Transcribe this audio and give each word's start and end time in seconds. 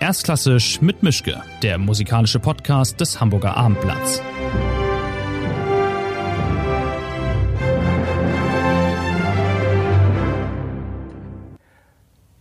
Erstklassisch 0.00 0.80
mit 0.80 1.02
Mischke, 1.02 1.42
der 1.60 1.76
musikalische 1.76 2.38
Podcast 2.38 3.00
des 3.00 3.20
Hamburger 3.20 3.56
Abendblatts. 3.56 4.22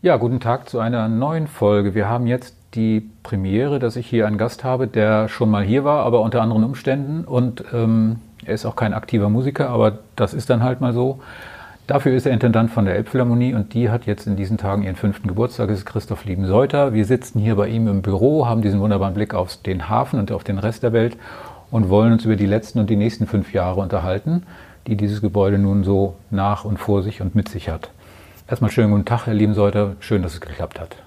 Ja, 0.03 0.17
guten 0.17 0.39
Tag 0.39 0.69
zu 0.69 0.79
einer 0.79 1.07
neuen 1.07 1.47
Folge. 1.47 1.95
Wir 1.95 2.07
haben 2.07 2.27
jetzt 2.27 2.55
die 2.75 3.09
Premiere, 3.23 3.79
dass 3.79 3.95
ich 3.95 4.05
hier 4.05 4.27
einen 4.27 4.37
Gast 4.37 4.63
habe, 4.63 4.85
der 4.85 5.27
schon 5.27 5.49
mal 5.49 5.63
hier 5.63 5.83
war, 5.83 6.05
aber 6.05 6.21
unter 6.21 6.43
anderen 6.43 6.63
Umständen. 6.63 7.25
Und 7.25 7.63
ähm, 7.73 8.19
er 8.45 8.53
ist 8.53 8.67
auch 8.67 8.75
kein 8.75 8.93
aktiver 8.93 9.29
Musiker, 9.29 9.69
aber 9.69 9.97
das 10.15 10.35
ist 10.35 10.51
dann 10.51 10.61
halt 10.61 10.79
mal 10.79 10.93
so. 10.93 11.21
Dafür 11.87 12.13
ist 12.13 12.25
er 12.25 12.33
Intendant 12.33 12.69
von 12.69 12.83
der 12.83 12.95
Elbphilharmonie 12.95 13.53
und 13.53 13.73
die 13.73 13.89
hat 13.89 14.05
jetzt 14.05 14.27
in 14.27 14.35
diesen 14.35 14.57
Tagen 14.57 14.83
ihren 14.83 14.97
fünften 14.97 15.29
Geburtstag. 15.29 15.69
Das 15.69 15.79
ist 15.79 15.85
Christoph 15.85 16.25
Lieben-Seuter. 16.25 16.91
Wir 16.91 17.05
sitzen 17.05 17.39
hier 17.39 17.55
bei 17.55 17.69
ihm 17.69 17.87
im 17.87 18.01
Büro, 18.01 18.45
haben 18.45 18.61
diesen 18.61 18.81
wunderbaren 18.81 19.13
Blick 19.13 19.33
auf 19.33 19.55
den 19.55 19.87
Hafen 19.87 20.19
und 20.19 20.33
auf 20.33 20.43
den 20.43 20.59
Rest 20.59 20.83
der 20.83 20.91
Welt 20.91 21.15
und 21.71 21.87
wollen 21.87 22.11
uns 22.11 22.25
über 22.25 22.35
die 22.35 22.45
letzten 22.45 22.79
und 22.79 22.89
die 22.89 22.97
nächsten 22.97 23.25
fünf 23.25 23.53
Jahre 23.53 23.79
unterhalten, 23.79 24.43
die 24.85 24.97
dieses 24.97 25.21
Gebäude 25.21 25.59
nun 25.59 25.85
so 25.85 26.15
nach 26.29 26.65
und 26.65 26.77
vor 26.77 27.03
sich 27.03 27.21
und 27.21 27.35
mit 27.35 27.47
sich 27.47 27.69
hat. 27.69 27.89
Erstmal 28.49 28.69
schönen 28.69 28.91
guten 28.91 29.05
Tag, 29.05 29.25
Herr 29.25 29.33
Lieben-Seuter. 29.33 29.95
Schön, 30.01 30.23
dass 30.23 30.33
es 30.33 30.41
geklappt 30.41 30.81
hat. 30.81 30.97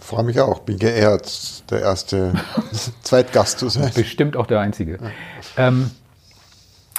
Freue 0.00 0.24
mich 0.24 0.40
auch. 0.40 0.58
Bin 0.58 0.80
geehrt, 0.80 1.70
der 1.70 1.80
erste 1.80 2.32
Zweitgast 3.02 3.60
zu 3.60 3.68
sein. 3.68 3.92
Bestimmt 3.94 4.36
auch 4.36 4.46
der 4.46 4.58
einzige. 4.58 4.98
Ähm, 5.56 5.92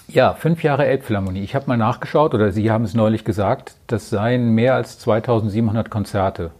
ja, 0.07 0.33
fünf 0.33 0.63
Jahre 0.63 0.85
Elbphilharmonie. 0.85 1.41
Ich 1.41 1.55
habe 1.55 1.67
mal 1.67 1.77
nachgeschaut, 1.77 2.33
oder 2.33 2.51
Sie 2.51 2.71
haben 2.71 2.83
es 2.83 2.93
neulich 2.93 3.25
gesagt, 3.25 3.75
das 3.87 4.09
seien 4.09 4.51
mehr 4.51 4.75
als 4.75 4.99
2700 4.99 5.89
Konzerte. 5.89 6.51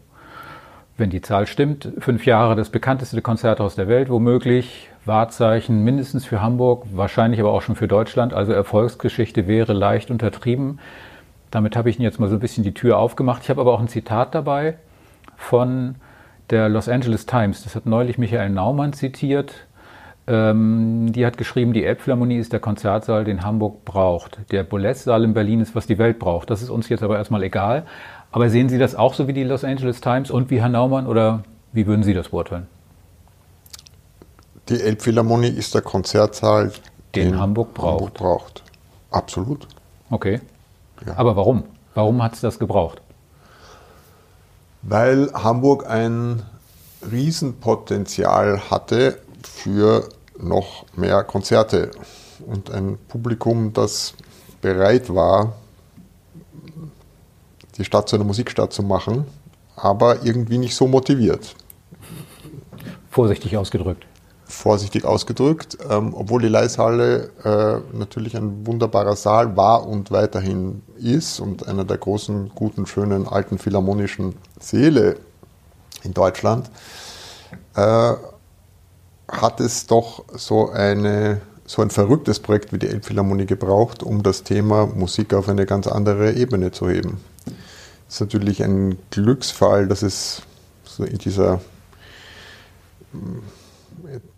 Wenn 0.98 1.09
die 1.09 1.21
Zahl 1.21 1.45
stimmt, 1.45 1.90
fünf 1.99 2.26
Jahre 2.26 2.55
das 2.55 2.70
bekannteste 2.70 3.21
Konzerthaus 3.21 3.76
der 3.76 3.87
Welt, 3.87 4.10
womöglich, 4.10 4.90
Wahrzeichen 5.04 5.84
mindestens 5.84 6.26
für 6.26 6.41
Hamburg, 6.41 6.85
wahrscheinlich 6.91 7.40
aber 7.40 7.52
auch 7.52 7.62
schon 7.62 7.76
für 7.76 7.87
Deutschland. 7.87 8.34
Also 8.34 8.54
Erfolgsgeschichte 8.54 9.48
wäre 9.48 9.74
leicht 9.74 10.09
untertrieben. 10.09 10.80
Damit 11.52 11.76
habe 11.76 11.90
ich 11.90 11.98
Ihnen 11.98 12.05
jetzt 12.05 12.20
mal 12.20 12.30
so 12.30 12.35
ein 12.35 12.40
bisschen 12.40 12.63
die 12.63 12.74
Tür 12.74 12.98
aufgemacht. 12.98 13.43
Ich 13.43 13.49
habe 13.49 13.62
aber 13.62 13.74
auch 13.74 13.80
ein 13.80 13.87
Zitat 13.87 14.34
dabei 14.34 14.77
von 15.37 15.96
der 16.49 16.70
Los 16.70 16.90
Angeles 16.90 17.26
Times. 17.26 17.63
Das 17.63 17.76
hat 17.76 17.85
neulich 17.85 18.18
Michael 18.18 18.49
Naumann 18.49 18.93
zitiert. 18.93 19.68
Ähm, 20.27 21.12
die 21.13 21.26
hat 21.26 21.37
geschrieben, 21.37 21.73
die 21.73 21.84
Elbphilharmonie 21.84 22.37
ist 22.37 22.51
der 22.51 22.59
Konzertsaal, 22.59 23.26
den 23.26 23.43
Hamburg 23.43 23.85
braucht. 23.85 24.40
Der 24.51 24.63
Boulez-Saal 24.63 25.23
in 25.23 25.34
Berlin 25.34 25.62
ist, 25.62 25.76
was 25.76 25.85
die 25.85 25.99
Welt 25.99 26.18
braucht. 26.18 26.49
Das 26.49 26.63
ist 26.63 26.70
uns 26.70 26.90
jetzt 26.90 27.04
aber 27.04 27.18
erstmal 27.18 27.43
egal. 27.43 27.85
Aber 28.31 28.49
sehen 28.49 28.68
Sie 28.68 28.79
das 28.79 28.96
auch 28.96 29.13
so 29.13 29.27
wie 29.27 29.34
die 29.34 29.43
Los 29.43 29.63
Angeles 29.63 30.01
Times 30.01 30.31
und 30.31 30.49
wie 30.49 30.59
Herr 30.62 30.70
Naumann 30.70 31.05
oder 31.05 31.43
wie 31.73 31.85
würden 31.85 32.03
Sie 32.03 32.13
das 32.13 32.29
beurteilen? 32.29 32.68
Die 34.70 34.81
Elbphilharmonie 34.81 35.49
ist 35.49 35.76
der 35.76 35.84
Konzertsaal, 35.84 36.71
den, 37.13 37.31
den 37.31 37.40
Hamburg, 37.40 37.76
braucht. 37.76 37.91
Hamburg 37.91 38.13
braucht. 38.15 38.63
Absolut. 39.12 39.68
Okay. 40.09 40.41
Ja. 41.05 41.18
Aber 41.18 41.35
warum? 41.35 41.63
Warum 41.93 42.23
hat 42.23 42.34
es 42.34 42.41
das 42.41 42.57
gebraucht? 42.57 43.01
Weil 44.81 45.31
Hamburg 45.34 45.87
ein 45.87 46.41
Riesenpotenzial 47.12 48.71
hatte 48.71 49.20
für 49.43 50.09
noch 50.38 50.86
mehr 50.96 51.24
Konzerte 51.24 51.91
und 52.46 52.72
ein 52.72 52.98
Publikum, 53.08 53.74
das 53.74 54.14
bereit 54.62 55.14
war, 55.14 55.54
die 57.77 57.86
Stadt 57.86 58.10
zu 58.10 58.16
einer 58.16 58.26
Musikstadt 58.26 58.74
zu 58.74 58.84
machen, 58.84 59.26
aber 59.76 60.24
irgendwie 60.24 60.58
nicht 60.58 60.76
so 60.76 60.88
motiviert. 60.88 61.55
Vorsichtig 63.10 63.55
ausgedrückt. 63.58 64.06
Vorsichtig 64.46 65.06
ausgedrückt, 65.06 65.78
ähm, 65.90 66.14
obwohl 66.14 66.42
die 66.42 66.47
Leishalle 66.47 67.32
äh, 67.44 67.98
natürlich 67.98 68.38
ein 68.38 68.66
wunderbarer 68.68 69.16
Saal 69.16 69.58
war 69.58 69.88
und 69.88 70.12
weiterhin 70.12 70.84
ist 70.98 71.40
und 71.40 71.68
einer 71.68 71.84
der 71.84 71.98
großen, 71.98 72.52
guten, 72.54 72.86
schönen, 72.86 73.28
alten 73.28 73.58
philharmonischen 73.58 74.36
Seele 74.59 75.18
in 76.04 76.14
Deutschland. 76.14 76.70
Äh, 77.76 78.14
hat 79.28 79.59
es 79.59 79.88
doch 79.88 80.24
so, 80.36 80.69
eine, 80.69 81.41
so 81.66 81.81
ein 81.81 81.90
verrücktes 81.90 82.40
Projekt 82.40 82.74
wie 82.74 82.80
die 82.80 82.88
Elbphilharmonie 82.88 83.46
gebraucht, 83.46 84.03
um 84.03 84.24
das 84.24 84.44
Thema 84.44 84.86
Musik 84.86 85.34
auf 85.34 85.50
eine 85.50 85.66
ganz 85.66 85.88
andere 85.88 86.34
Ebene 86.34 86.72
zu 86.72 86.90
heben. 86.90 87.19
Es 88.08 88.16
ist 88.16 88.22
natürlich 88.22 88.64
ein 88.64 88.97
Glücksfall, 89.09 89.88
dass 89.88 90.03
es 90.03 90.41
so 90.84 91.03
in 91.03 91.18
dieser 91.18 91.59
hm, 93.12 93.41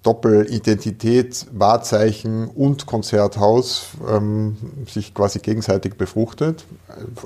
Doppelidentität, 0.03 1.45
Wahrzeichen 1.51 2.47
und 2.47 2.85
Konzerthaus 2.85 3.87
ähm, 4.09 4.55
sich 4.87 5.13
quasi 5.13 5.39
gegenseitig 5.39 5.95
befruchtet. 5.95 6.63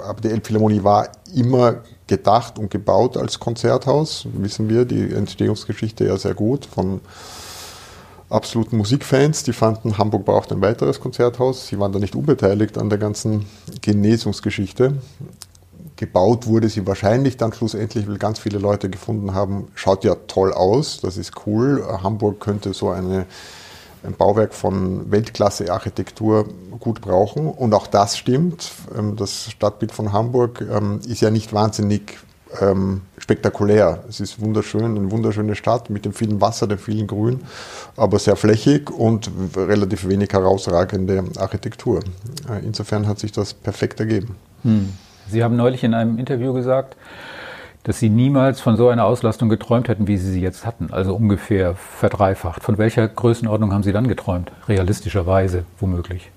Aber 0.03 0.19
die 0.21 0.29
Elbphilharmonie 0.29 0.83
war 0.83 1.09
immer 1.35 1.83
gedacht 2.07 2.57
und 2.57 2.71
gebaut 2.71 3.17
als 3.17 3.39
Konzerthaus, 3.39 4.27
wissen 4.33 4.67
wir, 4.67 4.85
die 4.85 5.13
Entstehungsgeschichte 5.13 6.05
ja 6.05 6.17
sehr 6.17 6.33
gut 6.33 6.65
von 6.65 7.01
absoluten 8.31 8.77
Musikfans, 8.77 9.43
die 9.43 9.53
fanden, 9.53 9.97
Hamburg 9.97 10.25
braucht 10.25 10.51
ein 10.51 10.61
weiteres 10.61 10.99
Konzerthaus. 10.99 11.67
Sie 11.67 11.79
waren 11.79 11.91
da 11.91 11.99
nicht 11.99 12.15
unbeteiligt 12.15 12.77
an 12.77 12.89
der 12.89 12.97
ganzen 12.97 13.45
Genesungsgeschichte. 13.81 14.95
Gebaut 15.95 16.47
wurde 16.47 16.69
sie 16.69 16.87
wahrscheinlich 16.87 17.37
dann 17.37 17.53
schlussendlich, 17.53 18.07
weil 18.07 18.17
ganz 18.17 18.39
viele 18.39 18.57
Leute 18.57 18.89
gefunden 18.89 19.33
haben, 19.33 19.67
schaut 19.75 20.03
ja 20.03 20.15
toll 20.27 20.51
aus, 20.51 20.99
das 21.01 21.17
ist 21.17 21.45
cool. 21.45 21.85
Hamburg 22.01 22.39
könnte 22.39 22.73
so 22.73 22.89
eine, 22.89 23.25
ein 24.03 24.13
Bauwerk 24.13 24.53
von 24.53 25.11
Weltklasse-Architektur 25.11 26.47
gut 26.79 27.01
brauchen. 27.01 27.47
Und 27.47 27.73
auch 27.75 27.85
das 27.85 28.17
stimmt. 28.17 28.71
Ähm, 28.97 29.15
das 29.15 29.51
Stadtbild 29.51 29.91
von 29.91 30.11
Hamburg 30.11 30.61
ähm, 30.61 31.01
ist 31.07 31.21
ja 31.21 31.29
nicht 31.29 31.53
wahnsinnig 31.53 32.17
ähm, 32.59 33.01
spektakulär. 33.17 34.03
Es 34.09 34.19
ist 34.19 34.41
wunderschön, 34.41 34.83
eine 34.83 35.11
wunderschöne 35.11 35.55
Stadt 35.55 35.89
mit 35.89 36.05
dem 36.05 36.13
vielen 36.13 36.41
Wasser, 36.41 36.67
dem 36.67 36.77
vielen 36.77 37.07
Grün, 37.07 37.41
aber 37.95 38.19
sehr 38.19 38.35
flächig 38.35 38.89
und 38.89 39.29
relativ 39.55 40.07
wenig 40.07 40.33
herausragende 40.33 41.23
Architektur. 41.37 41.99
Äh, 42.49 42.65
insofern 42.65 43.07
hat 43.07 43.19
sich 43.19 43.31
das 43.31 43.53
perfekt 43.53 43.99
ergeben. 43.99 44.35
Hm. 44.63 44.89
Sie 45.29 45.43
haben 45.43 45.55
neulich 45.55 45.83
in 45.83 45.93
einem 45.93 46.17
Interview 46.19 46.53
gesagt, 46.53 46.95
dass 47.83 47.99
Sie 47.99 48.09
niemals 48.09 48.59
von 48.59 48.75
so 48.77 48.89
einer 48.89 49.05
Auslastung 49.05 49.49
geträumt 49.49 49.87
hätten, 49.87 50.07
wie 50.07 50.17
Sie 50.17 50.31
sie 50.31 50.41
jetzt 50.41 50.65
hatten, 50.65 50.89
also 50.91 51.15
ungefähr 51.15 51.75
verdreifacht. 51.75 52.63
Von 52.63 52.77
welcher 52.77 53.07
Größenordnung 53.07 53.73
haben 53.73 53.83
Sie 53.83 53.91
dann 53.91 54.07
geträumt? 54.07 54.51
Realistischerweise 54.67 55.63
womöglich? 55.79 56.29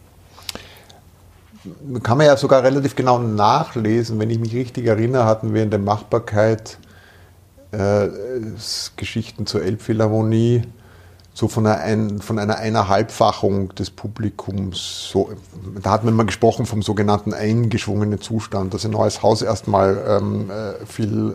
Kann 2.02 2.18
man 2.18 2.26
ja 2.26 2.36
sogar 2.36 2.62
relativ 2.62 2.94
genau 2.94 3.18
nachlesen. 3.18 4.18
Wenn 4.18 4.30
ich 4.30 4.38
mich 4.38 4.54
richtig 4.54 4.86
erinnere, 4.86 5.24
hatten 5.24 5.54
wir 5.54 5.62
in 5.62 5.70
der 5.70 5.78
Machbarkeit 5.78 6.78
äh, 7.72 8.08
Geschichten 8.96 9.46
zur 9.46 9.62
Elbphilharmonie 9.62 10.62
so 11.34 11.48
von 11.48 11.66
einer, 11.66 11.80
ein, 11.80 12.20
von 12.20 12.38
einer 12.38 12.56
Eineinhalbfachung 12.58 13.74
des 13.74 13.90
Publikums. 13.90 15.08
So, 15.10 15.32
da 15.82 15.90
hat 15.90 16.04
man 16.04 16.14
mal 16.14 16.26
gesprochen 16.26 16.64
vom 16.64 16.80
sogenannten 16.80 17.34
eingeschwungenen 17.34 18.20
Zustand, 18.20 18.72
dass 18.72 18.84
ein 18.84 18.92
neues 18.92 19.22
Haus 19.22 19.42
erstmal 19.42 20.00
ähm, 20.08 20.50
äh, 20.50 20.86
viel, 20.86 21.34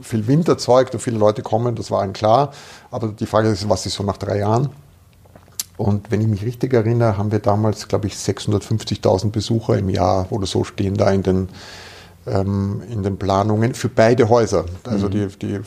viel 0.00 0.26
Wind 0.26 0.48
erzeugt 0.48 0.94
und 0.94 1.00
viele 1.00 1.18
Leute 1.18 1.42
kommen, 1.42 1.74
das 1.74 1.90
war 1.90 2.00
allen 2.00 2.14
klar. 2.14 2.52
Aber 2.90 3.08
die 3.08 3.26
Frage 3.26 3.48
ist, 3.48 3.68
was 3.68 3.84
ist 3.84 3.94
so 3.94 4.02
nach 4.04 4.16
drei 4.16 4.38
Jahren? 4.38 4.70
Und 5.78 6.10
wenn 6.10 6.20
ich 6.20 6.26
mich 6.26 6.44
richtig 6.44 6.74
erinnere, 6.74 7.16
haben 7.16 7.32
wir 7.32 7.38
damals, 7.38 7.88
glaube 7.88 8.08
ich, 8.08 8.14
650.000 8.14 9.30
Besucher 9.30 9.78
im 9.78 9.88
Jahr 9.88 10.26
oder 10.30 10.46
so 10.46 10.64
stehen 10.64 10.96
da 10.96 11.10
in 11.10 11.22
den, 11.22 11.48
ähm, 12.26 12.82
in 12.90 13.02
den 13.02 13.16
Planungen 13.16 13.74
für 13.74 13.88
beide 13.88 14.28
Häuser. 14.28 14.64
Also 14.84 15.06
mhm. 15.06 15.10
die, 15.10 15.26
die 15.40 15.60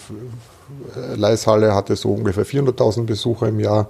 Leishalle 1.16 1.74
hatte 1.74 1.96
so 1.96 2.10
ungefähr 2.10 2.46
400.000 2.46 3.06
Besucher 3.06 3.48
im 3.48 3.60
Jahr. 3.60 3.88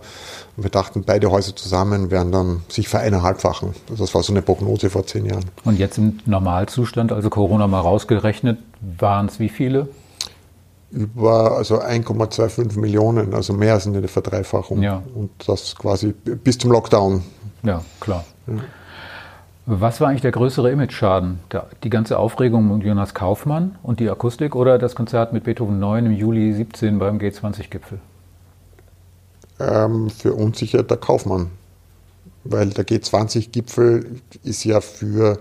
Und 0.58 0.64
wir 0.64 0.72
dachten, 0.72 1.04
beide 1.04 1.32
Häuser 1.32 1.56
zusammen 1.56 2.12
werden 2.12 2.32
dann 2.32 2.62
sich 2.68 2.88
vereineinhalbfachen. 2.88 3.74
Das 3.98 4.14
war 4.14 4.24
so 4.24 4.34
eine 4.34 4.42
Prognose 4.42 4.90
vor 4.90 5.06
zehn 5.06 5.26
Jahren. 5.26 5.46
Und 5.64 5.80
jetzt 5.80 5.98
im 5.98 6.20
Normalzustand, 6.26 7.12
also 7.12 7.30
Corona 7.30 7.68
mal 7.68 7.80
rausgerechnet, 7.80 8.60
waren 9.00 9.28
es 9.28 9.40
wie 9.40 9.50
viele? 9.50 9.88
Über 10.92 11.58
also 11.58 11.82
1,25 11.82 12.80
Millionen, 12.80 13.34
also 13.34 13.54
mehr 13.54 13.74
als 13.74 13.88
eine 13.88 14.08
Verdreifachung. 14.08 14.82
Ja. 14.82 15.02
Und 15.16 15.32
das 15.48 15.76
quasi 15.76 16.14
bis 16.14 16.58
zum 16.58 16.72
Lockdown. 16.72 17.24
Ja, 17.64 17.82
klar. 18.00 18.26
Ja. 18.48 18.56
Was 19.68 20.02
war 20.02 20.10
eigentlich 20.10 20.22
der 20.22 20.32
größere 20.32 20.72
Image-Schaden? 20.72 21.40
Die 21.84 21.90
ganze 21.90 22.18
Aufregung 22.18 22.72
um 22.72 22.82
Jonas 22.82 23.14
Kaufmann 23.14 23.78
und 23.84 24.00
die 24.00 24.10
Akustik 24.10 24.56
oder 24.56 24.80
das 24.80 24.96
Konzert 24.96 25.34
mit 25.34 25.44
Beethoven 25.44 25.80
9 25.80 26.08
im 26.08 26.12
Juli 26.12 26.52
17 26.54 27.00
beim 27.00 27.20
G20-Gipfel? 27.20 28.00
Ähm, 29.60 30.10
für 30.10 30.34
uns 30.34 30.58
sicher 30.58 30.84
der 30.84 30.98
Kaufmann. 30.98 31.52
Weil 32.44 32.72
der 32.72 32.86
G20-Gipfel 32.86 34.20
ist 34.44 34.64
ja 34.64 34.82
für 34.82 35.40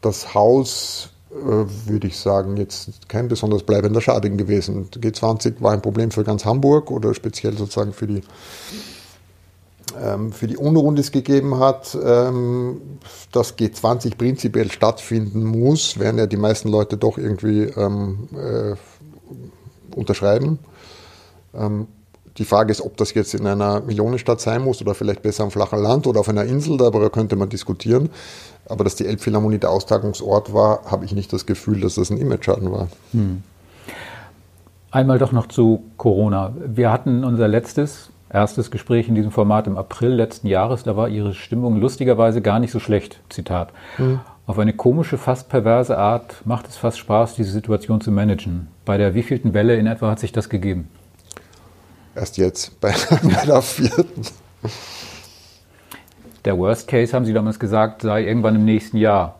das 0.00 0.34
Haus 0.34 1.10
würde 1.34 2.06
ich 2.06 2.18
sagen, 2.18 2.56
jetzt 2.56 3.08
kein 3.08 3.28
besonders 3.28 3.64
bleibender 3.64 4.00
Schaden 4.00 4.36
gewesen. 4.36 4.88
G20 4.90 5.60
war 5.60 5.72
ein 5.72 5.82
Problem 5.82 6.10
für 6.10 6.24
ganz 6.24 6.44
Hamburg 6.44 6.90
oder 6.90 7.12
speziell 7.14 7.56
sozusagen 7.56 7.92
für 7.92 8.06
die, 8.06 8.22
ähm, 10.00 10.32
für 10.32 10.46
die 10.46 10.56
Unruhen, 10.56 10.94
die 10.94 11.00
es 11.00 11.10
gegeben 11.10 11.58
hat. 11.58 11.98
Ähm, 12.02 12.80
dass 13.32 13.58
G20 13.58 14.16
prinzipiell 14.16 14.70
stattfinden 14.70 15.44
muss, 15.44 15.98
werden 15.98 16.18
ja 16.18 16.26
die 16.26 16.36
meisten 16.36 16.68
Leute 16.68 16.96
doch 16.96 17.18
irgendwie 17.18 17.64
ähm, 17.64 18.28
äh, 18.34 18.76
unterschreiben. 19.96 20.58
Die 22.38 22.44
Frage 22.44 22.72
ist, 22.72 22.80
ob 22.80 22.96
das 22.96 23.14
jetzt 23.14 23.34
in 23.34 23.46
einer 23.46 23.80
Millionenstadt 23.80 24.40
sein 24.40 24.62
muss 24.62 24.80
oder 24.80 24.94
vielleicht 24.94 25.22
besser 25.22 25.44
am 25.44 25.52
flachen 25.52 25.80
Land 25.80 26.06
oder 26.06 26.20
auf 26.20 26.28
einer 26.28 26.44
Insel, 26.44 26.76
darüber 26.76 27.10
könnte 27.10 27.36
man 27.36 27.48
diskutieren. 27.48 28.10
Aber 28.68 28.82
dass 28.82 28.96
die 28.96 29.06
Elbphilharmonie 29.06 29.58
der 29.58 29.70
Austragungsort 29.70 30.52
war, 30.52 30.80
habe 30.90 31.04
ich 31.04 31.12
nicht 31.12 31.32
das 31.32 31.46
Gefühl, 31.46 31.80
dass 31.80 31.94
das 31.94 32.10
ein 32.10 32.18
Image-Schaden 32.18 32.72
war. 32.72 32.88
Hm. 33.12 33.42
Einmal 34.90 35.18
doch 35.18 35.32
noch 35.32 35.46
zu 35.48 35.84
Corona. 35.96 36.52
Wir 36.66 36.90
hatten 36.90 37.24
unser 37.24 37.46
letztes, 37.46 38.10
erstes 38.30 38.70
Gespräch 38.70 39.08
in 39.08 39.14
diesem 39.14 39.30
Format 39.30 39.66
im 39.66 39.76
April 39.76 40.10
letzten 40.10 40.48
Jahres. 40.48 40.82
Da 40.82 40.96
war 40.96 41.08
Ihre 41.08 41.34
Stimmung 41.34 41.80
lustigerweise 41.80 42.42
gar 42.42 42.58
nicht 42.58 42.72
so 42.72 42.80
schlecht. 42.80 43.20
Zitat. 43.28 43.70
Hm. 43.96 44.20
Auf 44.46 44.58
eine 44.58 44.72
komische, 44.72 45.18
fast 45.18 45.48
perverse 45.48 45.96
Art 45.96 46.42
macht 46.44 46.68
es 46.68 46.76
fast 46.76 46.98
Spaß, 46.98 47.34
diese 47.34 47.50
Situation 47.50 48.00
zu 48.00 48.10
managen. 48.10 48.68
Bei 48.84 48.98
der 48.98 49.14
wievielten 49.14 49.54
Welle 49.54 49.76
in 49.76 49.86
etwa 49.86 50.10
hat 50.10 50.18
sich 50.18 50.32
das 50.32 50.48
gegeben? 50.48 50.88
Erst 52.14 52.36
jetzt, 52.36 52.80
bei, 52.80 52.94
der 53.46 53.62
vierten. 53.62 54.22
Der 56.44 56.58
Worst 56.58 56.88
Case, 56.88 57.12
haben 57.14 57.24
Sie 57.24 57.32
damals 57.32 57.58
gesagt, 57.58 58.02
sei 58.02 58.24
irgendwann 58.24 58.54
im 58.56 58.64
nächsten 58.64 58.98
Jahr 58.98 59.36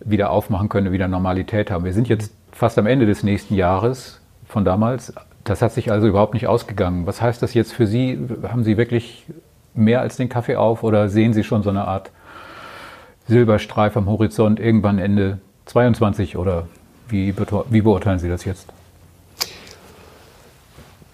wieder 0.00 0.30
aufmachen 0.30 0.68
können, 0.68 0.92
wieder 0.92 1.08
Normalität 1.08 1.70
haben. 1.70 1.84
Wir 1.84 1.92
sind 1.92 2.08
jetzt 2.08 2.32
fast 2.52 2.78
am 2.78 2.86
Ende 2.86 3.06
des 3.06 3.22
nächsten 3.22 3.54
Jahres 3.54 4.20
von 4.46 4.64
damals. 4.64 5.12
Das 5.44 5.62
hat 5.62 5.72
sich 5.72 5.92
also 5.92 6.06
überhaupt 6.08 6.34
nicht 6.34 6.46
ausgegangen. 6.46 7.06
Was 7.06 7.20
heißt 7.20 7.42
das 7.42 7.54
jetzt 7.54 7.72
für 7.72 7.86
Sie? 7.86 8.18
Haben 8.42 8.64
Sie 8.64 8.76
wirklich 8.76 9.26
mehr 9.74 10.00
als 10.00 10.16
den 10.16 10.28
Kaffee 10.28 10.56
auf 10.56 10.82
oder 10.82 11.08
sehen 11.08 11.32
Sie 11.32 11.44
schon 11.44 11.62
so 11.62 11.70
eine 11.70 11.86
Art 11.86 12.10
Silberstreif 13.28 13.96
am 13.96 14.06
Horizont 14.06 14.58
irgendwann 14.58 14.98
Ende 14.98 15.38
22 15.66 16.36
oder 16.36 16.66
wie, 17.08 17.34
wie 17.70 17.80
beurteilen 17.80 18.18
Sie 18.18 18.28
das 18.28 18.44
jetzt? 18.44 18.66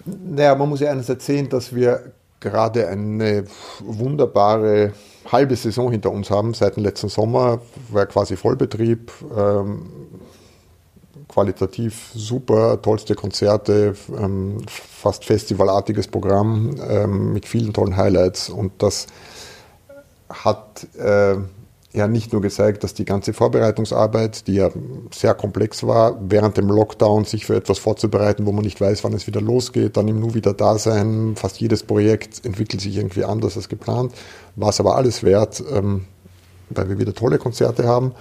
Naja, 0.05 0.55
man 0.55 0.69
muss 0.69 0.81
ja 0.81 0.91
eines 0.91 1.09
erzählen, 1.09 1.49
dass 1.49 1.73
wir 1.73 2.11
gerade 2.39 2.87
eine 2.87 3.45
wunderbare 3.79 4.93
halbe 5.31 5.55
Saison 5.55 5.91
hinter 5.91 6.11
uns 6.11 6.29
haben. 6.29 6.53
Seit 6.53 6.75
dem 6.75 6.83
letzten 6.83 7.09
Sommer 7.09 7.59
war 7.89 8.05
quasi 8.05 8.35
Vollbetrieb, 8.35 9.11
ähm, 9.35 9.89
qualitativ 11.27 12.11
super, 12.13 12.79
tollste 12.81 13.15
Konzerte, 13.15 13.95
ähm, 14.15 14.57
fast 14.67 15.25
festivalartiges 15.25 16.07
Programm 16.07 16.75
ähm, 16.87 17.33
mit 17.33 17.47
vielen 17.47 17.73
tollen 17.73 17.97
Highlights. 17.97 18.49
Und 18.49 18.73
das 18.83 19.07
hat 20.29 20.87
äh, 20.97 21.37
ja 21.95 22.07
nicht 22.07 22.33
nur 22.33 22.41
gezeigt, 22.41 22.83
dass 22.83 22.93
die 22.93 23.05
ganze 23.05 23.33
Vorbereitungsarbeit, 23.33 24.47
die 24.47 24.55
ja 24.55 24.69
sehr 25.13 25.33
komplex 25.33 25.85
war, 25.87 26.17
während 26.21 26.57
dem 26.57 26.67
Lockdown 26.67 27.25
sich 27.25 27.45
für 27.45 27.55
etwas 27.55 27.79
vorzubereiten, 27.79 28.45
wo 28.45 28.51
man 28.51 28.65
nicht 28.65 28.81
weiß, 28.81 29.03
wann 29.03 29.13
es 29.13 29.27
wieder 29.27 29.41
losgeht, 29.41 29.95
dann 29.95 30.07
im 30.07 30.19
Nu 30.19 30.33
wieder 30.33 30.53
da 30.53 30.77
sein. 30.77 31.35
Fast 31.35 31.59
jedes 31.59 31.83
Projekt 31.83 32.45
entwickelt 32.45 32.81
sich 32.81 32.97
irgendwie 32.97 33.23
anders 33.23 33.55
als 33.55 33.69
geplant. 33.69 34.13
War 34.55 34.69
es 34.69 34.79
aber 34.79 34.95
alles 34.95 35.23
wert, 35.23 35.63
ähm, 35.71 36.05
weil 36.69 36.89
wir 36.89 36.99
wieder 36.99 37.13
tolle 37.13 37.37
Konzerte 37.37 37.87
haben. 37.87 38.13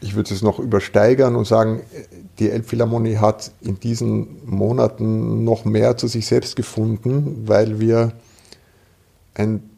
Ich 0.00 0.16
würde 0.16 0.34
es 0.34 0.42
noch 0.42 0.58
übersteigern 0.58 1.36
und 1.36 1.46
sagen, 1.46 1.82
die 2.38 2.50
Elbphilharmonie 2.50 3.18
hat 3.18 3.52
in 3.60 3.78
diesen 3.78 4.38
Monaten 4.46 5.44
noch 5.44 5.64
mehr 5.64 5.96
zu 5.96 6.08
sich 6.08 6.26
selbst 6.26 6.56
gefunden, 6.56 7.44
weil 7.46 7.78
wir 7.78 8.12
ein 9.34 9.69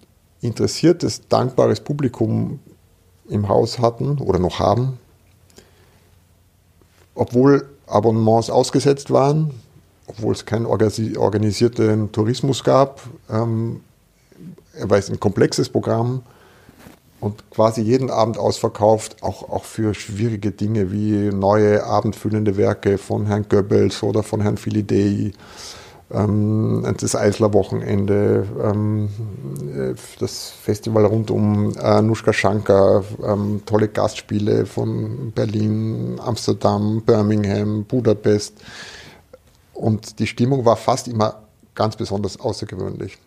interessiertes, 0.43 1.29
dankbares 1.29 1.81
Publikum 1.81 2.59
im 3.29 3.49
Haus 3.49 3.79
hatten 3.79 4.19
oder 4.19 4.39
noch 4.39 4.59
haben, 4.59 4.99
obwohl 7.15 7.69
Abonnements 7.87 8.50
ausgesetzt 8.50 9.11
waren, 9.11 9.53
obwohl 10.06 10.35
es 10.35 10.44
keinen 10.44 10.67
organisierten 10.67 12.12
Tourismus 12.12 12.65
gab. 12.65 13.00
Ähm, 13.31 13.81
war 14.81 14.99
es 14.99 15.11
ein 15.11 15.21
komplexes 15.21 15.69
Programm 15.69 16.23
und 17.21 17.50
quasi 17.50 17.83
jeden 17.83 18.11
Abend 18.11 18.38
ausverkauft, 18.38 19.23
auch, 19.23 19.49
auch 19.49 19.65
für 19.65 19.95
schwierige 19.95 20.50
Dinge 20.50 20.91
wie 20.91 21.31
neue 21.31 21.85
abendfüllende 21.85 22.56
Werke 22.56 22.99
von 22.99 23.27
Herrn 23.27 23.47
Goebbels 23.49 24.03
oder 24.03 24.23
von 24.23 24.41
Herrn 24.41 24.56
Filidei 24.56 25.33
ähm, 26.12 26.85
das 27.00 27.17
Eisler-Wochenende, 27.17 28.47
ähm, 28.62 29.09
äh, 29.75 29.94
das 30.19 30.50
Festival 30.50 31.06
rund 31.06 31.31
um 31.31 31.75
äh, 31.76 32.03
Nushka 32.03 32.32
Shankar, 32.32 33.05
ähm, 33.25 33.62
tolle 33.67 33.88
Gastspiele 33.88 34.67
von 34.67 35.32
Berlin, 35.32 36.20
Amsterdam, 36.23 37.03
Birmingham, 37.05 37.85
Budapest. 37.85 38.55
Und 39.75 40.19
die 40.19 40.26
Stimmung 40.26 40.64
war 40.64 40.76
fast 40.76 41.09
immer 41.09 41.43
ganz 41.75 41.97
besonders 41.97 42.38
außergewöhnlich. 42.38 43.19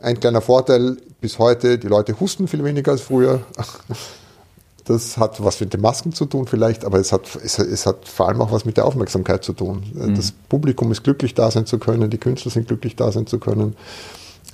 Ein 0.00 0.18
kleiner 0.18 0.40
Vorteil 0.40 0.96
bis 1.20 1.38
heute, 1.38 1.78
die 1.78 1.88
Leute 1.88 2.18
husten 2.18 2.48
viel 2.48 2.64
weniger 2.64 2.92
als 2.92 3.02
früher. 3.02 3.42
Das 4.88 5.18
hat 5.18 5.44
was 5.44 5.60
mit 5.60 5.74
den 5.74 5.82
Masken 5.82 6.14
zu 6.14 6.24
tun 6.24 6.46
vielleicht, 6.46 6.86
aber 6.86 6.98
es 6.98 7.12
hat, 7.12 7.36
es, 7.44 7.58
es 7.58 7.84
hat 7.84 8.08
vor 8.08 8.28
allem 8.28 8.40
auch 8.40 8.52
was 8.52 8.64
mit 8.64 8.78
der 8.78 8.86
Aufmerksamkeit 8.86 9.44
zu 9.44 9.52
tun. 9.52 9.82
Mhm. 9.92 10.14
Das 10.14 10.32
Publikum 10.32 10.90
ist 10.90 11.04
glücklich 11.04 11.34
da 11.34 11.50
sein 11.50 11.66
zu 11.66 11.78
können, 11.78 12.08
die 12.08 12.16
Künstler 12.16 12.50
sind 12.50 12.68
glücklich 12.68 12.96
da 12.96 13.12
sein 13.12 13.26
zu 13.26 13.38
können. 13.38 13.76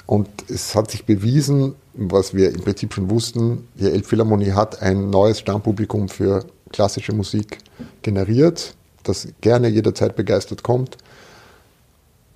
Und 0.07 0.29
es 0.49 0.75
hat 0.75 0.91
sich 0.91 1.05
bewiesen, 1.05 1.77
was 1.95 2.35
wir 2.35 2.51
im 2.53 2.63
Prinzip 2.63 2.95
schon 2.95 3.11
wussten, 3.11 3.69
die 3.77 3.87
Elbphilharmonie 3.87 4.51
hat 4.51 4.83
ein 4.83 5.09
neues 5.09 5.39
Stammpublikum 5.39 6.09
für 6.09 6.45
klassische 6.73 7.13
Musik 7.13 7.59
generiert, 8.03 8.75
das 9.05 9.29
gerne 9.41 9.69
jederzeit 9.69 10.17
begeistert 10.17 10.65
kommt 10.65 10.99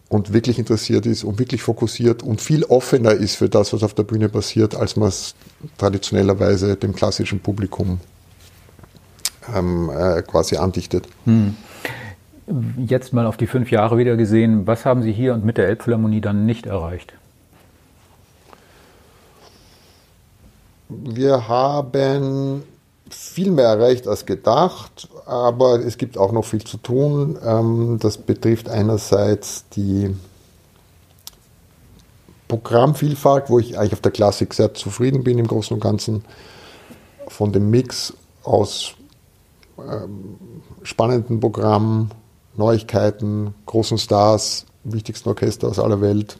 und 0.08 0.32
wirklich 0.32 0.58
interessiert 0.58 1.06
ist 1.06 1.24
und 1.24 1.38
wirklich 1.38 1.62
fokussiert 1.62 2.22
und 2.22 2.40
viel 2.40 2.64
offener 2.64 3.12
ist 3.12 3.36
für 3.36 3.48
das, 3.48 3.72
was 3.72 3.82
auf 3.82 3.94
der 3.94 4.04
Bühne 4.04 4.28
passiert, 4.28 4.74
als 4.74 4.96
man 4.96 5.08
es 5.08 5.34
traditionellerweise 5.76 6.76
dem 6.76 6.94
klassischen 6.94 7.40
Publikum 7.40 8.00
ähm, 9.54 9.90
äh, 9.90 10.22
quasi 10.22 10.56
andichtet. 10.56 11.06
Hm. 11.24 11.56
Jetzt 12.78 13.12
mal 13.12 13.26
auf 13.26 13.36
die 13.36 13.46
fünf 13.46 13.70
Jahre 13.70 13.98
wieder 13.98 14.16
gesehen, 14.16 14.66
was 14.66 14.86
haben 14.86 15.02
Sie 15.02 15.12
hier 15.12 15.34
und 15.34 15.44
mit 15.44 15.58
der 15.58 15.68
Elbphilharmonie 15.68 16.22
dann 16.22 16.46
nicht 16.46 16.64
erreicht? 16.64 17.12
Wir 20.88 21.48
haben 21.48 22.62
viel 23.10 23.50
mehr 23.50 23.66
erreicht 23.66 24.06
als 24.06 24.26
gedacht, 24.26 25.08
aber 25.26 25.80
es 25.80 25.98
gibt 25.98 26.18
auch 26.18 26.32
noch 26.32 26.44
viel 26.44 26.64
zu 26.64 26.76
tun. 26.78 27.38
Ähm, 27.44 27.98
das 28.00 28.18
betrifft 28.18 28.68
einerseits 28.68 29.64
die 29.70 30.14
Programmvielfalt, 32.48 33.50
wo 33.50 33.58
ich 33.58 33.78
eigentlich 33.78 33.92
auf 33.92 34.00
der 34.00 34.12
Klassik 34.12 34.54
sehr 34.54 34.74
zufrieden 34.74 35.22
bin 35.22 35.38
im 35.38 35.46
Großen 35.46 35.74
und 35.74 35.80
Ganzen, 35.80 36.24
von 37.28 37.52
dem 37.52 37.70
Mix 37.70 38.14
aus 38.42 38.94
ähm, 39.78 40.36
spannenden 40.82 41.40
Programmen, 41.40 42.10
Neuigkeiten, 42.56 43.54
großen 43.66 43.98
Stars, 43.98 44.66
wichtigsten 44.84 45.28
Orchester 45.28 45.68
aus 45.68 45.78
aller 45.78 46.00
Welt, 46.00 46.38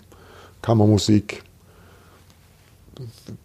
Kammermusik, 0.62 1.44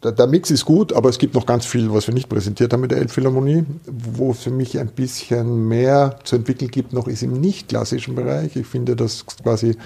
der, 0.04 0.28
Mix 0.28 0.52
ist 0.52 0.66
gut, 0.66 0.94
aber 0.94 1.10
es 1.10 1.18
gibt 1.18 1.36
noch 1.36 1.46
ganz 1.46 1.66
viel, 1.66 1.94
was 1.94 2.08
wir 2.08 2.14
nicht 2.14 2.30
präsentiert 2.30 2.74
haben 2.74 2.82
mit 2.82 2.92
der 2.92 3.00
Elbphilharmonie. 3.00 3.66
Wo 3.86 4.32
es 4.32 4.44
für 4.44 4.52
mich 4.52 4.80
ein 4.80 4.88
bisschen 4.88 5.68
mehr 5.68 6.20
zu 6.24 6.36
entwickeln 6.36 6.72
gibt, 6.72 6.94
noch 6.94 7.08
ist 7.08 7.24
im 7.24 7.40
nicht 7.40 7.70
klassischen 7.70 8.16
Bereich. 8.16 8.56
Ich 8.56 8.68
finde, 8.68 8.96
dass 8.96 9.26
quasi 9.26 9.78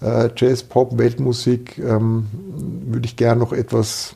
äh, 0.00 0.30
Jazz, 0.36 0.62
Pop, 0.62 0.98
Weltmusik 0.98 1.78
ähm, 1.78 2.26
würde 2.86 3.06
ich 3.06 3.16
gerne 3.16 3.40
noch 3.40 3.52
etwas 3.52 4.14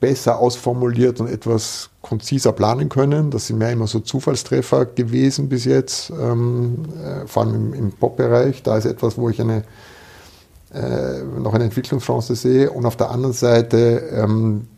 besser 0.00 0.38
ausformuliert 0.38 1.20
und 1.20 1.28
etwas 1.28 1.88
konziser 2.02 2.52
planen 2.52 2.90
können. 2.90 3.30
Das 3.30 3.46
sind 3.46 3.58
mehr 3.58 3.72
immer 3.72 3.86
so 3.86 4.00
Zufallstreffer 4.00 4.84
gewesen 4.84 5.48
bis 5.48 5.64
jetzt, 5.64 6.10
ähm, 6.10 6.84
äh, 7.02 7.26
vor 7.26 7.44
allem 7.44 7.54
im, 7.54 7.74
im 7.74 7.92
Pop-Bereich. 7.92 8.62
Da 8.62 8.76
ist 8.76 8.84
etwas, 8.84 9.16
wo 9.16 9.30
ich 9.30 9.40
eine 9.40 9.64
äh, 10.74 11.22
noch 11.22 11.54
eine 11.54 11.64
Entwicklungschance 11.64 12.34
sehe. 12.34 12.70
Und 12.70 12.84
auf 12.86 12.96
der 12.96 13.10
anderen 13.10 13.32
Seite 13.32 14.10
ähm, 14.12 14.68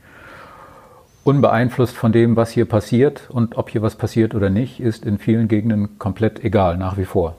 unbeeinflusst 1.24 1.96
von 1.96 2.12
dem, 2.12 2.36
was 2.36 2.52
hier 2.52 2.66
passiert 2.66 3.30
und 3.30 3.58
ob 3.58 3.70
hier 3.70 3.82
was 3.82 3.96
passiert 3.96 4.36
oder 4.36 4.50
nicht, 4.50 4.80
ist 4.80 5.06
in 5.06 5.18
vielen 5.18 5.48
Gegenden 5.48 6.00
komplett 6.00 6.44
egal, 6.44 6.78
nach 6.78 6.98
wie 6.98 7.06
vor. 7.06 7.36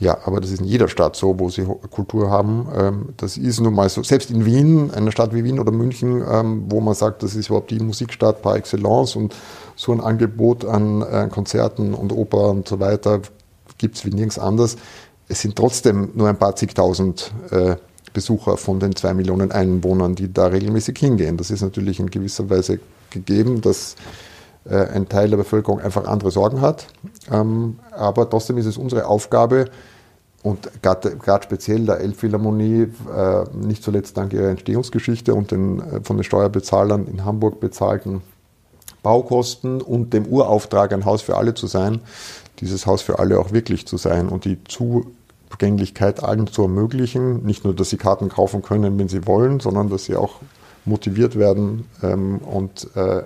Ja, 0.00 0.16
aber 0.24 0.40
das 0.40 0.50
ist 0.50 0.60
in 0.60 0.66
jeder 0.66 0.88
Stadt 0.88 1.14
so, 1.14 1.38
wo 1.38 1.50
sie 1.50 1.64
Kultur 1.90 2.30
haben. 2.30 2.68
Ähm, 2.74 3.08
das 3.18 3.36
ist 3.36 3.60
nun 3.60 3.74
mal 3.74 3.88
so. 3.90 4.02
Selbst 4.02 4.30
in 4.30 4.46
Wien, 4.46 4.90
einer 4.90 5.12
Stadt 5.12 5.34
wie 5.34 5.44
Wien 5.44 5.60
oder 5.60 5.72
München, 5.72 6.24
ähm, 6.26 6.64
wo 6.68 6.80
man 6.80 6.94
sagt, 6.94 7.22
das 7.22 7.34
ist 7.34 7.48
überhaupt 7.48 7.70
die 7.70 7.80
Musikstadt 7.80 8.40
par 8.40 8.56
excellence 8.56 9.14
und 9.14 9.36
so 9.76 9.92
ein 9.92 10.00
Angebot 10.00 10.64
an 10.64 11.02
äh, 11.02 11.28
Konzerten 11.30 11.92
und 11.92 12.12
Oper 12.12 12.48
und 12.48 12.66
so 12.66 12.80
weiter 12.80 13.20
gibt 13.76 13.96
es 13.96 14.04
wie 14.06 14.10
nirgends 14.10 14.38
anders. 14.38 14.76
Es 15.28 15.42
sind 15.42 15.54
trotzdem 15.56 16.10
nur 16.14 16.28
ein 16.28 16.38
paar 16.38 16.56
zigtausend 16.56 17.30
äh, 17.50 17.76
Besucher 18.12 18.56
von 18.56 18.80
den 18.80 18.96
zwei 18.96 19.14
Millionen 19.14 19.52
Einwohnern, 19.52 20.14
die 20.14 20.32
da 20.32 20.46
regelmäßig 20.46 20.98
hingehen. 20.98 21.36
Das 21.36 21.50
ist 21.50 21.60
natürlich 21.60 22.00
in 22.00 22.10
gewisser 22.10 22.48
Weise 22.50 22.80
gegeben, 23.10 23.60
dass 23.60 23.96
äh, 24.64 24.76
ein 24.76 25.08
Teil 25.08 25.30
der 25.30 25.36
Bevölkerung 25.36 25.80
einfach 25.80 26.06
andere 26.06 26.30
Sorgen 26.30 26.60
hat. 26.60 26.86
Ähm, 27.30 27.78
aber 27.92 28.28
trotzdem 28.28 28.58
ist 28.58 28.66
es 28.66 28.76
unsere 28.76 29.06
Aufgabe, 29.06 29.66
und 30.42 30.70
gerade 30.82 31.42
speziell 31.42 31.84
der 31.84 32.00
Elbphilharmonie, 32.00 32.88
äh, 33.14 33.44
nicht 33.54 33.82
zuletzt 33.82 34.16
dank 34.16 34.32
ihrer 34.32 34.48
Entstehungsgeschichte 34.48 35.34
und 35.34 35.50
den 35.50 35.80
äh, 35.80 36.00
von 36.02 36.16
den 36.16 36.24
Steuerbezahlern 36.24 37.06
in 37.06 37.24
Hamburg 37.24 37.60
bezahlten 37.60 38.22
Baukosten 39.02 39.80
und 39.80 40.12
dem 40.12 40.26
Urauftrag, 40.26 40.92
ein 40.92 41.04
Haus 41.04 41.22
für 41.22 41.36
alle 41.36 41.54
zu 41.54 41.66
sein, 41.66 42.00
dieses 42.60 42.86
Haus 42.86 43.02
für 43.02 43.18
alle 43.18 43.38
auch 43.38 43.52
wirklich 43.52 43.86
zu 43.86 43.96
sein 43.96 44.28
und 44.28 44.44
die 44.44 44.58
Zugänglichkeit 44.64 46.22
allen 46.22 46.46
zu 46.46 46.62
ermöglichen. 46.62 47.44
Nicht 47.44 47.64
nur, 47.64 47.74
dass 47.74 47.90
sie 47.90 47.96
Karten 47.96 48.28
kaufen 48.28 48.62
können, 48.62 48.98
wenn 48.98 49.08
sie 49.08 49.26
wollen, 49.26 49.60
sondern 49.60 49.88
dass 49.88 50.04
sie 50.04 50.16
auch 50.16 50.36
motiviert 50.84 51.38
werden 51.38 51.86
ähm, 52.02 52.38
und 52.38 52.88
äh, 52.94 53.22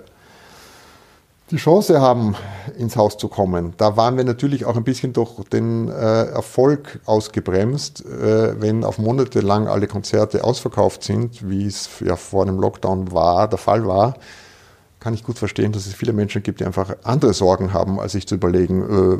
die 1.51 1.57
Chance 1.57 2.01
haben, 2.01 2.35
ins 2.77 2.95
Haus 2.95 3.17
zu 3.17 3.27
kommen. 3.27 3.73
Da 3.77 3.97
waren 3.97 4.17
wir 4.17 4.23
natürlich 4.23 4.65
auch 4.65 4.75
ein 4.75 4.83
bisschen 4.83 5.13
durch 5.13 5.43
den 5.49 5.89
äh, 5.89 5.91
Erfolg 5.91 6.99
ausgebremst, 7.05 8.03
äh, 8.05 8.59
wenn 8.59 8.83
auf 8.83 8.97
Monate 8.97 9.41
lang 9.41 9.67
alle 9.67 9.87
Konzerte 9.87 10.43
ausverkauft 10.43 11.03
sind, 11.03 11.47
wie 11.47 11.65
es 11.65 11.89
ja 12.03 12.15
vor 12.15 12.45
dem 12.45 12.59
Lockdown 12.59 13.11
war, 13.11 13.47
der 13.47 13.59
Fall 13.59 13.85
war. 13.85 14.15
Kann 14.99 15.13
ich 15.13 15.23
gut 15.23 15.37
verstehen, 15.37 15.71
dass 15.71 15.85
es 15.85 15.93
viele 15.93 16.13
Menschen 16.13 16.41
gibt, 16.41 16.61
die 16.61 16.65
einfach 16.65 16.95
andere 17.03 17.35
Sorgen 17.35 17.73
haben, 17.73 17.99
als 17.99 18.13
sich 18.13 18.27
zu 18.27 18.33
überlegen, 18.33 18.81
äh, 18.81 19.17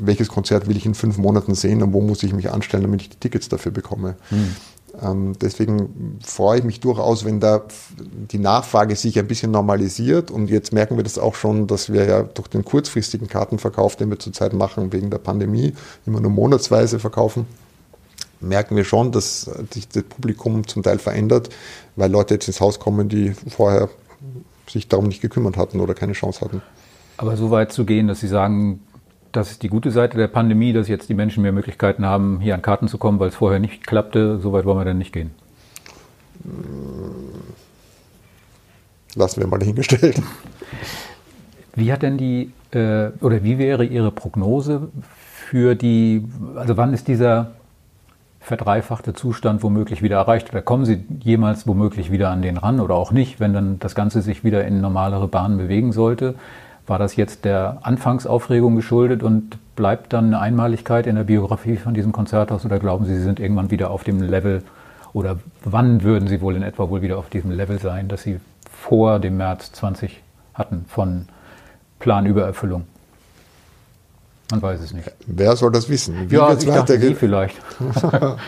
welches 0.00 0.26
Konzert 0.26 0.66
will 0.66 0.76
ich 0.76 0.84
in 0.84 0.96
fünf 0.96 1.16
Monaten 1.16 1.54
sehen 1.54 1.80
und 1.80 1.92
wo 1.92 2.00
muss 2.00 2.24
ich 2.24 2.32
mich 2.32 2.50
anstellen, 2.50 2.82
damit 2.82 3.02
ich 3.02 3.10
die 3.10 3.18
Tickets 3.18 3.48
dafür 3.48 3.70
bekomme. 3.70 4.16
Hm. 4.30 4.56
Ähm, 5.02 5.34
deswegen 5.40 6.18
freue 6.24 6.58
ich 6.58 6.64
mich 6.64 6.80
durchaus, 6.80 7.24
wenn 7.24 7.40
da 7.40 7.62
die 7.98 8.38
Nachfrage 8.38 8.96
sich 8.96 9.18
ein 9.18 9.26
bisschen 9.26 9.50
normalisiert. 9.50 10.30
Und 10.30 10.50
jetzt 10.50 10.72
merken 10.72 10.96
wir 10.96 11.04
das 11.04 11.18
auch 11.18 11.34
schon, 11.34 11.66
dass 11.66 11.92
wir 11.92 12.06
ja 12.06 12.22
durch 12.22 12.48
den 12.48 12.64
kurzfristigen 12.64 13.28
Kartenverkauf, 13.28 13.96
den 13.96 14.10
wir 14.10 14.18
zurzeit 14.18 14.52
machen 14.52 14.92
wegen 14.92 15.10
der 15.10 15.18
Pandemie, 15.18 15.74
immer 16.06 16.20
nur 16.20 16.30
monatsweise 16.30 16.98
verkaufen, 16.98 17.46
merken 18.40 18.76
wir 18.76 18.84
schon, 18.84 19.12
dass 19.12 19.50
sich 19.72 19.88
das 19.88 20.04
Publikum 20.04 20.66
zum 20.66 20.82
Teil 20.82 20.98
verändert, 20.98 21.50
weil 21.96 22.10
Leute 22.10 22.34
jetzt 22.34 22.48
ins 22.48 22.60
Haus 22.60 22.78
kommen, 22.78 23.08
die 23.08 23.32
vorher 23.48 23.88
sich 24.68 24.88
darum 24.88 25.08
nicht 25.08 25.20
gekümmert 25.20 25.56
hatten 25.56 25.80
oder 25.80 25.94
keine 25.94 26.12
Chance 26.12 26.40
hatten. 26.42 26.62
Aber 27.16 27.36
so 27.36 27.50
weit 27.50 27.72
zu 27.72 27.84
gehen, 27.84 28.06
dass 28.06 28.20
Sie 28.20 28.28
sagen, 28.28 28.80
das 29.38 29.52
ist 29.52 29.62
die 29.62 29.68
gute 29.68 29.92
Seite 29.92 30.18
der 30.18 30.26
Pandemie, 30.26 30.72
dass 30.72 30.88
jetzt 30.88 31.08
die 31.08 31.14
Menschen 31.14 31.44
mehr 31.44 31.52
Möglichkeiten 31.52 32.04
haben, 32.04 32.40
hier 32.40 32.54
an 32.54 32.62
Karten 32.62 32.88
zu 32.88 32.98
kommen, 32.98 33.20
weil 33.20 33.28
es 33.28 33.36
vorher 33.36 33.60
nicht 33.60 33.86
klappte. 33.86 34.38
So 34.40 34.52
weit 34.52 34.64
wollen 34.64 34.78
wir 34.78 34.84
dann 34.84 34.98
nicht 34.98 35.12
gehen. 35.12 35.30
Lassen 39.14 39.40
wir 39.40 39.46
mal 39.46 39.58
dahingestellt. 39.58 40.20
Wie 41.76 41.92
hat 41.92 42.02
denn 42.02 42.18
die, 42.18 42.52
äh, 42.72 43.10
oder 43.20 43.44
wie 43.44 43.58
wäre 43.58 43.84
Ihre 43.84 44.10
Prognose 44.10 44.88
für 45.00 45.76
die, 45.76 46.26
also 46.56 46.76
wann 46.76 46.92
ist 46.92 47.06
dieser 47.06 47.52
verdreifachte 48.40 49.14
Zustand 49.14 49.62
womöglich 49.62 50.02
wieder 50.02 50.16
erreicht? 50.16 50.50
Oder 50.50 50.62
kommen 50.62 50.84
Sie 50.84 51.04
jemals 51.20 51.64
womöglich 51.68 52.10
wieder 52.10 52.30
an 52.30 52.42
den 52.42 52.56
ran 52.56 52.80
oder 52.80 52.96
auch 52.96 53.12
nicht, 53.12 53.38
wenn 53.38 53.52
dann 53.52 53.78
das 53.78 53.94
Ganze 53.94 54.20
sich 54.20 54.42
wieder 54.42 54.64
in 54.66 54.80
normalere 54.80 55.28
Bahnen 55.28 55.58
bewegen 55.58 55.92
sollte? 55.92 56.34
War 56.88 56.98
das 56.98 57.16
jetzt 57.16 57.44
der 57.44 57.78
Anfangsaufregung 57.82 58.74
geschuldet 58.74 59.22
und 59.22 59.58
bleibt 59.76 60.12
dann 60.12 60.26
eine 60.26 60.40
Einmaligkeit 60.40 61.06
in 61.06 61.16
der 61.16 61.24
Biografie 61.24 61.76
von 61.76 61.92
diesem 61.94 62.12
Konzerthaus 62.12 62.64
oder 62.64 62.78
glauben 62.78 63.04
Sie, 63.04 63.14
Sie 63.14 63.22
sind 63.22 63.38
irgendwann 63.38 63.70
wieder 63.70 63.90
auf 63.90 64.04
dem 64.04 64.20
Level 64.22 64.62
oder 65.12 65.38
wann 65.64 66.02
würden 66.02 66.28
Sie 66.28 66.40
wohl 66.40 66.56
in 66.56 66.62
etwa 66.62 66.88
wohl 66.88 67.02
wieder 67.02 67.18
auf 67.18 67.28
diesem 67.28 67.50
Level 67.50 67.78
sein, 67.78 68.08
das 68.08 68.22
Sie 68.22 68.40
vor 68.72 69.18
dem 69.18 69.36
März 69.36 69.72
20 69.72 70.22
hatten 70.54 70.86
von 70.88 71.28
Planübererfüllung? 71.98 72.86
Man 74.50 74.62
weiß 74.62 74.80
es 74.80 74.94
nicht. 74.94 75.12
Wer 75.26 75.56
soll 75.56 75.70
das 75.70 75.90
wissen? 75.90 76.30
Wie 76.30 76.36
ja, 76.36 76.54
ich 76.54 76.64
dachte, 76.64 76.98
Sie 76.98 77.14
vielleicht. 77.14 77.56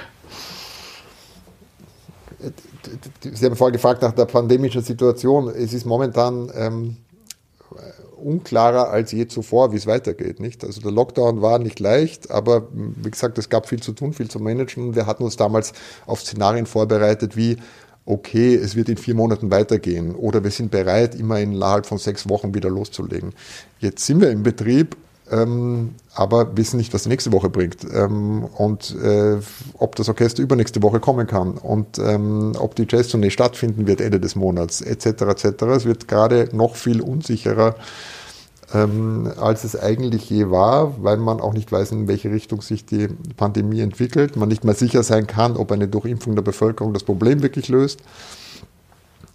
Sie 3.20 3.44
haben 3.44 3.54
vorher 3.54 3.72
gefragt 3.72 4.00
nach 4.00 4.12
der 4.12 4.24
pandemischen 4.24 4.82
Situation. 4.82 5.48
Es 5.48 5.74
ist 5.74 5.84
momentan 5.84 6.50
ähm, 6.54 6.96
unklarer 8.20 8.90
als 8.90 9.12
je 9.12 9.26
zuvor, 9.26 9.72
wie 9.72 9.76
es 9.76 9.86
weitergeht. 9.86 10.40
Nicht? 10.40 10.64
Also 10.64 10.80
der 10.80 10.90
Lockdown 10.90 11.42
war 11.42 11.58
nicht 11.58 11.80
leicht, 11.80 12.30
aber 12.30 12.68
wie 12.72 13.10
gesagt, 13.10 13.38
es 13.38 13.48
gab 13.48 13.68
viel 13.68 13.80
zu 13.80 13.92
tun, 13.92 14.12
viel 14.12 14.28
zu 14.28 14.40
managen. 14.40 14.94
Wir 14.94 15.06
hatten 15.06 15.24
uns 15.24 15.36
damals 15.36 15.72
auf 16.06 16.20
Szenarien 16.20 16.66
vorbereitet 16.66 17.36
wie, 17.36 17.56
okay, 18.06 18.54
es 18.54 18.76
wird 18.76 18.88
in 18.88 18.96
vier 18.96 19.14
Monaten 19.14 19.50
weitergehen 19.50 20.14
oder 20.14 20.42
wir 20.42 20.50
sind 20.50 20.70
bereit, 20.70 21.14
immer 21.14 21.38
innerhalb 21.38 21.86
von 21.86 21.98
sechs 21.98 22.28
Wochen 22.28 22.54
wieder 22.54 22.70
loszulegen. 22.70 23.32
Jetzt 23.78 24.06
sind 24.06 24.20
wir 24.20 24.30
im 24.30 24.42
Betrieb 24.42 24.96
ähm, 25.30 25.94
aber 26.14 26.56
wissen 26.56 26.76
nicht, 26.76 26.92
was 26.92 27.04
die 27.04 27.08
nächste 27.08 27.32
Woche 27.32 27.48
bringt 27.48 27.86
ähm, 27.92 28.44
und 28.44 28.96
äh, 29.02 29.38
ob 29.74 29.96
das 29.96 30.08
Orchester 30.08 30.42
übernächste 30.42 30.82
Woche 30.82 31.00
kommen 31.00 31.26
kann 31.26 31.52
und 31.52 31.98
ähm, 31.98 32.52
ob 32.58 32.74
die 32.74 32.86
Jazztournee 32.88 33.30
stattfinden 33.30 33.86
wird 33.86 34.00
Ende 34.00 34.20
des 34.20 34.34
Monats 34.34 34.80
etc. 34.80 35.06
etc. 35.06 35.62
Es 35.62 35.84
wird 35.84 36.08
gerade 36.08 36.48
noch 36.52 36.76
viel 36.76 37.00
unsicherer, 37.00 37.76
ähm, 38.74 39.30
als 39.40 39.64
es 39.64 39.76
eigentlich 39.78 40.28
je 40.28 40.50
war, 40.50 41.02
weil 41.02 41.16
man 41.16 41.40
auch 41.40 41.52
nicht 41.52 41.70
weiß, 41.70 41.92
in 41.92 42.08
welche 42.08 42.30
Richtung 42.30 42.62
sich 42.62 42.86
die 42.86 43.08
Pandemie 43.36 43.80
entwickelt, 43.80 44.36
man 44.36 44.48
nicht 44.48 44.64
mal 44.64 44.74
sicher 44.74 45.02
sein 45.02 45.26
kann, 45.26 45.56
ob 45.56 45.72
eine 45.72 45.88
Durchimpfung 45.88 46.34
der 46.34 46.42
Bevölkerung 46.42 46.92
das 46.92 47.04
Problem 47.04 47.42
wirklich 47.42 47.68
löst. 47.68 48.00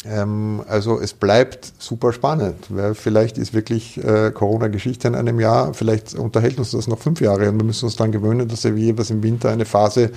Ähm, 0.06 0.62
also 0.68 1.00
es 1.00 1.14
bleibt 1.14 1.74
super 1.80 2.14
spannend, 2.14 2.56
weil 2.70 2.94
vielleicht 2.94 3.38
ist 3.38 3.54
wirklich 3.54 4.04
äh, 4.04 4.32
Corona-Geschichte 4.32 5.08
in 5.08 5.16
einem 5.16 5.40
Jahr, 5.40 5.74
vielleicht 5.74 6.14
unterhält 6.14 6.60
uns 6.60 6.72
das 6.72 6.88
noch 6.88 7.00
fünf 7.00 7.22
Jahre 7.22 7.50
und 7.50 7.58
wir 7.60 7.66
müssen 7.66 7.86
uns 7.86 7.96
dann 7.96 8.12
gewöhnen, 8.12 8.48
dass 8.48 8.64
wir 8.64 8.72
jeweils 8.72 9.10
im 9.10 9.24
Winter 9.24 9.50
eine 9.50 9.66
Phase 9.66 10.12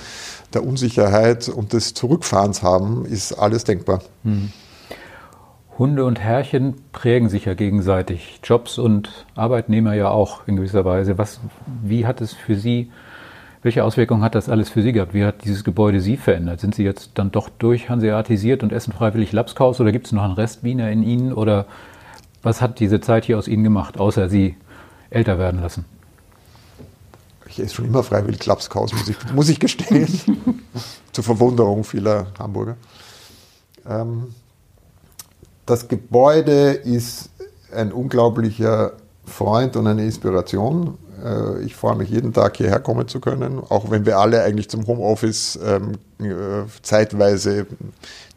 der 0.53 0.65
Unsicherheit 0.65 1.49
und 1.49 1.73
des 1.73 1.95
Zurückfahrens 1.95 2.63
haben, 2.63 3.07
ist 3.07 3.33
alles 3.33 3.65
denkbar. 3.65 4.03
Hm. 4.25 4.53
Hunde 5.79 6.05
und 6.05 6.19
Herrchen 6.19 6.75
prägen 6.93 7.29
sich 7.29 7.45
ja 7.45 7.55
gegenseitig, 7.55 8.41
Jobs 8.43 8.79
und 8.79 9.27
Arbeitnehmer 9.37 9.95
ja 9.95 10.09
auch 10.11 10.47
in 10.49 10.57
gewisser 10.57 10.85
Weise. 10.85 11.19
Was, 11.19 11.41
wie 11.83 12.05
hat 12.05 12.21
es 12.21 12.33
für 12.33 12.57
Sie 12.57 12.91
welche 13.63 13.85
Auswirkungen 13.85 14.23
hat 14.23 14.35
das 14.35 14.49
alles 14.49 14.69
für 14.69 14.83
Sie 14.83 14.93
gehabt? 14.93 15.15
Wie 15.15 15.25
hat 15.25 15.45
dieses 15.45 15.65
Gebäude 15.65 16.01
Sie 16.01 16.17
verändert? 16.17 16.61
Sind 16.61 16.75
Sie 16.75 16.85
jetzt 16.85 17.13
dann 17.15 17.31
doch 17.31 17.49
durch 17.49 17.89
Hanseatisiert 17.89 18.63
und 18.63 18.73
essen 18.73 18.93
freiwillig 18.93 19.33
Lapskaus 19.33 19.81
oder 19.81 19.93
gibt 19.93 20.07
es 20.07 20.13
noch 20.13 20.23
einen 20.23 20.35
Rest 20.35 20.63
Wiener 20.63 20.91
in 20.91 21.03
Ihnen? 21.03 21.33
Oder 21.33 21.67
was 22.43 22.61
hat 22.61 22.81
diese 22.81 23.01
Zeit 23.01 23.25
hier 23.25 23.39
aus 23.39 23.49
Ihnen 23.49 23.65
gemacht, 23.65 23.99
außer 23.99 24.29
Sie 24.29 24.57
älter 25.11 25.39
werden 25.39 25.61
lassen? 25.61 25.85
ich 27.59 27.65
esse 27.65 27.75
schon 27.75 27.87
immer 27.87 28.03
freiwillig 28.03 28.41
Klapskaus, 28.41 28.93
muss 28.93 29.09
ich, 29.09 29.17
muss 29.33 29.49
ich 29.49 29.61
gestehen. 29.61 30.09
Zur 31.13 31.25
Verwunderung 31.25 31.85
vieler 31.85 32.29
Hamburger. 32.39 32.77
Ähm, 33.89 34.35
das 35.67 35.89
Gebäude 35.89 36.73
ist 36.73 37.31
ein 37.75 37.93
unglaublicher 37.93 38.93
Freund 39.25 39.77
und 39.77 39.87
eine 39.87 40.05
Inspiration. 40.05 40.97
Äh, 41.25 41.63
ich 41.63 41.77
freue 41.77 41.97
mich 41.97 42.11
jeden 42.11 42.33
Tag 42.33 42.57
hierher 42.57 42.81
kommen 42.81 43.09
zu 43.09 43.21
können, 43.21 43.61
auch 43.69 43.91
wenn 43.91 44.07
wir 44.07 44.19
alle 44.19 44.43
eigentlich 44.43 44.69
zum 44.69 44.87
Homeoffice 44.87 45.59
ähm, 45.63 45.93
äh, 46.21 46.67
zeitweise 46.83 47.67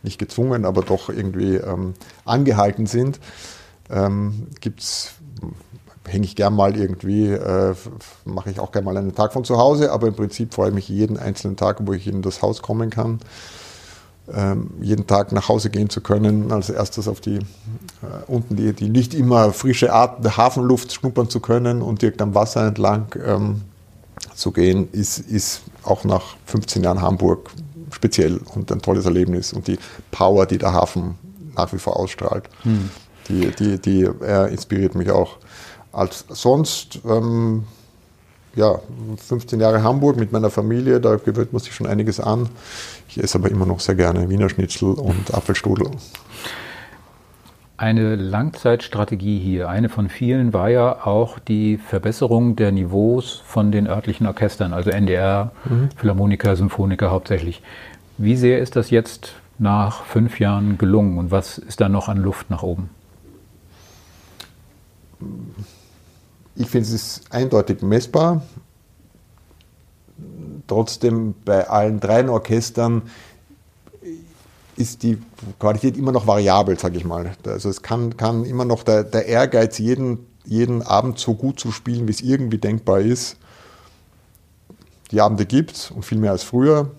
nicht 0.03 0.17
gezwungen, 0.17 0.65
aber 0.65 0.81
doch 0.81 1.09
irgendwie 1.09 1.55
ähm, 1.55 1.93
angehalten 2.25 2.85
sind. 2.85 3.19
Ähm, 3.89 4.47
gibt's 4.59 5.15
hänge 6.07 6.25
ich 6.25 6.35
gern 6.35 6.55
mal 6.55 6.75
irgendwie, 6.75 7.27
äh, 7.27 7.75
mache 8.25 8.49
ich 8.49 8.59
auch 8.59 8.71
gern 8.71 8.83
mal 8.83 8.97
einen 8.97 9.15
Tag 9.15 9.33
von 9.33 9.43
zu 9.43 9.57
Hause, 9.57 9.91
aber 9.91 10.07
im 10.07 10.15
Prinzip 10.15 10.53
freue 10.53 10.69
ich 10.69 10.75
mich 10.75 10.89
jeden 10.89 11.17
einzelnen 11.17 11.57
Tag, 11.57 11.77
wo 11.81 11.93
ich 11.93 12.07
in 12.07 12.21
das 12.21 12.41
Haus 12.41 12.61
kommen 12.61 12.89
kann. 12.89 13.19
Ähm, 14.33 14.69
jeden 14.81 15.07
Tag 15.07 15.31
nach 15.31 15.49
Hause 15.49 15.69
gehen 15.69 15.89
zu 15.89 15.99
können, 15.99 16.51
als 16.51 16.69
erstes 16.69 17.07
auf 17.07 17.19
die 17.21 17.37
äh, 17.37 17.41
unten 18.27 18.55
die, 18.55 18.71
die 18.71 18.87
nicht 18.87 19.13
immer 19.13 19.51
frische 19.51 19.93
Art 19.93 20.23
der 20.23 20.37
Hafenluft 20.37 20.93
schnuppern 20.93 21.29
zu 21.29 21.39
können 21.39 21.81
und 21.81 22.01
direkt 22.01 22.21
am 22.21 22.35
Wasser 22.35 22.65
entlang 22.67 23.07
ähm, 23.25 23.61
zu 24.35 24.51
gehen, 24.51 24.87
ist, 24.91 25.17
ist 25.17 25.63
auch 25.83 26.03
nach 26.03 26.35
15 26.45 26.83
Jahren 26.83 27.01
Hamburg 27.01 27.49
speziell 27.91 28.39
und 28.55 28.71
ein 28.71 28.81
tolles 28.81 29.05
Erlebnis 29.05 29.53
und 29.53 29.67
die 29.67 29.77
Power, 30.11 30.45
die 30.45 30.57
der 30.57 30.71
Hafen 30.71 31.15
nach 31.55 31.73
wie 31.73 31.79
vor 31.79 31.97
ausstrahlt, 31.97 32.45
hm. 32.63 32.89
die, 33.27 33.51
die, 33.51 33.79
die 33.79 34.01
äh, 34.03 34.51
inspiriert 34.51 34.95
mich 34.95 35.11
auch. 35.11 35.37
Als 35.91 36.25
sonst, 36.29 36.99
ähm, 37.05 37.65
ja, 38.55 38.79
15 39.17 39.59
Jahre 39.59 39.83
Hamburg 39.83 40.17
mit 40.17 40.31
meiner 40.31 40.49
Familie, 40.49 40.99
da 40.99 41.15
gewöhnt 41.15 41.53
man 41.53 41.61
sich 41.61 41.73
schon 41.73 41.87
einiges 41.87 42.19
an. 42.19 42.49
Ich 43.07 43.21
esse 43.21 43.37
aber 43.37 43.49
immer 43.49 43.65
noch 43.65 43.79
sehr 43.79 43.95
gerne 43.95 44.29
Wiener 44.29 44.49
Schnitzel 44.49 44.93
und 44.93 45.33
Apfelstrudel. 45.33 45.87
Eine 47.77 48.15
Langzeitstrategie 48.15 49.39
hier, 49.39 49.67
eine 49.67 49.89
von 49.89 50.07
vielen, 50.07 50.53
war 50.53 50.69
ja 50.69 51.05
auch 51.05 51.39
die 51.39 51.77
Verbesserung 51.77 52.55
der 52.55 52.71
Niveaus 52.71 53.41
von 53.43 53.71
den 53.71 53.87
örtlichen 53.87 54.27
Orchestern, 54.27 54.73
also 54.73 54.91
NDR, 54.91 55.51
mhm. 55.65 55.89
Philharmoniker, 55.95 56.55
Symphoniker 56.55 57.09
hauptsächlich. 57.09 57.63
Wie 58.19 58.35
sehr 58.35 58.59
ist 58.59 58.75
das 58.75 58.91
jetzt 58.91 59.33
nach 59.57 60.03
fünf 60.03 60.39
Jahren 60.39 60.77
gelungen 60.77 61.17
und 61.17 61.31
was 61.31 61.57
ist 61.57 61.81
da 61.81 61.89
noch 61.89 62.07
an 62.07 62.17
Luft 62.17 62.51
nach 62.51 62.61
oben? 62.61 62.91
Ich 66.55 66.67
finde, 66.67 66.87
es 66.87 66.93
ist 66.93 67.21
eindeutig 67.31 67.81
messbar. 67.81 68.43
Trotzdem 70.67 71.33
bei 71.45 71.67
allen 71.67 71.99
drei 71.99 72.27
Orchestern 72.29 73.03
ist 74.75 75.03
die 75.03 75.17
Qualität 75.59 75.97
immer 75.97 76.11
noch 76.11 76.27
variabel, 76.27 76.77
sage 76.79 76.97
ich 76.97 77.05
mal. 77.05 77.35
Also 77.45 77.69
es 77.69 77.81
kann, 77.81 78.17
kann 78.17 78.45
immer 78.45 78.65
noch 78.65 78.83
der, 78.83 79.03
der 79.03 79.25
Ehrgeiz, 79.25 79.77
jeden, 79.79 80.25
jeden 80.45 80.81
Abend 80.81 81.19
so 81.19 81.35
gut 81.35 81.59
zu 81.59 81.71
spielen, 81.71 82.07
wie 82.07 82.11
es 82.11 82.21
irgendwie 82.21 82.57
denkbar 82.57 82.99
ist. 82.99 83.37
Die 85.11 85.21
Abende 85.21 85.45
gibt 85.45 85.91
und 85.93 86.03
viel 86.03 86.17
mehr 86.17 86.31
als 86.31 86.43
früher 86.43 86.91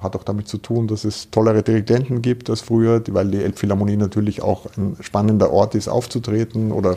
hat 0.00 0.16
auch 0.16 0.24
damit 0.24 0.48
zu 0.48 0.58
tun, 0.58 0.88
dass 0.88 1.04
es 1.04 1.30
tollere 1.30 1.62
Dirigenten 1.62 2.22
gibt 2.22 2.50
als 2.50 2.60
früher, 2.60 3.02
weil 3.08 3.30
die 3.30 3.42
Elbphilharmonie 3.42 3.96
natürlich 3.96 4.42
auch 4.42 4.66
ein 4.76 4.96
spannender 5.00 5.52
Ort 5.52 5.74
ist, 5.74 5.88
aufzutreten 5.88 6.72
oder 6.72 6.96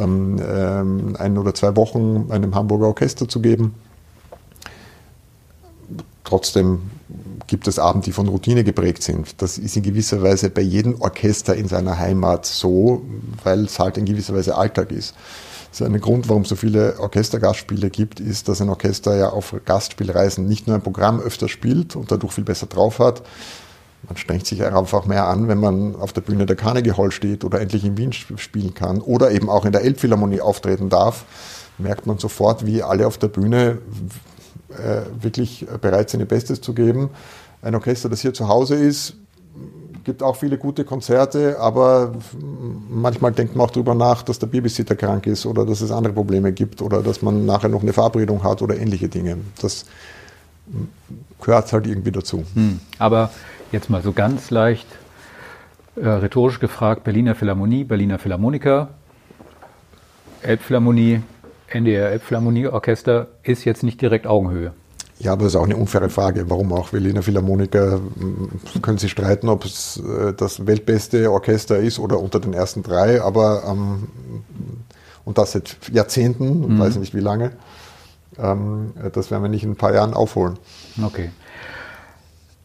ähm, 0.00 0.40
ähm, 0.46 1.16
ein 1.18 1.38
oder 1.38 1.54
zwei 1.54 1.76
Wochen 1.76 2.26
einem 2.30 2.54
Hamburger 2.54 2.88
Orchester 2.88 3.28
zu 3.28 3.40
geben. 3.40 3.74
Trotzdem 6.24 6.90
gibt 7.46 7.66
es 7.66 7.78
Abende, 7.78 8.04
die 8.04 8.12
von 8.12 8.28
Routine 8.28 8.62
geprägt 8.62 9.02
sind. 9.02 9.40
Das 9.40 9.56
ist 9.56 9.76
in 9.76 9.82
gewisser 9.82 10.22
Weise 10.22 10.50
bei 10.50 10.60
jedem 10.60 11.00
Orchester 11.00 11.56
in 11.56 11.66
seiner 11.66 11.98
Heimat 11.98 12.44
so, 12.44 13.02
weil 13.42 13.64
es 13.64 13.78
halt 13.78 13.96
in 13.96 14.04
gewisser 14.04 14.34
Weise 14.34 14.54
Alltag 14.54 14.92
ist. 14.92 15.14
Das 15.78 15.86
ist 15.86 15.94
ein 15.94 16.00
Grund, 16.00 16.28
warum 16.28 16.42
es 16.42 16.48
so 16.48 16.56
viele 16.56 16.98
Orchestergastspiele 16.98 17.88
gibt, 17.88 18.18
ist, 18.18 18.48
dass 18.48 18.60
ein 18.60 18.68
Orchester 18.68 19.16
ja 19.16 19.28
auf 19.28 19.54
Gastspielreisen 19.64 20.48
nicht 20.48 20.66
nur 20.66 20.74
ein 20.74 20.82
Programm 20.82 21.20
öfter 21.20 21.48
spielt 21.48 21.94
und 21.94 22.10
dadurch 22.10 22.32
viel 22.32 22.42
besser 22.42 22.66
drauf 22.66 22.98
hat. 22.98 23.22
Man 24.02 24.16
strengt 24.16 24.44
sich 24.44 24.64
einfach 24.64 25.06
mehr 25.06 25.28
an, 25.28 25.46
wenn 25.46 25.58
man 25.58 25.94
auf 25.94 26.12
der 26.12 26.20
Bühne 26.20 26.46
der 26.46 26.56
Carnegie 26.56 26.94
Hall 26.94 27.12
steht 27.12 27.44
oder 27.44 27.60
endlich 27.60 27.84
in 27.84 27.96
Wien 27.96 28.12
spielen 28.12 28.74
kann 28.74 29.00
oder 29.00 29.30
eben 29.30 29.48
auch 29.48 29.64
in 29.64 29.70
der 29.70 29.82
Elbphilharmonie 29.82 30.40
auftreten 30.40 30.88
darf, 30.88 31.24
merkt 31.78 32.06
man 32.06 32.18
sofort, 32.18 32.66
wie 32.66 32.82
alle 32.82 33.06
auf 33.06 33.18
der 33.18 33.28
Bühne 33.28 33.78
äh, 34.70 35.02
wirklich 35.22 35.64
bereit 35.80 36.10
sind, 36.10 36.18
ihr 36.18 36.26
Bestes 36.26 36.60
zu 36.60 36.74
geben. 36.74 37.10
Ein 37.62 37.76
Orchester, 37.76 38.08
das 38.08 38.20
hier 38.20 38.34
zu 38.34 38.48
Hause 38.48 38.74
ist, 38.74 39.14
gibt 40.08 40.22
auch 40.22 40.36
viele 40.36 40.56
gute 40.56 40.86
Konzerte, 40.86 41.60
aber 41.60 42.14
manchmal 42.88 43.30
denkt 43.30 43.54
man 43.54 43.66
auch 43.66 43.70
darüber 43.70 43.94
nach, 43.94 44.22
dass 44.22 44.38
der 44.38 44.46
Babysitter 44.46 44.96
krank 44.96 45.26
ist 45.26 45.44
oder 45.44 45.66
dass 45.66 45.82
es 45.82 45.90
andere 45.90 46.14
Probleme 46.14 46.50
gibt 46.50 46.80
oder 46.80 47.02
dass 47.02 47.20
man 47.20 47.44
nachher 47.44 47.68
noch 47.68 47.82
eine 47.82 47.92
Verabredung 47.92 48.42
hat 48.42 48.62
oder 48.62 48.78
ähnliche 48.78 49.10
Dinge. 49.10 49.36
Das 49.60 49.84
gehört 51.42 51.70
halt 51.74 51.86
irgendwie 51.86 52.10
dazu. 52.10 52.42
Hm. 52.54 52.80
Aber 52.98 53.30
jetzt 53.70 53.90
mal 53.90 54.00
so 54.00 54.12
ganz 54.12 54.50
leicht 54.50 54.86
äh, 55.96 56.08
rhetorisch 56.08 56.58
gefragt, 56.58 57.04
Berliner 57.04 57.34
Philharmonie, 57.34 57.84
Berliner 57.84 58.18
Philharmoniker, 58.18 58.88
Elbphilharmonie, 60.40 61.20
NDR 61.66 62.12
Elbphilharmonie 62.12 62.66
Orchester 62.68 63.26
ist 63.42 63.66
jetzt 63.66 63.82
nicht 63.82 64.00
direkt 64.00 64.26
Augenhöhe. 64.26 64.72
Ja, 65.20 65.32
aber 65.32 65.44
das 65.44 65.54
ist 65.54 65.56
auch 65.56 65.64
eine 65.64 65.76
unfaire 65.76 66.10
Frage. 66.10 66.48
Warum 66.48 66.72
auch 66.72 66.90
Berliner 66.90 67.22
Philharmoniker? 67.22 68.00
Können 68.82 68.98
Sie 68.98 69.08
streiten, 69.08 69.48
ob 69.48 69.64
es 69.64 69.96
äh, 69.98 70.32
das 70.32 70.66
weltbeste 70.66 71.30
Orchester 71.32 71.78
ist 71.78 71.98
oder 71.98 72.20
unter 72.20 72.38
den 72.38 72.52
ersten 72.52 72.82
drei, 72.84 73.20
aber 73.20 73.64
ähm, 73.66 74.08
und 75.24 75.38
das 75.38 75.52
seit 75.52 75.76
Jahrzehnten, 75.92 76.74
mhm. 76.74 76.78
weiß 76.78 76.96
nicht 76.96 77.14
wie 77.14 77.20
lange. 77.20 77.52
Ähm, 78.38 78.92
das 79.12 79.30
werden 79.30 79.42
wir 79.42 79.48
nicht 79.48 79.64
in 79.64 79.72
ein 79.72 79.76
paar 79.76 79.92
Jahren 79.92 80.14
aufholen. 80.14 80.56
Okay. 81.02 81.30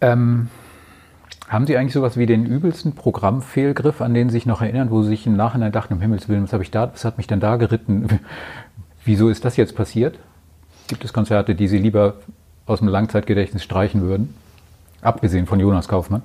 Ähm, 0.01 0.49
haben 1.49 1.65
Sie 1.67 1.75
eigentlich 1.75 1.93
sowas 1.93 2.17
wie 2.17 2.25
den 2.25 2.45
übelsten 2.45 2.93
Programmfehlgriff, 2.93 3.99
an 4.01 4.13
den 4.13 4.29
Sie 4.29 4.33
sich 4.33 4.45
noch 4.45 4.61
erinnern, 4.61 4.91
wo 4.91 5.01
Sie 5.01 5.09
sich 5.09 5.25
im 5.25 5.35
Nachhinein 5.35 5.71
dachten, 5.71 5.95
um 5.95 6.01
Himmels 6.01 6.29
Willen, 6.29 6.43
was 6.43 6.53
habe 6.53 6.63
ich 6.63 6.71
da, 6.71 6.91
was 6.93 7.03
hat 7.03 7.17
mich 7.17 7.27
denn 7.27 7.39
da 7.39 7.57
geritten? 7.57 8.19
Wieso 9.05 9.29
ist 9.29 9.43
das 9.43 9.57
jetzt 9.57 9.75
passiert? 9.75 10.19
Gibt 10.87 11.03
es 11.03 11.13
Konzerte, 11.13 11.55
die 11.55 11.67
Sie 11.67 11.79
lieber 11.79 12.15
aus 12.65 12.79
dem 12.79 12.87
Langzeitgedächtnis 12.87 13.63
streichen 13.63 14.01
würden? 14.01 14.33
Abgesehen 15.01 15.45
von 15.45 15.59
Jonas 15.59 15.87
Kaufmann? 15.87 16.21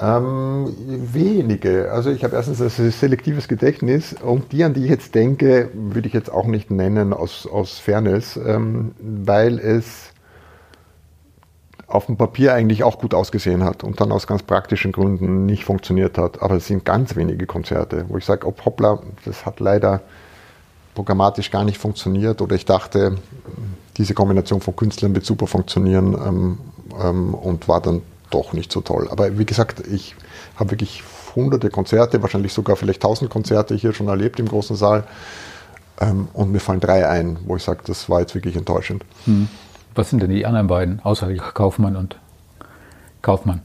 Ähm, 0.00 0.74
wenige. 1.12 1.92
Also 1.92 2.10
ich 2.10 2.24
habe 2.24 2.34
erstens 2.36 2.62
ein 2.62 2.90
selektives 2.90 3.46
Gedächtnis 3.46 4.14
und 4.14 4.52
die, 4.52 4.64
an 4.64 4.72
die 4.72 4.84
ich 4.84 4.90
jetzt 4.90 5.14
denke, 5.14 5.70
würde 5.74 6.08
ich 6.08 6.14
jetzt 6.14 6.32
auch 6.32 6.46
nicht 6.46 6.70
nennen 6.70 7.12
aus, 7.12 7.46
aus 7.46 7.78
Fairness, 7.78 8.38
ähm, 8.38 8.92
weil 9.00 9.58
es 9.58 10.12
auf 11.86 12.06
dem 12.06 12.16
Papier 12.16 12.54
eigentlich 12.54 12.84
auch 12.84 12.98
gut 12.98 13.12
ausgesehen 13.12 13.62
hat 13.64 13.84
und 13.84 14.00
dann 14.00 14.12
aus 14.12 14.26
ganz 14.26 14.42
praktischen 14.42 14.92
Gründen 14.92 15.44
nicht 15.44 15.64
funktioniert 15.64 16.16
hat. 16.16 16.40
Aber 16.40 16.56
es 16.56 16.66
sind 16.66 16.86
ganz 16.86 17.14
wenige 17.16 17.44
Konzerte, 17.44 18.06
wo 18.08 18.16
ich 18.16 18.24
sage, 18.24 18.46
ob 18.46 18.64
Hoppla, 18.64 19.00
das 19.26 19.44
hat 19.44 19.60
leider 19.60 20.00
programmatisch 20.94 21.50
gar 21.50 21.64
nicht 21.64 21.78
funktioniert 21.78 22.42
oder 22.42 22.54
ich 22.54 22.64
dachte, 22.64 23.16
diese 23.96 24.14
Kombination 24.14 24.60
von 24.60 24.76
Künstlern 24.76 25.14
wird 25.14 25.24
super 25.24 25.46
funktionieren 25.46 26.14
ähm, 26.14 26.58
ähm, 27.02 27.34
und 27.34 27.68
war 27.68 27.80
dann 27.80 28.02
doch 28.30 28.52
nicht 28.52 28.72
so 28.72 28.80
toll. 28.80 29.08
Aber 29.10 29.38
wie 29.38 29.44
gesagt, 29.44 29.86
ich 29.86 30.14
habe 30.56 30.70
wirklich 30.70 31.02
hunderte 31.34 31.70
Konzerte, 31.70 32.22
wahrscheinlich 32.22 32.52
sogar 32.52 32.76
vielleicht 32.76 33.02
tausend 33.02 33.30
Konzerte 33.30 33.74
hier 33.74 33.92
schon 33.92 34.08
erlebt 34.08 34.38
im 34.40 34.48
großen 34.48 34.76
Saal. 34.76 35.04
Ähm, 36.00 36.28
und 36.32 36.52
mir 36.52 36.60
fallen 36.60 36.80
drei 36.80 37.08
ein, 37.08 37.38
wo 37.46 37.56
ich 37.56 37.62
sage, 37.62 37.80
das 37.84 38.08
war 38.08 38.20
jetzt 38.20 38.34
wirklich 38.34 38.56
enttäuschend. 38.56 39.04
Hm. 39.24 39.48
Was 39.94 40.10
sind 40.10 40.22
denn 40.22 40.30
die 40.30 40.46
anderen 40.46 40.66
beiden, 40.66 41.00
außer 41.00 41.32
Kaufmann 41.34 41.96
und 41.96 42.18
Kaufmann? 43.20 43.60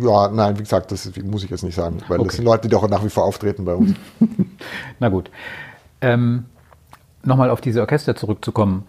Ja, 0.00 0.28
nein, 0.28 0.56
wie 0.56 0.62
gesagt, 0.62 0.92
das 0.92 1.10
muss 1.22 1.44
ich 1.44 1.50
jetzt 1.50 1.64
nicht 1.64 1.74
sagen, 1.74 2.00
weil 2.08 2.20
okay. 2.20 2.28
das 2.28 2.36
sind 2.36 2.44
Leute, 2.44 2.68
die 2.68 2.76
auch 2.76 2.88
nach 2.88 3.04
wie 3.04 3.10
vor 3.10 3.24
auftreten 3.24 3.64
bei 3.64 3.74
uns. 3.74 3.96
Na 5.00 5.08
gut. 5.08 5.30
Ähm, 6.00 6.44
Nochmal 7.22 7.50
auf 7.50 7.60
diese 7.60 7.80
Orchester 7.80 8.16
zurückzukommen. 8.16 8.84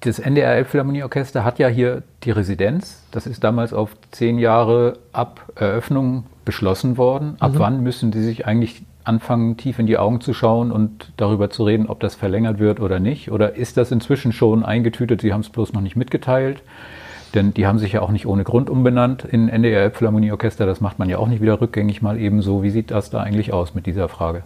Das 0.00 0.18
NDR 0.18 0.54
Elbphilharmonieorchester 0.54 1.44
hat 1.44 1.58
ja 1.58 1.68
hier 1.68 2.02
die 2.24 2.30
Residenz. 2.30 3.04
Das 3.10 3.26
ist 3.26 3.44
damals 3.44 3.72
auf 3.72 3.90
zehn 4.10 4.38
Jahre 4.38 4.98
ab 5.12 5.52
Eröffnung 5.54 6.24
beschlossen 6.44 6.96
worden. 6.96 7.36
Ab 7.38 7.52
mhm. 7.52 7.58
wann 7.58 7.82
müssen 7.82 8.10
die 8.10 8.22
sich 8.22 8.46
eigentlich 8.46 8.82
anfangen, 9.04 9.56
tief 9.56 9.78
in 9.78 9.86
die 9.86 9.98
Augen 9.98 10.20
zu 10.20 10.32
schauen 10.34 10.72
und 10.72 11.12
darüber 11.16 11.50
zu 11.50 11.64
reden, 11.64 11.86
ob 11.86 12.00
das 12.00 12.14
verlängert 12.14 12.58
wird 12.58 12.80
oder 12.80 12.98
nicht? 12.98 13.30
Oder 13.30 13.54
ist 13.54 13.76
das 13.76 13.92
inzwischen 13.92 14.32
schon 14.32 14.64
eingetütet? 14.64 15.20
Sie 15.20 15.32
haben 15.32 15.40
es 15.40 15.50
bloß 15.50 15.72
noch 15.72 15.82
nicht 15.82 15.96
mitgeteilt. 15.96 16.62
Denn 17.34 17.54
die 17.54 17.66
haben 17.66 17.78
sich 17.78 17.92
ja 17.92 18.02
auch 18.02 18.10
nicht 18.10 18.26
ohne 18.26 18.42
Grund 18.42 18.68
umbenannt 18.68 19.24
in 19.24 19.48
NDR 19.48 19.82
Elbphilharmonieorchester. 19.82 20.66
Das 20.66 20.80
macht 20.80 20.98
man 20.98 21.08
ja 21.08 21.18
auch 21.18 21.28
nicht 21.28 21.40
wieder 21.40 21.60
rückgängig 21.60 22.02
mal 22.02 22.18
ebenso. 22.18 22.64
Wie 22.64 22.70
sieht 22.70 22.90
das 22.90 23.10
da 23.10 23.20
eigentlich 23.20 23.52
aus 23.52 23.74
mit 23.74 23.86
dieser 23.86 24.08
Frage? 24.08 24.42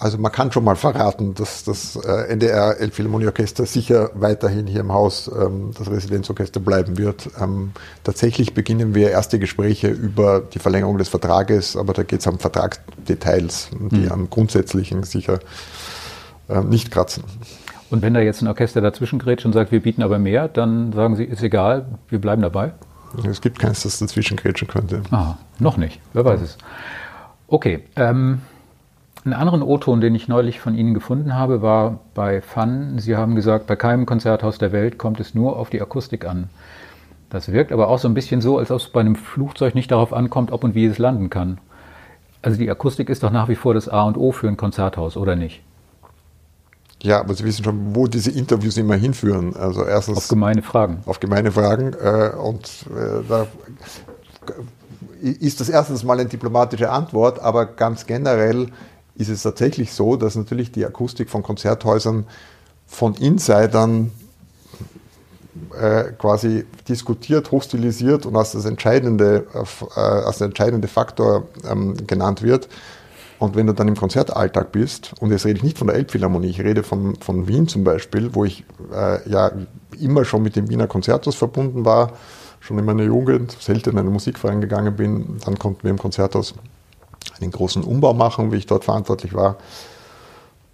Also 0.00 0.16
man 0.16 0.30
kann 0.30 0.52
schon 0.52 0.62
mal 0.62 0.76
verraten, 0.76 1.34
dass 1.34 1.64
das 1.64 1.96
äh, 1.96 2.28
NDR 2.28 2.78
Elbphilharmonieorchester 2.78 3.66
sicher 3.66 4.10
weiterhin 4.14 4.68
hier 4.68 4.80
im 4.80 4.92
Haus 4.92 5.28
ähm, 5.28 5.72
das 5.76 5.90
Residenzorchester 5.90 6.60
bleiben 6.60 6.98
wird. 6.98 7.28
Ähm, 7.40 7.72
tatsächlich 8.04 8.54
beginnen 8.54 8.94
wir 8.94 9.10
erste 9.10 9.40
Gespräche 9.40 9.88
über 9.88 10.40
die 10.40 10.60
Verlängerung 10.60 10.98
des 10.98 11.08
Vertrages, 11.08 11.76
aber 11.76 11.94
da 11.94 12.04
geht 12.04 12.20
es 12.20 12.26
um 12.28 12.38
Vertragsdetails, 12.38 13.70
die 13.72 13.96
mhm. 13.96 14.12
am 14.12 14.30
Grundsätzlichen 14.30 15.02
sicher 15.02 15.40
äh, 16.48 16.60
nicht 16.60 16.92
kratzen. 16.92 17.24
Und 17.90 18.02
wenn 18.02 18.14
da 18.14 18.20
jetzt 18.20 18.40
ein 18.40 18.46
Orchester 18.46 18.80
dazwischen 18.80 19.18
grätscht 19.18 19.46
und 19.46 19.52
sagt, 19.52 19.72
wir 19.72 19.82
bieten 19.82 20.02
aber 20.02 20.20
mehr, 20.20 20.46
dann 20.46 20.92
sagen 20.92 21.16
Sie, 21.16 21.24
ist 21.24 21.42
egal, 21.42 21.86
wir 22.08 22.20
bleiben 22.20 22.42
dabei? 22.42 22.72
Es 23.28 23.40
gibt 23.40 23.58
keins, 23.58 23.82
das 23.82 23.98
dazwischen 23.98 24.36
grätschen 24.36 24.68
könnte. 24.68 25.02
Ah, 25.10 25.34
noch 25.58 25.76
nicht, 25.76 25.98
wer 26.12 26.24
weiß 26.24 26.40
es. 26.42 26.58
Okay, 27.48 27.84
ähm, 27.96 28.42
einen 29.32 29.40
anderen 29.40 29.62
O-Ton, 29.62 30.00
den 30.00 30.14
ich 30.14 30.28
neulich 30.28 30.58
von 30.58 30.74
Ihnen 30.74 30.94
gefunden 30.94 31.34
habe, 31.34 31.60
war 31.60 32.00
bei 32.14 32.40
Fun. 32.40 32.98
Sie 32.98 33.16
haben 33.16 33.34
gesagt, 33.34 33.66
bei 33.66 33.76
keinem 33.76 34.06
Konzerthaus 34.06 34.58
der 34.58 34.72
Welt 34.72 34.98
kommt 34.98 35.20
es 35.20 35.34
nur 35.34 35.56
auf 35.56 35.70
die 35.70 35.82
Akustik 35.82 36.26
an. 36.26 36.48
Das 37.30 37.52
wirkt 37.52 37.72
aber 37.72 37.88
auch 37.88 37.98
so 37.98 38.08
ein 38.08 38.14
bisschen 38.14 38.40
so, 38.40 38.56
als 38.58 38.70
ob 38.70 38.78
es 38.78 38.88
bei 38.88 39.00
einem 39.00 39.16
Flugzeug 39.16 39.74
nicht 39.74 39.90
darauf 39.90 40.14
ankommt, 40.14 40.50
ob 40.50 40.64
und 40.64 40.74
wie 40.74 40.86
es 40.86 40.98
landen 40.98 41.28
kann. 41.28 41.58
Also 42.40 42.58
die 42.58 42.70
Akustik 42.70 43.10
ist 43.10 43.22
doch 43.22 43.30
nach 43.30 43.48
wie 43.48 43.54
vor 43.54 43.74
das 43.74 43.88
A 43.88 44.04
und 44.04 44.16
O 44.16 44.32
für 44.32 44.48
ein 44.48 44.56
Konzerthaus, 44.56 45.16
oder 45.16 45.36
nicht? 45.36 45.62
Ja, 47.02 47.20
aber 47.20 47.34
Sie 47.34 47.44
wissen 47.44 47.64
schon, 47.64 47.94
wo 47.94 48.06
diese 48.06 48.30
Interviews 48.30 48.78
immer 48.78 48.94
hinführen. 48.94 49.54
Also 49.54 49.84
erstens 49.84 50.16
auf 50.16 50.28
gemeine 50.28 50.62
Fragen. 50.62 51.02
Auf 51.04 51.20
gemeine 51.20 51.52
Fragen. 51.52 51.92
Äh, 51.92 52.30
und 52.36 52.86
äh, 52.96 53.22
da 53.28 53.46
ist 55.20 55.60
das 55.60 55.68
erstens 55.68 56.02
mal 56.02 56.18
eine 56.18 56.28
diplomatische 56.28 56.90
Antwort, 56.90 57.40
aber 57.40 57.66
ganz 57.66 58.06
generell 58.06 58.68
ist 59.18 59.28
es 59.28 59.42
tatsächlich 59.42 59.92
so, 59.92 60.16
dass 60.16 60.36
natürlich 60.36 60.72
die 60.72 60.86
Akustik 60.86 61.28
von 61.28 61.42
Konzerthäusern 61.42 62.26
von 62.86 63.14
Insidern 63.14 64.12
äh, 65.78 66.12
quasi 66.18 66.64
diskutiert, 66.88 67.50
hostilisiert 67.50 68.26
und 68.26 68.36
als 68.36 68.52
das 68.52 68.64
entscheidende, 68.64 69.46
äh, 69.54 70.00
als 70.00 70.38
der 70.38 70.46
entscheidende 70.46 70.88
Faktor 70.88 71.48
ähm, 71.68 71.96
genannt 72.06 72.42
wird. 72.42 72.68
Und 73.38 73.54
wenn 73.54 73.66
du 73.66 73.72
dann 73.72 73.86
im 73.88 73.96
Konzertalltag 73.96 74.72
bist, 74.72 75.14
und 75.20 75.30
jetzt 75.30 75.44
rede 75.44 75.58
ich 75.58 75.62
nicht 75.62 75.78
von 75.78 75.88
der 75.88 75.96
Elbphilharmonie, 75.96 76.48
ich 76.48 76.60
rede 76.60 76.82
von, 76.82 77.16
von 77.16 77.46
Wien 77.46 77.68
zum 77.68 77.84
Beispiel, 77.84 78.34
wo 78.34 78.44
ich 78.44 78.64
äh, 78.92 79.28
ja 79.28 79.52
immer 80.00 80.24
schon 80.24 80.42
mit 80.42 80.56
dem 80.56 80.68
Wiener 80.68 80.86
Konzerthaus 80.86 81.36
verbunden 81.36 81.84
war, 81.84 82.12
schon 82.60 82.78
in 82.78 82.84
meiner 82.84 83.04
Jugend, 83.04 83.56
selten 83.60 83.90
in 83.90 83.98
einen 83.98 84.12
Musikverein 84.12 84.60
gegangen 84.60 84.96
bin, 84.96 85.38
dann 85.44 85.58
konnten 85.58 85.84
wir 85.84 85.90
im 85.90 85.98
Konzerthaus 85.98 86.54
einen 87.44 87.52
großen 87.52 87.82
Umbau 87.82 88.14
machen, 88.14 88.52
wie 88.52 88.56
ich 88.56 88.66
dort 88.66 88.84
verantwortlich 88.84 89.34
war. 89.34 89.56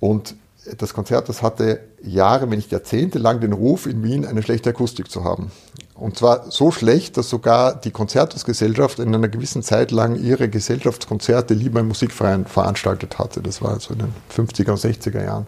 Und 0.01 0.37
das 0.79 0.95
Konzert, 0.95 1.29
das 1.29 1.43
hatte 1.43 1.81
Jahre, 2.03 2.51
wenn 2.51 2.57
nicht 2.57 2.73
Jahrzehnte 2.73 3.19
lang 3.19 3.41
den 3.41 3.53
Ruf, 3.53 3.87
in 3.87 4.03
Wien 4.03 4.25
eine 4.25 4.43
schlechte 4.43 4.71
Akustik 4.71 5.11
zu 5.11 5.25
haben. 5.25 5.51
Und 5.95 6.19
zwar 6.19 6.51
so 6.51 6.71
schlecht, 6.71 7.17
dass 7.17 7.29
sogar 7.29 7.75
die 7.75 7.91
Konzerthusgesellschaft 7.91 8.99
in 8.99 9.15
einer 9.15 9.29
gewissen 9.29 9.63
Zeit 9.63 9.91
lang 9.91 10.17
ihre 10.17 10.49
Gesellschaftskonzerte 10.49 11.55
lieber 11.55 11.81
im 11.81 11.89
Musikverein 11.89 12.47
veranstaltet 12.47 13.19
hatte. 13.19 13.43
Das 13.43 13.63
war 13.63 13.79
so 13.79 13.93
in 13.93 14.01
den 14.01 14.15
50er 14.35 14.71
und 14.71 14.81
60er 14.81 15.23
Jahren. 15.23 15.47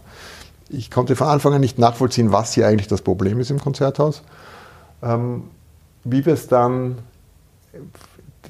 Ich 0.68 0.90
konnte 0.90 1.16
von 1.16 1.28
Anfang 1.28 1.54
an 1.54 1.60
nicht 1.60 1.78
nachvollziehen, 1.78 2.32
was 2.32 2.52
hier 2.52 2.66
eigentlich 2.66 2.88
das 2.88 3.02
Problem 3.02 3.40
ist 3.40 3.50
im 3.50 3.60
Konzerthaus. 3.60 4.22
Ähm, 5.02 5.44
wie 6.04 6.24
wir 6.26 6.34
es 6.34 6.46
dann 6.46 6.98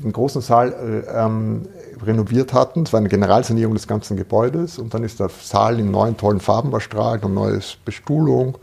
den 0.02 0.12
großen 0.12 0.40
Saal 0.40 0.72
äh, 0.72 1.24
ähm, 1.24 1.66
renoviert 2.04 2.52
hatten. 2.52 2.82
Es 2.82 2.92
war 2.92 3.00
eine 3.00 3.08
Generalsanierung 3.08 3.74
des 3.74 3.86
ganzen 3.86 4.16
Gebäudes 4.16 4.78
und 4.78 4.94
dann 4.94 5.04
ist 5.04 5.20
der 5.20 5.28
Saal 5.28 5.80
in 5.80 5.90
neuen 5.90 6.16
tollen 6.16 6.40
Farben 6.40 6.70
verstrahlt 6.70 7.24
und 7.24 7.34
neue 7.34 7.60
Bestuhlung. 7.84 8.58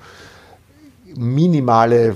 Minimale 1.15 2.15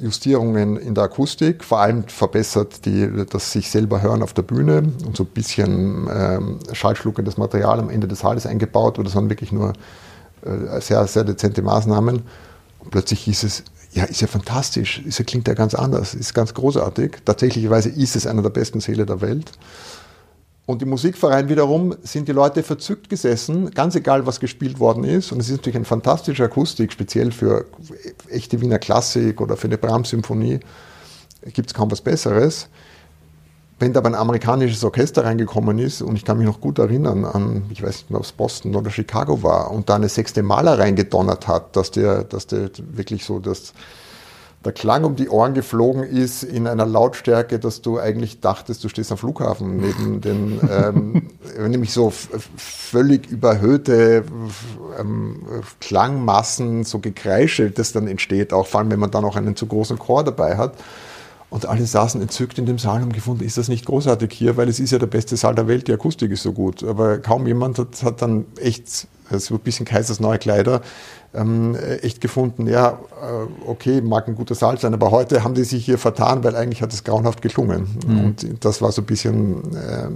Justierungen 0.00 0.76
in 0.76 0.94
der 0.94 1.04
Akustik, 1.04 1.64
vor 1.64 1.80
allem 1.80 2.04
verbessert 2.04 2.84
die, 2.84 3.10
das 3.30 3.52
sich 3.52 3.70
selber 3.70 4.02
hören 4.02 4.22
auf 4.22 4.34
der 4.34 4.42
Bühne 4.42 4.82
und 5.06 5.16
so 5.16 5.24
ein 5.24 5.28
bisschen 5.28 6.08
ähm, 6.12 6.58
schallschluckendes 6.72 7.38
Material 7.38 7.80
am 7.80 7.90
Ende 7.90 8.06
des 8.06 8.20
Saales 8.20 8.46
eingebaut. 8.46 8.98
Oder 8.98 9.04
das 9.04 9.14
waren 9.14 9.30
wirklich 9.30 9.52
nur 9.52 9.72
äh, 10.42 10.80
sehr, 10.80 11.06
sehr 11.06 11.24
dezente 11.24 11.62
Maßnahmen. 11.62 12.22
Und 12.80 12.90
plötzlich 12.90 13.20
hieß 13.20 13.44
es, 13.44 13.64
ja, 13.92 14.04
ist 14.04 14.20
ja 14.20 14.26
fantastisch, 14.26 15.02
ist 15.04 15.18
ja, 15.18 15.24
klingt 15.24 15.48
ja 15.48 15.54
ganz 15.54 15.74
anders, 15.74 16.14
ist 16.14 16.34
ganz 16.34 16.52
großartig. 16.54 17.18
Tatsächlicherweise 17.24 17.88
ist 17.88 18.16
es 18.16 18.26
einer 18.26 18.42
der 18.42 18.50
besten 18.50 18.80
Säle 18.80 19.06
der 19.06 19.20
Welt. 19.20 19.50
Und 20.66 20.82
im 20.82 20.90
Musikverein 20.90 21.48
wiederum 21.48 21.94
sind 22.02 22.28
die 22.28 22.32
Leute 22.32 22.62
verzückt 22.62 23.08
gesessen, 23.08 23.70
ganz 23.70 23.94
egal, 23.94 24.26
was 24.26 24.38
gespielt 24.38 24.78
worden 24.78 25.02
ist. 25.04 25.32
Und 25.32 25.40
es 25.40 25.48
ist 25.48 25.56
natürlich 25.56 25.76
eine 25.76 25.86
fantastische 25.86 26.44
Akustik, 26.44 26.92
speziell 26.92 27.32
für 27.32 27.64
echte 28.28 28.60
Wiener 28.60 28.78
Klassik 28.78 29.40
oder 29.40 29.56
für 29.56 29.68
eine 29.68 29.78
Brahms-Symphonie. 29.78 30.60
Gibt 31.54 31.70
es 31.70 31.74
kaum 31.74 31.90
was 31.90 32.02
Besseres. 32.02 32.68
Wenn 33.78 33.92
da 33.92 34.00
aber 34.00 34.08
ein 34.08 34.14
amerikanisches 34.14 34.82
Orchester 34.82 35.24
reingekommen 35.24 35.78
ist, 35.78 36.02
und 36.02 36.16
ich 36.16 36.24
kann 36.24 36.38
mich 36.38 36.46
noch 36.46 36.60
gut 36.60 36.78
erinnern 36.78 37.24
an, 37.24 37.64
ich 37.70 37.82
weiß 37.82 37.94
nicht 37.96 38.10
mehr, 38.10 38.18
ob 38.18 38.24
es 38.24 38.32
Boston 38.32 38.74
oder 38.74 38.90
Chicago 38.90 39.42
war, 39.42 39.70
und 39.70 39.88
da 39.88 39.94
eine 39.94 40.08
sechste 40.08 40.42
Maler 40.42 40.78
reingedonnert 40.78 41.46
hat, 41.46 41.76
dass 41.76 41.90
der, 41.92 42.24
dass 42.24 42.46
der 42.48 42.70
wirklich 42.92 43.24
so 43.24 43.38
das 43.38 43.72
der 44.64 44.72
Klang 44.72 45.04
um 45.04 45.14
die 45.14 45.28
Ohren 45.28 45.54
geflogen 45.54 46.02
ist 46.02 46.42
in 46.42 46.66
einer 46.66 46.84
Lautstärke, 46.84 47.60
dass 47.60 47.80
du 47.80 47.98
eigentlich 47.98 48.40
dachtest, 48.40 48.82
du 48.82 48.88
stehst 48.88 49.12
am 49.12 49.18
Flughafen 49.18 49.76
neben 49.76 50.20
den, 50.20 50.60
ähm, 50.68 51.22
nämlich 51.70 51.92
so 51.92 52.12
völlig 52.56 53.30
überhöhte 53.30 54.24
ähm, 54.98 55.46
Klangmassen, 55.80 56.84
so 56.84 56.98
Gekreische, 56.98 57.70
das 57.70 57.92
dann 57.92 58.08
entsteht, 58.08 58.52
auch 58.52 58.66
vor 58.66 58.80
allem, 58.80 58.90
wenn 58.90 59.00
man 59.00 59.12
dann 59.12 59.24
auch 59.24 59.36
einen 59.36 59.54
zu 59.54 59.66
großen 59.66 59.98
Chor 59.98 60.24
dabei 60.24 60.56
hat. 60.56 60.74
Und 61.50 61.66
alle 61.66 61.86
saßen 61.86 62.20
entzückt 62.20 62.58
in 62.58 62.66
dem 62.66 62.78
Saal 62.78 62.96
und 62.96 63.02
haben 63.02 63.12
gefunden, 63.12 63.42
ist 63.42 63.56
das 63.56 63.68
nicht 63.68 63.86
großartig 63.86 64.30
hier, 64.32 64.58
weil 64.58 64.68
es 64.68 64.80
ist 64.80 64.90
ja 64.90 64.98
der 64.98 65.06
beste 65.06 65.36
Saal 65.36 65.54
der 65.54 65.66
Welt, 65.66 65.88
die 65.88 65.92
Akustik 65.92 66.30
ist 66.30 66.42
so 66.42 66.52
gut. 66.52 66.84
Aber 66.84 67.18
kaum 67.18 67.46
jemand 67.46 67.78
hat, 67.78 68.02
hat 68.02 68.20
dann 68.20 68.44
echt, 68.60 69.08
so 69.30 69.54
ein 69.54 69.60
bisschen 69.60 69.86
Kaisers 69.86 70.20
neue 70.20 70.38
Kleider, 70.38 70.82
ähm, 71.34 71.74
echt 72.02 72.20
gefunden, 72.20 72.66
ja, 72.66 72.98
äh, 73.22 73.68
okay, 73.68 74.00
mag 74.02 74.28
ein 74.28 74.34
guter 74.34 74.54
Saal 74.54 74.78
sein, 74.78 74.92
aber 74.92 75.10
heute 75.10 75.42
haben 75.44 75.54
die 75.54 75.64
sich 75.64 75.84
hier 75.84 75.98
vertan, 75.98 76.44
weil 76.44 76.54
eigentlich 76.54 76.82
hat 76.82 76.92
es 76.92 77.04
grauenhaft 77.04 77.40
geklungen. 77.40 77.98
Mhm. 78.06 78.20
Und 78.20 78.64
das 78.64 78.82
war 78.82 78.92
so 78.92 79.02
ein 79.02 79.06
bisschen 79.06 79.74
äh, 79.74 80.08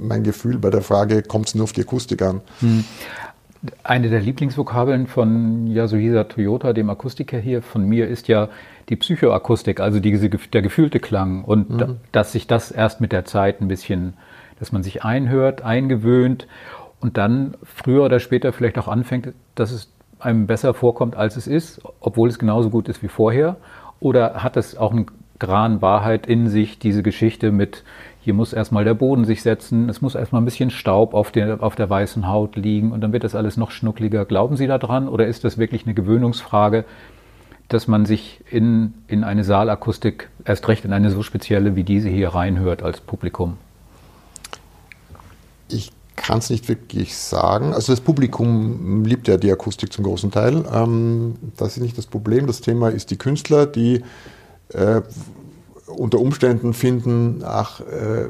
mein 0.00 0.24
Gefühl 0.24 0.58
bei 0.58 0.70
der 0.70 0.82
Frage, 0.82 1.22
kommt 1.22 1.48
es 1.48 1.54
nur 1.54 1.64
auf 1.64 1.72
die 1.72 1.82
Akustik 1.82 2.22
an? 2.22 2.40
Mhm. 2.60 2.84
Eine 3.82 4.08
der 4.08 4.20
Lieblingsvokabeln 4.20 5.06
von 5.06 5.66
Yasuhisa 5.66 6.24
Toyota, 6.24 6.72
dem 6.72 6.88
Akustiker 6.88 7.38
hier, 7.38 7.60
von 7.62 7.84
mir, 7.86 8.08
ist 8.08 8.26
ja 8.26 8.48
die 8.90 8.96
Psychoakustik, 8.96 9.80
also 9.80 10.00
die, 10.00 10.18
der 10.18 10.62
gefühlte 10.62 11.00
Klang. 11.00 11.44
Und 11.44 11.70
mhm. 11.70 11.78
da, 11.78 11.88
dass 12.12 12.32
sich 12.32 12.46
das 12.46 12.70
erst 12.70 13.00
mit 13.00 13.12
der 13.12 13.24
Zeit 13.24 13.60
ein 13.60 13.68
bisschen, 13.68 14.14
dass 14.58 14.72
man 14.72 14.82
sich 14.82 15.04
einhört, 15.04 15.62
eingewöhnt 15.62 16.46
und 17.00 17.16
dann 17.16 17.54
früher 17.62 18.04
oder 18.04 18.20
später 18.20 18.52
vielleicht 18.52 18.78
auch 18.78 18.88
anfängt, 18.88 19.32
dass 19.54 19.70
es 19.70 19.90
einem 20.18 20.46
besser 20.46 20.74
vorkommt, 20.74 21.16
als 21.16 21.36
es 21.36 21.46
ist, 21.46 21.80
obwohl 22.00 22.28
es 22.28 22.38
genauso 22.38 22.68
gut 22.68 22.88
ist 22.88 23.02
wie 23.02 23.08
vorher? 23.08 23.56
Oder 24.00 24.42
hat 24.42 24.56
es 24.56 24.76
auch 24.76 24.92
einen 24.92 25.06
Gran 25.38 25.80
Wahrheit 25.80 26.26
in 26.26 26.48
sich, 26.48 26.78
diese 26.78 27.02
Geschichte 27.02 27.52
mit, 27.52 27.84
hier 28.20 28.34
muss 28.34 28.52
erstmal 28.52 28.84
der 28.84 28.92
Boden 28.92 29.24
sich 29.24 29.42
setzen, 29.42 29.88
es 29.88 30.02
muss 30.02 30.14
erstmal 30.14 30.42
ein 30.42 30.44
bisschen 30.44 30.68
Staub 30.68 31.14
auf 31.14 31.30
der, 31.30 31.62
auf 31.62 31.74
der 31.74 31.88
weißen 31.88 32.28
Haut 32.28 32.56
liegen 32.56 32.92
und 32.92 33.00
dann 33.00 33.14
wird 33.14 33.24
das 33.24 33.34
alles 33.34 33.56
noch 33.56 33.70
schnuckliger. 33.70 34.26
Glauben 34.26 34.56
Sie 34.56 34.66
daran 34.66 35.08
oder 35.08 35.26
ist 35.26 35.44
das 35.44 35.56
wirklich 35.56 35.86
eine 35.86 35.94
Gewöhnungsfrage, 35.94 36.84
dass 37.70 37.86
man 37.86 38.04
sich 38.04 38.40
in, 38.50 38.94
in 39.06 39.24
eine 39.24 39.44
Saalakustik, 39.44 40.28
erst 40.44 40.66
recht 40.68 40.84
in 40.84 40.92
eine 40.92 41.10
so 41.10 41.22
spezielle 41.22 41.76
wie 41.76 41.84
diese 41.84 42.08
hier 42.08 42.30
reinhört 42.30 42.82
als 42.82 43.00
Publikum? 43.00 43.56
Ich 45.68 45.92
kann 46.16 46.38
es 46.38 46.50
nicht 46.50 46.68
wirklich 46.68 47.16
sagen. 47.16 47.72
Also 47.72 47.92
das 47.92 48.00
Publikum 48.00 49.04
liebt 49.04 49.28
ja 49.28 49.36
die 49.36 49.50
Akustik 49.52 49.92
zum 49.92 50.04
großen 50.04 50.32
Teil. 50.32 50.64
Ähm, 50.72 51.36
das 51.56 51.76
ist 51.76 51.82
nicht 51.82 51.96
das 51.96 52.06
Problem. 52.06 52.48
Das 52.48 52.60
Thema 52.60 52.88
ist 52.88 53.12
die 53.12 53.16
Künstler, 53.16 53.66
die 53.66 54.02
äh, 54.70 55.00
unter 55.86 56.18
Umständen 56.18 56.74
finden, 56.74 57.42
ach, 57.44 57.80
äh, 57.80 58.26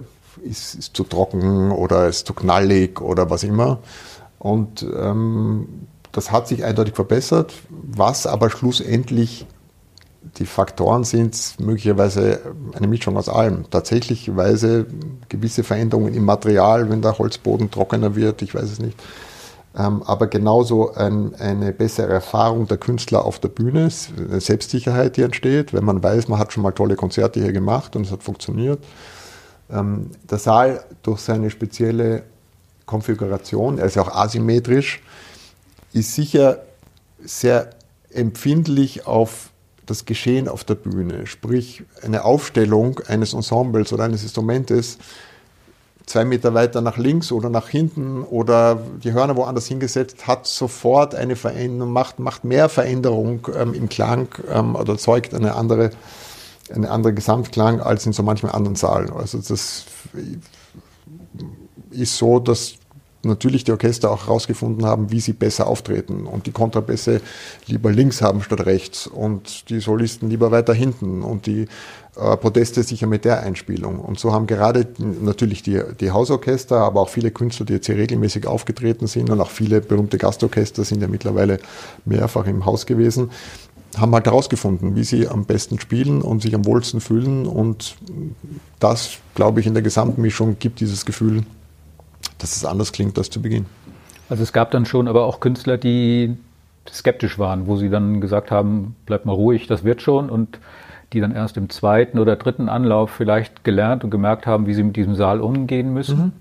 ist, 0.46 0.74
ist 0.74 0.94
zu 0.94 1.05
trocken 1.05 1.70
oder 1.70 2.09
ist 2.09 2.26
zu 2.26 2.35
knallig 2.35 3.00
oder 3.00 3.31
was 3.31 3.42
immer. 3.42 3.79
Und 4.38 4.87
ähm, 4.96 5.88
das 6.20 6.30
hat 6.30 6.48
sich 6.48 6.64
eindeutig 6.66 6.94
verbessert, 6.94 7.54
was 7.70 8.26
aber 8.26 8.50
schlussendlich 8.50 9.46
die 10.37 10.44
Faktoren 10.44 11.02
sind 11.04 11.54
möglicherweise 11.59 12.40
eine 12.74 12.87
Mischung 12.88 13.16
aus 13.16 13.30
allem. 13.30 13.70
Tatsächlicherweise 13.70 14.85
gewisse 15.30 15.64
Veränderungen 15.64 16.12
im 16.12 16.26
Material, 16.26 16.90
wenn 16.90 17.00
der 17.00 17.16
Holzboden 17.18 17.70
trockener 17.70 18.16
wird, 18.16 18.42
ich 18.42 18.54
weiß 18.54 18.64
es 18.64 18.80
nicht. 18.80 18.98
Ähm, 19.74 20.02
aber 20.02 20.26
genauso 20.26 20.92
ein, 20.92 21.35
eine 21.37 21.72
bessere 21.72 22.12
Erfahrung 22.12 22.66
der 22.66 22.76
Künstler 22.76 23.24
auf 23.24 23.38
der 23.38 23.48
Bühne, 23.48 23.88
eine 24.18 24.40
Selbstsicherheit, 24.42 25.16
die 25.16 25.22
entsteht, 25.22 25.72
wenn 25.72 25.87
man 25.87 26.02
weiß, 26.02 26.28
man 26.28 26.38
hat 26.38 26.52
schon 26.52 26.62
mal 26.62 26.72
tolle 26.72 26.96
Konzerte 26.96 27.40
hier 27.40 27.54
gemacht 27.54 27.96
und 27.96 28.04
es 28.04 28.12
hat 28.12 28.22
funktioniert. 28.22 28.85
Ähm, 29.70 30.11
der 30.30 30.37
Saal 30.37 30.85
durch 31.02 31.20
seine 31.20 31.48
spezielle 31.48 32.24
Konfiguration, 32.85 33.78
er 33.78 33.87
ist 33.87 33.96
ja 33.96 34.02
auch 34.02 34.14
asymmetrisch, 34.14 35.00
ist 35.92 36.14
sicher 36.14 36.62
sehr 37.22 37.70
empfindlich 38.11 39.07
auf 39.07 39.50
das 39.87 40.05
Geschehen 40.05 40.48
auf 40.48 40.64
der 40.64 40.76
Bühne. 40.76 41.26
Sprich, 41.26 41.83
eine 42.03 42.24
Aufstellung 42.24 43.00
eines 43.09 43.35
Ensembles 43.35 43.92
oder 43.92 44.05
eines 44.05 44.22
Instrumentes 44.22 44.98
zwei 46.11 46.24
Meter 46.24 46.55
weiter 46.55 46.81
nach 46.81 46.96
links 46.96 47.31
oder 47.31 47.48
nach 47.50 47.68
hinten 47.68 48.22
oder 48.22 48.83
die 49.03 49.12
Hörner 49.12 49.37
woanders 49.37 49.66
hingesetzt, 49.66 50.26
hat 50.26 50.46
sofort 50.46 51.14
eine 51.14 51.37
Veränderung, 51.37 51.92
macht, 51.92 52.18
macht 52.18 52.44
mehr 52.44 52.68
Veränderung 52.68 53.46
ähm, 53.57 53.74
im 53.74 53.88
Klang 53.88 54.29
ähm, 54.53 54.74
oder 54.74 54.94
erzeugt 54.94 55.35
eine 55.35 55.55
andere, 55.55 55.90
eine 56.74 56.90
andere 56.90 57.14
Gesamtklang 57.14 57.81
als 57.81 58.07
in 58.07 58.12
so 58.12 58.24
manchen 58.24 58.50
anderen 58.50 58.74
Saalen. 58.74 59.12
Also 59.12 59.38
das 59.38 59.85
ist 61.90 62.16
so, 62.16 62.40
dass 62.40 62.74
natürlich 63.22 63.64
die 63.64 63.72
Orchester 63.72 64.11
auch 64.11 64.26
herausgefunden 64.26 64.87
haben, 64.87 65.11
wie 65.11 65.20
sie 65.20 65.33
besser 65.33 65.66
auftreten 65.66 66.26
und 66.26 66.46
die 66.46 66.52
Kontrabässe 66.52 67.20
lieber 67.66 67.92
links 67.92 68.22
haben 68.22 68.42
statt 68.42 68.64
rechts 68.66 69.06
und 69.06 69.68
die 69.68 69.80
Solisten 69.80 70.30
lieber 70.30 70.50
weiter 70.50 70.72
hinten 70.72 71.22
und 71.22 71.46
die 71.46 71.66
äh, 72.16 72.37
Proteste 72.37 72.83
sicher 72.83 73.06
mit 73.06 73.24
der 73.24 73.42
Einspielung. 73.42 73.98
Und 73.98 74.18
so 74.18 74.33
haben 74.33 74.46
gerade 74.46 74.87
natürlich 74.98 75.62
die, 75.62 75.80
die 76.00 76.11
Hausorchester, 76.11 76.78
aber 76.78 77.02
auch 77.02 77.09
viele 77.09 77.30
Künstler, 77.30 77.66
die 77.66 77.74
jetzt 77.74 77.87
hier 77.87 77.96
regelmäßig 77.96 78.46
aufgetreten 78.46 79.06
sind 79.06 79.30
und 79.30 79.40
auch 79.40 79.50
viele 79.50 79.80
berühmte 79.80 80.18
Gastorchester 80.18 80.85
sind 80.85 81.02
ja 81.02 81.09
mittlerweile 81.09 81.61
mehrfach 82.04 82.46
im 82.46 82.64
Haus 82.64 82.87
gewesen, 82.87 83.30
haben 83.96 84.14
halt 84.14 84.26
herausgefunden, 84.26 84.94
wie 84.96 85.04
sie 85.04 85.28
am 85.28 85.44
besten 85.44 85.78
spielen 85.80 86.22
und 86.22 86.42
sich 86.42 86.54
am 86.54 86.64
wohlsten 86.64 87.00
fühlen. 87.00 87.46
Und 87.46 87.96
das, 88.78 89.18
glaube 89.35 89.61
ich, 89.61 89.66
in 89.66 89.74
der 89.74 89.83
Gesamtmischung 89.83 90.56
gibt 90.59 90.80
dieses 90.80 91.04
Gefühl, 91.04 91.44
dass 92.40 92.57
es 92.57 92.64
anders 92.64 92.92
klingt 92.92 93.16
als 93.18 93.31
zu 93.31 93.40
Beginn. 93.40 93.66
Also 94.29 94.42
es 94.42 94.53
gab 94.53 94.70
dann 94.70 94.87
schon 94.87 95.09
aber 95.09 95.24
auch 95.24 95.40
Künstler, 95.40 95.76
die 95.76 96.37
skeptisch 96.88 97.38
waren, 97.38 97.66
wo 97.66 97.76
sie 97.76 97.90
dann 97.90 98.20
gesagt 98.20 98.50
haben, 98.50 98.96
bleib 99.07 99.24
mal 99.24 99.33
ruhig, 99.33 99.66
das 99.66 99.85
wird 99.85 100.03
schon 100.03 100.31
und 100.31 100.59
die 101.12 101.20
dann 101.20 101.33
erst 101.33 101.57
im 101.57 101.70
zweiten 101.70 102.18
oder 102.18 102.37
dritten 102.37 102.68
Anlauf 102.68 103.11
vielleicht 103.11 103.64
gelernt 103.64 104.05
und 104.05 104.11
gemerkt 104.11 104.46
haben, 104.46 104.66
wie 104.66 104.74
sie 104.74 104.83
mit 104.83 104.96
diesem 104.96 105.14
Saal 105.14 105.40
umgehen 105.40 105.92
müssen. 105.92 106.18
Mhm. 106.18 106.33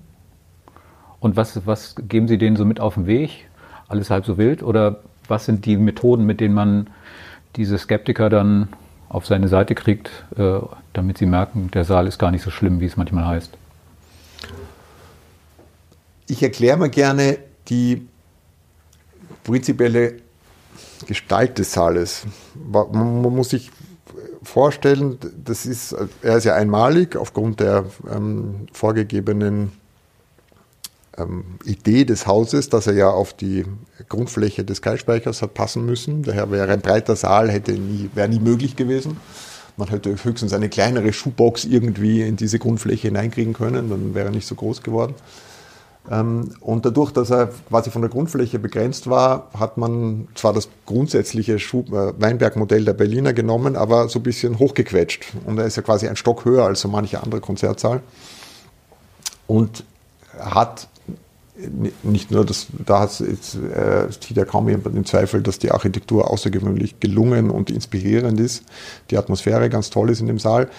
Und 1.20 1.36
was, 1.36 1.66
was 1.66 1.96
geben 2.08 2.28
Sie 2.28 2.38
denen 2.38 2.56
so 2.56 2.66
mit 2.66 2.80
auf 2.80 2.94
den 2.94 3.06
Weg? 3.06 3.50
Alles 3.88 4.10
halb 4.10 4.26
so 4.26 4.38
wild? 4.38 4.64
Oder 4.64 5.00
was 5.28 5.46
sind 5.46 5.66
die 5.66 5.76
Methoden, 5.76 6.26
mit 6.26 6.40
denen 6.40 6.54
man 6.54 6.88
diese 7.56 7.78
Skeptiker 7.78 8.30
dann 8.30 8.70
auf 9.10 9.26
seine 9.26 9.48
Seite 9.48 9.76
kriegt, 9.76 10.12
äh, 10.38 10.60
damit 10.94 11.18
sie 11.18 11.26
merken, 11.26 11.72
der 11.74 11.84
Saal 11.84 12.08
ist 12.08 12.20
gar 12.20 12.32
nicht 12.32 12.44
so 12.44 12.52
schlimm, 12.52 12.80
wie 12.80 12.86
es 12.86 12.96
manchmal 12.96 13.26
heißt? 13.26 13.58
Ich 16.30 16.44
erkläre 16.44 16.78
mal 16.78 16.92
gerne 16.92 17.40
die 17.70 18.08
prinzipielle 19.44 20.18
Gestalt 21.08 21.58
des 21.58 21.74
Saales. 21.74 22.22
Man 22.72 23.22
muss 23.22 23.50
sich 23.50 23.72
vorstellen, 24.44 25.18
das 25.44 25.66
ist, 25.66 25.96
er 26.22 26.38
ist 26.38 26.44
ja 26.44 26.54
einmalig 26.54 27.16
aufgrund 27.16 27.60
der 27.60 27.86
ähm, 28.14 28.68
vorgegebenen 28.74 29.72
ähm, 31.18 31.46
Idee 31.66 32.06
des 32.06 32.28
Hauses, 32.28 32.70
dass 32.70 32.86
er 32.86 32.94
ja 32.94 33.10
auf 33.10 33.34
die 33.34 33.66
Grundfläche 34.08 34.64
des 34.64 34.84
Keilspeichers 34.84 35.42
hat 35.42 35.56
passen 35.56 35.84
müssen. 35.84 36.22
Daher 36.22 36.52
wäre 36.52 36.72
ein 36.72 36.82
breiter 36.82 37.16
Saal 37.16 37.50
hätte 37.50 37.72
nie, 37.72 38.12
wäre 38.14 38.30
nie 38.30 38.40
möglich 38.40 38.76
gewesen. 38.76 39.18
Man 39.78 39.88
hätte 39.88 40.16
höchstens 40.24 40.54
eine 40.54 40.70
kleinere 40.70 41.12
Schuhbox 41.12 41.66
irgendwie 41.66 42.22
in 42.22 42.36
diese 42.36 42.60
Grundfläche 42.60 43.08
hineinkriegen 43.08 43.54
können, 43.54 43.90
dann 43.90 44.14
wäre 44.14 44.28
er 44.28 44.32
nicht 44.32 44.46
so 44.46 44.54
groß 44.54 44.84
geworden. 44.84 45.16
Ähm, 46.10 46.50
und 46.60 46.86
dadurch, 46.86 47.12
dass 47.12 47.30
er 47.30 47.50
quasi 47.70 47.92
von 47.92 48.02
der 48.02 48.10
Grundfläche 48.10 48.60
begrenzt 48.60 49.10
war, 49.10 49.50
hat 49.58 49.78
man 49.78 50.28
zwar 50.36 50.54
das 50.54 50.70
grundsätzliche 50.86 51.56
äh, 51.56 51.60
Weinberg-Modell 52.20 52.86
der 52.86 52.94
Berliner 52.94 53.34
genommen, 53.34 53.76
aber 53.76 54.10
so 54.10 54.20
ein 54.20 54.24
bisschen 54.24 54.60
hochgequetscht. 54.60 55.34
Und 55.46 55.60
er 55.60 55.66
ist 55.66 55.76
ja 55.76 55.84
quasi 55.84 56.08
ein 56.08 56.16
Stock 56.16 56.46
höher 56.46 56.66
als 56.66 56.82
so 56.82 56.88
manche 56.88 57.22
andere 57.22 57.42
Konzertsaal. 57.42 58.02
Und 59.48 59.84
hat 60.40 60.88
nicht 62.04 62.32
nur 62.32 62.46
das, 62.46 62.68
da 62.86 63.02
hat 63.02 63.20
es 63.20 63.56
äh, 63.56 64.08
ja 64.34 64.46
kaum 64.46 64.70
jemand 64.70 64.96
in 64.96 65.06
Zweifel, 65.06 65.42
dass 65.42 65.60
die 65.60 65.72
Architektur 65.72 66.32
außergewöhnlich 66.32 67.00
gelungen 67.00 67.50
und 67.50 67.70
inspirierend 67.70 68.40
ist, 68.40 68.64
die 69.10 69.18
Atmosphäre 69.18 69.70
ganz 69.70 69.90
toll 69.90 70.10
ist 70.10 70.22
in 70.22 70.28
dem 70.28 70.40
Saal, 70.40 70.70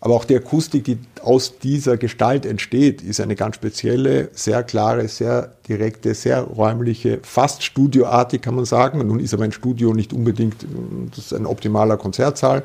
aber 0.00 0.14
auch 0.14 0.24
die 0.24 0.36
Akustik, 0.36 0.84
die 0.84 0.98
aus 1.22 1.58
dieser 1.58 1.96
Gestalt 1.96 2.46
entsteht, 2.46 3.02
ist 3.02 3.20
eine 3.20 3.34
ganz 3.34 3.56
spezielle, 3.56 4.28
sehr 4.32 4.62
klare, 4.62 5.08
sehr 5.08 5.54
direkte, 5.66 6.14
sehr 6.14 6.42
räumliche, 6.42 7.18
fast 7.22 7.64
studioartig 7.64 8.40
kann 8.40 8.54
man 8.54 8.64
sagen. 8.64 9.04
Nun 9.06 9.18
ist 9.18 9.34
aber 9.34 9.44
ein 9.44 9.52
Studio 9.52 9.92
nicht 9.94 10.12
unbedingt 10.12 10.64
das 11.10 11.18
ist 11.18 11.34
ein 11.34 11.46
optimaler 11.46 11.96
Konzertsaal. 11.96 12.62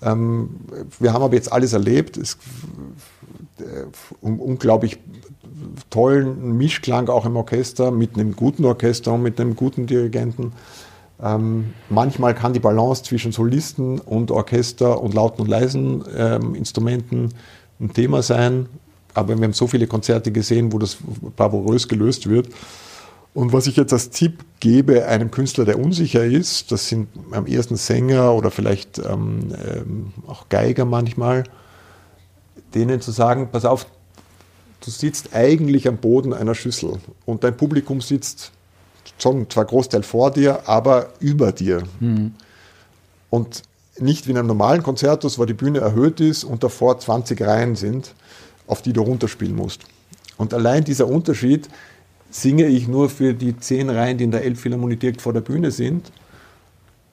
Ähm, 0.00 0.60
wir 0.98 1.12
haben 1.12 1.22
aber 1.22 1.34
jetzt 1.34 1.52
alles 1.52 1.74
erlebt. 1.74 2.16
Es, 2.16 2.38
äh, 3.58 3.84
unglaublich 4.22 4.98
tollen 5.90 6.56
Mischklang 6.56 7.08
auch 7.08 7.26
im 7.26 7.36
Orchester, 7.36 7.90
mit 7.90 8.14
einem 8.14 8.34
guten 8.34 8.64
Orchester 8.64 9.12
und 9.12 9.22
mit 9.22 9.40
einem 9.40 9.56
guten 9.56 9.86
Dirigenten. 9.86 10.52
Ähm, 11.22 11.74
manchmal 11.88 12.34
kann 12.34 12.52
die 12.52 12.60
Balance 12.60 13.04
zwischen 13.04 13.32
Solisten 13.32 14.00
und 14.00 14.30
Orchester 14.30 15.00
und 15.00 15.14
lauten 15.14 15.42
und 15.42 15.48
leisen 15.48 16.04
ähm, 16.16 16.54
Instrumenten 16.54 17.32
ein 17.80 17.92
Thema 17.92 18.22
sein. 18.22 18.66
Aber 19.14 19.36
wir 19.36 19.44
haben 19.44 19.52
so 19.52 19.66
viele 19.66 19.86
Konzerte 19.86 20.32
gesehen, 20.32 20.72
wo 20.72 20.78
das 20.78 20.98
bravourös 21.36 21.86
gelöst 21.86 22.28
wird. 22.28 22.48
Und 23.34 23.52
was 23.52 23.66
ich 23.66 23.76
jetzt 23.76 23.92
als 23.92 24.10
Tipp 24.10 24.44
gebe 24.60 25.06
einem 25.06 25.30
Künstler, 25.30 25.64
der 25.64 25.78
unsicher 25.78 26.24
ist, 26.24 26.70
das 26.72 26.88
sind 26.88 27.08
am 27.30 27.46
ersten 27.46 27.76
Sänger 27.76 28.34
oder 28.34 28.50
vielleicht 28.50 28.98
ähm, 28.98 29.54
ähm 29.64 30.12
auch 30.26 30.48
Geiger 30.48 30.84
manchmal, 30.84 31.44
denen 32.74 33.00
zu 33.00 33.10
sagen, 33.10 33.48
pass 33.50 33.64
auf, 33.64 33.86
du 34.84 34.90
sitzt 34.90 35.34
eigentlich 35.34 35.88
am 35.88 35.96
Boden 35.98 36.34
einer 36.34 36.54
Schüssel 36.54 36.98
und 37.24 37.44
dein 37.44 37.56
Publikum 37.56 38.00
sitzt 38.00 38.52
schon 39.18 39.48
zwar 39.50 39.64
Großteil 39.64 40.02
vor 40.02 40.30
dir, 40.30 40.68
aber 40.68 41.10
über 41.20 41.52
dir. 41.52 41.82
Mhm. 42.00 42.34
Und 43.30 43.62
nicht 43.98 44.26
wie 44.26 44.32
in 44.32 44.38
einem 44.38 44.48
normalen 44.48 44.82
Konzertus, 44.82 45.38
wo 45.38 45.44
die 45.44 45.54
Bühne 45.54 45.80
erhöht 45.80 46.20
ist 46.20 46.44
und 46.44 46.62
davor 46.64 46.98
20 46.98 47.40
Reihen 47.42 47.76
sind, 47.76 48.14
auf 48.66 48.82
die 48.82 48.92
du 48.92 49.02
runterspielen 49.02 49.54
musst. 49.54 49.82
Und 50.36 50.54
allein 50.54 50.84
dieser 50.84 51.06
Unterschied 51.08 51.68
singe 52.30 52.66
ich 52.66 52.88
nur 52.88 53.10
für 53.10 53.34
die 53.34 53.56
zehn 53.58 53.90
Reihen, 53.90 54.18
die 54.18 54.24
in 54.24 54.30
der 54.30 54.44
Elbphilharmonie 54.44 54.96
direkt 54.96 55.22
vor 55.22 55.32
der 55.32 55.42
Bühne 55.42 55.70
sind, 55.70 56.10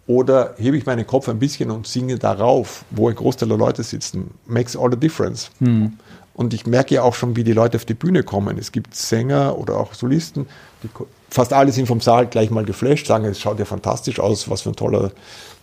oder 0.08 0.56
hebe 0.58 0.76
ich 0.76 0.88
meinen 0.88 1.06
Kopf 1.06 1.30
ein 1.30 1.38
bisschen 1.38 1.70
und 1.70 1.86
singe 1.86 2.18
darauf, 2.18 2.84
wo 2.90 3.10
ein 3.10 3.16
Großteil 3.16 3.48
der 3.48 3.60
Leute 3.60 3.84
sitzen. 3.84 4.32
Makes 4.48 4.76
all 4.76 4.90
the 4.90 4.98
difference. 4.98 5.52
Mhm. 5.60 5.94
Und 6.34 6.54
ich 6.56 6.66
merke 6.66 6.96
ja 6.96 7.04
auch 7.04 7.14
schon, 7.14 7.36
wie 7.36 7.44
die 7.44 7.54
Leute 7.54 7.78
auf 7.78 7.86
die 7.86 7.94
Bühne 7.94 8.24
kommen. 8.24 8.58
Es 8.58 8.72
gibt 8.72 8.96
Sänger 8.96 9.56
oder 9.56 9.78
auch 9.78 9.94
Solisten, 9.94 10.48
die 10.82 10.88
fast 11.30 11.54
alle 11.54 11.72
sind 11.72 11.88
vom 11.88 12.02
Saal 12.02 12.28
gleich 12.28 12.50
mal 12.50 12.66
geflasht, 12.66 13.08
sagen, 13.08 13.26
es 13.26 13.40
schaut 13.40 13.60
ja 13.60 13.66
fantastisch 13.66 14.20
aus, 14.20 14.50
was 14.50 14.62
für 14.62 14.70
ein 14.70 14.76
toller, 14.76 15.12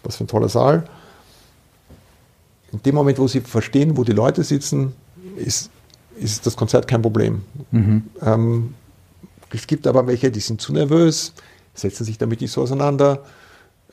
was 0.03 0.17
für 0.17 0.25
ein 0.25 0.29
toller 0.29 0.49
Saal. 0.49 0.85
In 2.73 2.83
dem 2.83 2.95
Moment, 2.95 3.19
wo 3.19 3.29
sie 3.29 3.41
verstehen, 3.41 3.97
wo 3.97 4.05
die 4.05 4.13
Leute 4.13 4.45
sitzen, 4.45 4.93
ist, 5.37 5.71
ist 6.19 6.47
das 6.47 6.57
Konzert 6.57 6.89
kein 6.89 7.03
Problem. 7.03 7.43
Mhm. 7.71 8.03
Ähm, 8.23 8.75
es 9.51 9.67
gibt 9.67 9.87
aber 9.87 10.07
welche, 10.07 10.31
die 10.31 10.41
sind 10.41 10.61
zu 10.61 10.73
nervös, 10.73 11.33
setzen 11.75 12.05
sich 12.05 12.19
damit 12.19 12.41
nicht 12.41 12.53
so 12.53 12.63
auseinander 12.63 13.23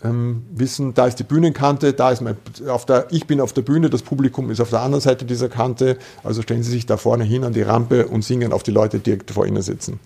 ähm, 0.04 0.44
wissen, 0.54 0.94
da 0.94 1.08
ist 1.08 1.20
die 1.20 1.24
Bühnenkante, 1.24 1.94
da 1.94 2.12
ist 2.12 2.22
mein, 2.22 2.38
auf 2.68 2.86
der, 2.86 3.08
ich 3.12 3.26
bin 3.26 3.40
auf 3.40 3.54
der 3.54 3.62
Bühne, 3.62 3.90
das 3.90 4.02
Publikum 4.02 4.50
ist 4.52 4.60
auf 4.60 4.70
der 4.70 4.82
anderen 4.82 5.02
Seite 5.02 5.26
dieser 5.26 5.50
Kante, 5.50 5.98
also 6.24 6.42
stellen 6.42 6.64
Sie 6.64 6.72
sich 6.72 6.86
da 6.86 6.98
vorne 6.98 7.24
hin 7.24 7.44
an 7.44 7.54
die 7.54 7.62
Rampe 7.62 8.08
und 8.08 8.24
singen 8.24 8.52
auf 8.52 8.64
die 8.64 8.72
Leute, 8.72 8.98
die 8.98 9.04
direkt 9.04 9.32
vor 9.32 9.46
Ihnen 9.46 9.62
sitzen. 9.62 10.00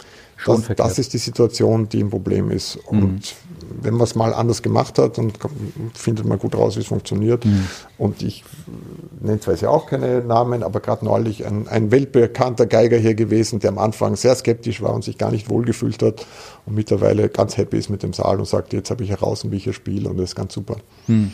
Das, 0.45 0.67
das, 0.75 0.99
ist 0.99 1.13
die 1.13 1.17
Situation, 1.17 1.89
die 1.89 2.01
ein 2.01 2.09
Problem 2.09 2.51
ist. 2.51 2.75
Und 2.75 3.01
mhm. 3.01 3.19
wenn 3.81 3.93
man 3.95 4.03
es 4.03 4.15
mal 4.15 4.33
anders 4.33 4.61
gemacht 4.61 4.99
hat, 4.99 5.17
dann 5.17 5.33
findet 5.93 6.25
man 6.25 6.37
gut 6.37 6.55
raus, 6.55 6.75
wie 6.75 6.81
es 6.81 6.87
funktioniert. 6.87 7.45
Mhm. 7.45 7.67
Und 7.97 8.21
ich 8.21 8.43
nenne 9.19 9.39
zwar 9.39 9.55
ja 9.55 9.69
auch 9.69 9.87
keine 9.87 10.21
Namen, 10.21 10.63
aber 10.63 10.79
gerade 10.79 11.05
neulich 11.05 11.45
ein, 11.45 11.67
ein 11.67 11.91
weltbekannter 11.91 12.67
Geiger 12.67 12.97
hier 12.97 13.15
gewesen, 13.15 13.59
der 13.59 13.71
am 13.71 13.79
Anfang 13.79 14.15
sehr 14.15 14.35
skeptisch 14.35 14.81
war 14.81 14.93
und 14.93 15.03
sich 15.03 15.17
gar 15.17 15.31
nicht 15.31 15.49
wohlgefühlt 15.49 16.01
hat 16.03 16.25
und 16.65 16.75
mittlerweile 16.75 17.29
ganz 17.29 17.57
happy 17.57 17.77
ist 17.77 17.89
mit 17.89 18.03
dem 18.03 18.13
Saal 18.13 18.39
und 18.39 18.47
sagt, 18.47 18.73
jetzt 18.73 18.91
habe 18.91 19.03
ich 19.03 19.09
heraus, 19.09 19.49
wie 19.49 19.55
ich 19.55 19.63
hier 19.63 19.73
spiele 19.73 20.09
und 20.09 20.17
das 20.17 20.29
ist 20.29 20.35
ganz 20.35 20.53
super. 20.53 20.77
Mhm. 21.07 21.31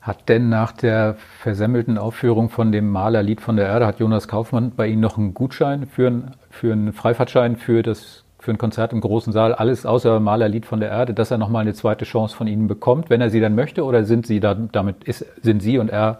Hat 0.00 0.30
denn 0.30 0.48
nach 0.48 0.72
der 0.72 1.16
versemmelten 1.40 1.98
Aufführung 1.98 2.48
von 2.48 2.72
dem 2.72 2.88
Malerlied 2.88 3.42
von 3.42 3.56
der 3.56 3.66
Erde, 3.66 3.86
hat 3.86 4.00
Jonas 4.00 4.28
Kaufmann 4.28 4.72
bei 4.74 4.86
Ihnen 4.86 5.02
noch 5.02 5.18
einen 5.18 5.34
Gutschein 5.34 5.86
für 5.86 6.06
einen, 6.06 6.30
für 6.48 6.72
einen 6.72 6.94
Freifahrtschein 6.94 7.56
für 7.56 7.82
das 7.82 8.24
für 8.40 8.50
ein 8.50 8.58
Konzert 8.58 8.92
im 8.92 9.00
großen 9.00 9.32
Saal, 9.32 9.54
alles 9.54 9.86
außer 9.86 10.20
Malerlied 10.20 10.66
von 10.66 10.80
der 10.80 10.90
Erde, 10.90 11.14
dass 11.14 11.30
er 11.30 11.38
nochmal 11.38 11.62
eine 11.62 11.74
zweite 11.74 12.04
Chance 12.04 12.34
von 12.34 12.46
Ihnen 12.46 12.68
bekommt, 12.68 13.10
wenn 13.10 13.20
er 13.20 13.30
sie 13.30 13.40
dann 13.40 13.54
möchte? 13.54 13.84
Oder 13.84 14.04
sind 14.04 14.26
Sie 14.26 14.40
da, 14.40 14.54
damit, 14.54 15.04
ist, 15.04 15.26
sind 15.42 15.62
Sie 15.62 15.78
und 15.78 15.90
er 15.90 16.18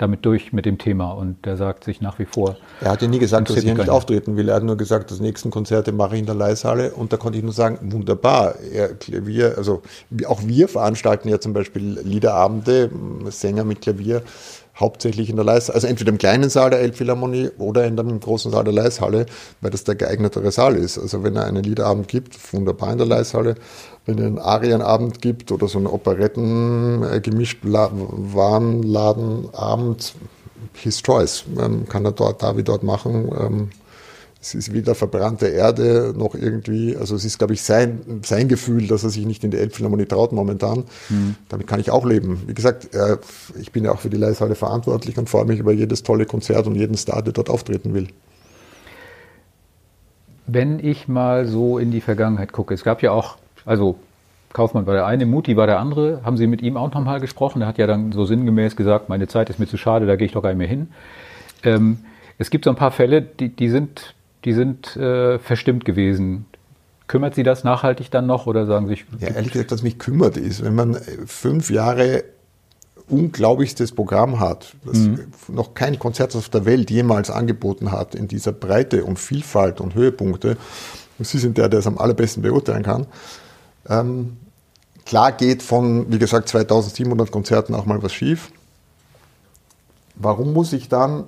damit 0.00 0.24
durch 0.24 0.52
mit 0.52 0.64
dem 0.64 0.78
Thema 0.78 1.12
und 1.12 1.44
der 1.44 1.56
sagt 1.56 1.84
sich 1.84 2.00
nach 2.00 2.18
wie 2.18 2.24
vor. 2.24 2.56
Er 2.80 2.92
hat 2.92 3.02
ja 3.02 3.08
nie 3.08 3.18
gesagt, 3.18 3.50
dass 3.50 3.62
er 3.62 3.74
nicht 3.74 3.90
auftreten 3.90 4.36
will. 4.36 4.48
Er 4.48 4.56
hat 4.56 4.62
nur 4.62 4.76
gesagt, 4.76 5.10
das 5.10 5.20
nächsten 5.20 5.50
Konzerte 5.50 5.92
mache 5.92 6.14
ich 6.14 6.20
in 6.20 6.26
der 6.26 6.34
Leishalle 6.34 6.92
und 6.92 7.12
da 7.12 7.16
konnte 7.18 7.38
ich 7.38 7.44
nur 7.44 7.52
sagen, 7.52 7.92
wunderbar. 7.92 8.54
Er, 8.72 8.94
Klavier, 8.94 9.54
also 9.58 9.82
auch 10.26 10.40
wir 10.42 10.68
veranstalten 10.68 11.28
ja 11.28 11.38
zum 11.38 11.52
Beispiel 11.52 12.00
Liederabende, 12.02 12.90
Sänger 13.26 13.64
mit 13.64 13.82
Klavier 13.82 14.22
hauptsächlich 14.80 15.30
in 15.30 15.36
der 15.36 15.44
Leishalle, 15.44 15.76
also 15.76 15.86
entweder 15.86 16.10
im 16.10 16.18
kleinen 16.18 16.50
Saal 16.50 16.70
der 16.70 16.80
Elbphilharmonie 16.80 17.50
oder 17.58 17.86
in 17.86 17.96
dem 17.96 18.18
großen 18.18 18.50
Saal 18.50 18.64
der 18.64 18.72
Leishalle, 18.72 19.26
weil 19.60 19.70
das 19.70 19.84
der 19.84 19.94
geeignetere 19.94 20.50
Saal 20.50 20.74
ist. 20.76 20.98
Also 20.98 21.22
wenn 21.22 21.36
er 21.36 21.44
einen 21.44 21.62
Liederabend 21.62 22.08
gibt, 22.08 22.52
wunderbar 22.52 22.90
in 22.92 22.98
der 22.98 23.06
Leishalle. 23.06 23.54
Wenn 24.06 24.18
er 24.18 24.26
einen 24.26 24.38
Arienabend 24.38 25.20
gibt 25.20 25.52
oder 25.52 25.68
so 25.68 25.76
einen 25.78 25.86
Operetten 25.86 27.04
äh, 27.04 27.20
gemischt 27.20 27.58
Warenladenabend, 27.62 30.14
his 30.74 31.02
choice. 31.02 31.44
Ähm, 31.58 31.88
kann 31.88 32.04
er 32.04 32.12
dort, 32.12 32.42
da 32.42 32.56
wie 32.56 32.62
dort 32.62 32.82
machen. 32.82 33.30
Ähm, 33.38 33.70
es 34.42 34.54
ist 34.54 34.72
weder 34.72 34.94
verbrannte 34.94 35.48
Erde 35.48 36.14
noch 36.16 36.34
irgendwie, 36.34 36.96
also 36.96 37.14
es 37.14 37.26
ist, 37.26 37.38
glaube 37.38 37.52
ich, 37.52 37.62
sein, 37.62 38.20
sein 38.24 38.48
Gefühl, 38.48 38.86
dass 38.86 39.04
er 39.04 39.10
sich 39.10 39.26
nicht 39.26 39.44
in 39.44 39.50
die 39.50 39.58
Elbphilharmonie 39.58 40.06
traut 40.06 40.32
momentan. 40.32 40.84
Mhm. 41.10 41.34
Damit 41.50 41.66
kann 41.66 41.78
ich 41.78 41.90
auch 41.90 42.06
leben. 42.06 42.42
Wie 42.46 42.54
gesagt, 42.54 42.94
äh, 42.94 43.18
ich 43.60 43.70
bin 43.70 43.84
ja 43.84 43.92
auch 43.92 44.00
für 44.00 44.08
die 44.08 44.16
Leishalle 44.16 44.54
verantwortlich 44.54 45.18
und 45.18 45.28
freue 45.28 45.44
mich 45.44 45.58
über 45.58 45.72
jedes 45.72 46.02
tolle 46.02 46.24
Konzert 46.24 46.66
und 46.66 46.74
jeden 46.74 46.96
Star, 46.96 47.22
der 47.22 47.34
dort 47.34 47.50
auftreten 47.50 47.92
will. 47.92 48.08
Wenn 50.46 50.78
ich 50.78 51.06
mal 51.06 51.46
so 51.46 51.78
in 51.78 51.90
die 51.90 52.00
Vergangenheit 52.00 52.52
gucke, 52.52 52.72
es 52.72 52.82
gab 52.82 53.02
ja 53.02 53.12
auch, 53.12 53.36
also 53.66 53.96
Kaufmann 54.54 54.86
war 54.86 54.94
der 54.94 55.04
eine, 55.06 55.26
Muti 55.26 55.56
war 55.56 55.66
der 55.66 55.78
andere. 55.78 56.22
Haben 56.24 56.38
Sie 56.38 56.46
mit 56.46 56.62
ihm 56.62 56.78
auch 56.78 56.92
nochmal 56.92 57.20
gesprochen? 57.20 57.60
Er 57.60 57.68
hat 57.68 57.76
ja 57.76 57.86
dann 57.86 58.12
so 58.12 58.24
sinngemäß 58.24 58.74
gesagt, 58.74 59.10
meine 59.10 59.28
Zeit 59.28 59.50
ist 59.50 59.58
mir 59.58 59.66
zu 59.66 59.76
schade, 59.76 60.06
da 60.06 60.16
gehe 60.16 60.26
ich 60.26 60.32
doch 60.32 60.42
gar 60.42 60.48
nicht 60.48 60.58
mehr 60.58 60.66
hin. 60.66 60.88
Ähm, 61.62 61.98
es 62.38 62.48
gibt 62.48 62.64
so 62.64 62.70
ein 62.70 62.76
paar 62.76 62.90
Fälle, 62.90 63.20
die, 63.20 63.50
die 63.50 63.68
sind 63.68 64.14
die 64.44 64.52
sind 64.52 64.96
äh, 64.96 65.38
verstimmt 65.38 65.84
gewesen. 65.84 66.46
Kümmert 67.06 67.34
Sie 67.34 67.42
das 67.42 67.64
nachhaltig 67.64 68.10
dann 68.10 68.26
noch 68.26 68.46
oder 68.46 68.66
sagen 68.66 68.88
Sie? 68.88 68.98
Ja, 69.18 69.28
ehrlich 69.28 69.52
gesagt, 69.52 69.72
was 69.72 69.82
mich 69.82 69.98
kümmert 69.98 70.36
ist, 70.36 70.62
wenn 70.62 70.74
man 70.74 70.94
fünf 71.26 71.70
Jahre 71.70 72.24
unglaublichstes 73.08 73.92
Programm 73.92 74.38
hat, 74.38 74.74
das 74.84 74.98
mhm. 74.98 75.26
noch 75.48 75.74
kein 75.74 75.98
Konzert 75.98 76.34
auf 76.36 76.48
der 76.48 76.64
Welt 76.64 76.90
jemals 76.90 77.30
angeboten 77.30 77.90
hat, 77.90 78.14
in 78.14 78.28
dieser 78.28 78.52
Breite 78.52 79.04
und 79.04 79.18
Vielfalt 79.18 79.80
und 79.80 79.94
Höhepunkte. 79.94 80.56
Und 81.18 81.26
Sie 81.26 81.38
sind 81.38 81.58
der, 81.58 81.68
der 81.68 81.80
es 81.80 81.86
am 81.86 81.98
allerbesten 81.98 82.42
beurteilen 82.42 82.84
kann. 82.84 83.06
Ähm, 83.88 84.36
klar 85.04 85.32
geht 85.32 85.62
von, 85.62 86.10
wie 86.12 86.18
gesagt, 86.18 86.48
2700 86.48 87.30
Konzerten 87.30 87.74
auch 87.74 87.86
mal 87.86 88.02
was 88.02 88.12
schief. 88.12 88.52
Warum 90.14 90.52
muss 90.52 90.72
ich 90.72 90.88
dann 90.88 91.24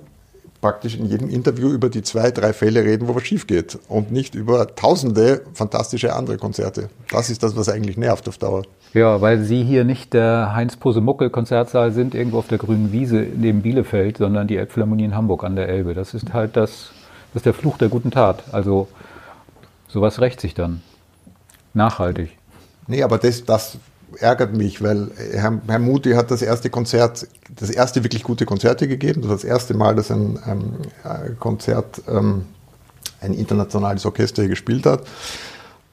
praktisch 0.63 0.95
in 0.95 1.05
jedem 1.05 1.29
Interview 1.29 1.73
über 1.73 1.89
die 1.89 2.03
zwei, 2.03 2.31
drei 2.31 2.53
Fälle 2.53 2.85
reden, 2.85 3.09
wo 3.09 3.15
was 3.15 3.23
schief 3.23 3.47
geht 3.47 3.77
und 3.89 4.13
nicht 4.13 4.33
über 4.33 4.73
tausende 4.77 5.41
fantastische 5.53 6.15
andere 6.15 6.37
Konzerte. 6.37 6.89
Das 7.11 7.29
ist 7.29 7.43
das, 7.43 7.57
was 7.57 7.67
eigentlich 7.67 7.97
nervt 7.97 8.29
auf 8.29 8.37
Dauer. 8.37 8.63
Ja, 8.93 9.19
weil 9.19 9.41
Sie 9.41 9.61
hier 9.61 9.83
nicht 9.83 10.13
der 10.13 10.55
Heinz-Posemuckel-Konzertsaal 10.55 11.91
sind, 11.91 12.15
irgendwo 12.15 12.37
auf 12.37 12.47
der 12.47 12.59
grünen 12.59 12.93
Wiese 12.93 13.27
neben 13.35 13.61
Bielefeld, 13.61 14.19
sondern 14.19 14.47
die 14.47 14.55
Elbphilharmonie 14.55 15.03
in 15.03 15.15
Hamburg 15.15 15.43
an 15.43 15.57
der 15.57 15.67
Elbe. 15.67 15.93
Das 15.95 16.13
ist 16.13 16.31
halt 16.31 16.55
das, 16.55 16.91
das 17.33 17.41
ist 17.41 17.45
der 17.45 17.53
Fluch 17.53 17.77
der 17.77 17.89
guten 17.89 18.11
Tat. 18.11 18.45
Also 18.53 18.87
sowas 19.89 20.21
rächt 20.21 20.39
sich 20.39 20.53
dann. 20.53 20.81
Nachhaltig. 21.73 22.37
Nee, 22.87 23.03
aber 23.03 23.17
das, 23.17 23.43
das 23.43 23.79
ärgert 24.19 24.55
mich, 24.55 24.81
weil 24.81 25.11
Herr, 25.31 25.61
Herr 25.67 25.79
Muti 25.79 26.11
hat 26.11 26.31
das 26.31 26.41
erste 26.41 26.69
Konzert, 26.69 27.27
das 27.55 27.69
erste 27.69 28.03
wirklich 28.03 28.23
gute 28.23 28.45
Konzerte 28.45 28.87
gegeben. 28.87 29.21
Das 29.21 29.29
war 29.29 29.35
das 29.37 29.45
erste 29.45 29.73
Mal, 29.73 29.95
dass 29.95 30.11
ein 30.11 30.39
ähm, 30.47 31.37
Konzert 31.39 32.01
ähm, 32.07 32.45
ein 33.21 33.33
internationales 33.33 34.05
Orchester 34.05 34.47
gespielt 34.47 34.85
hat. 34.85 35.03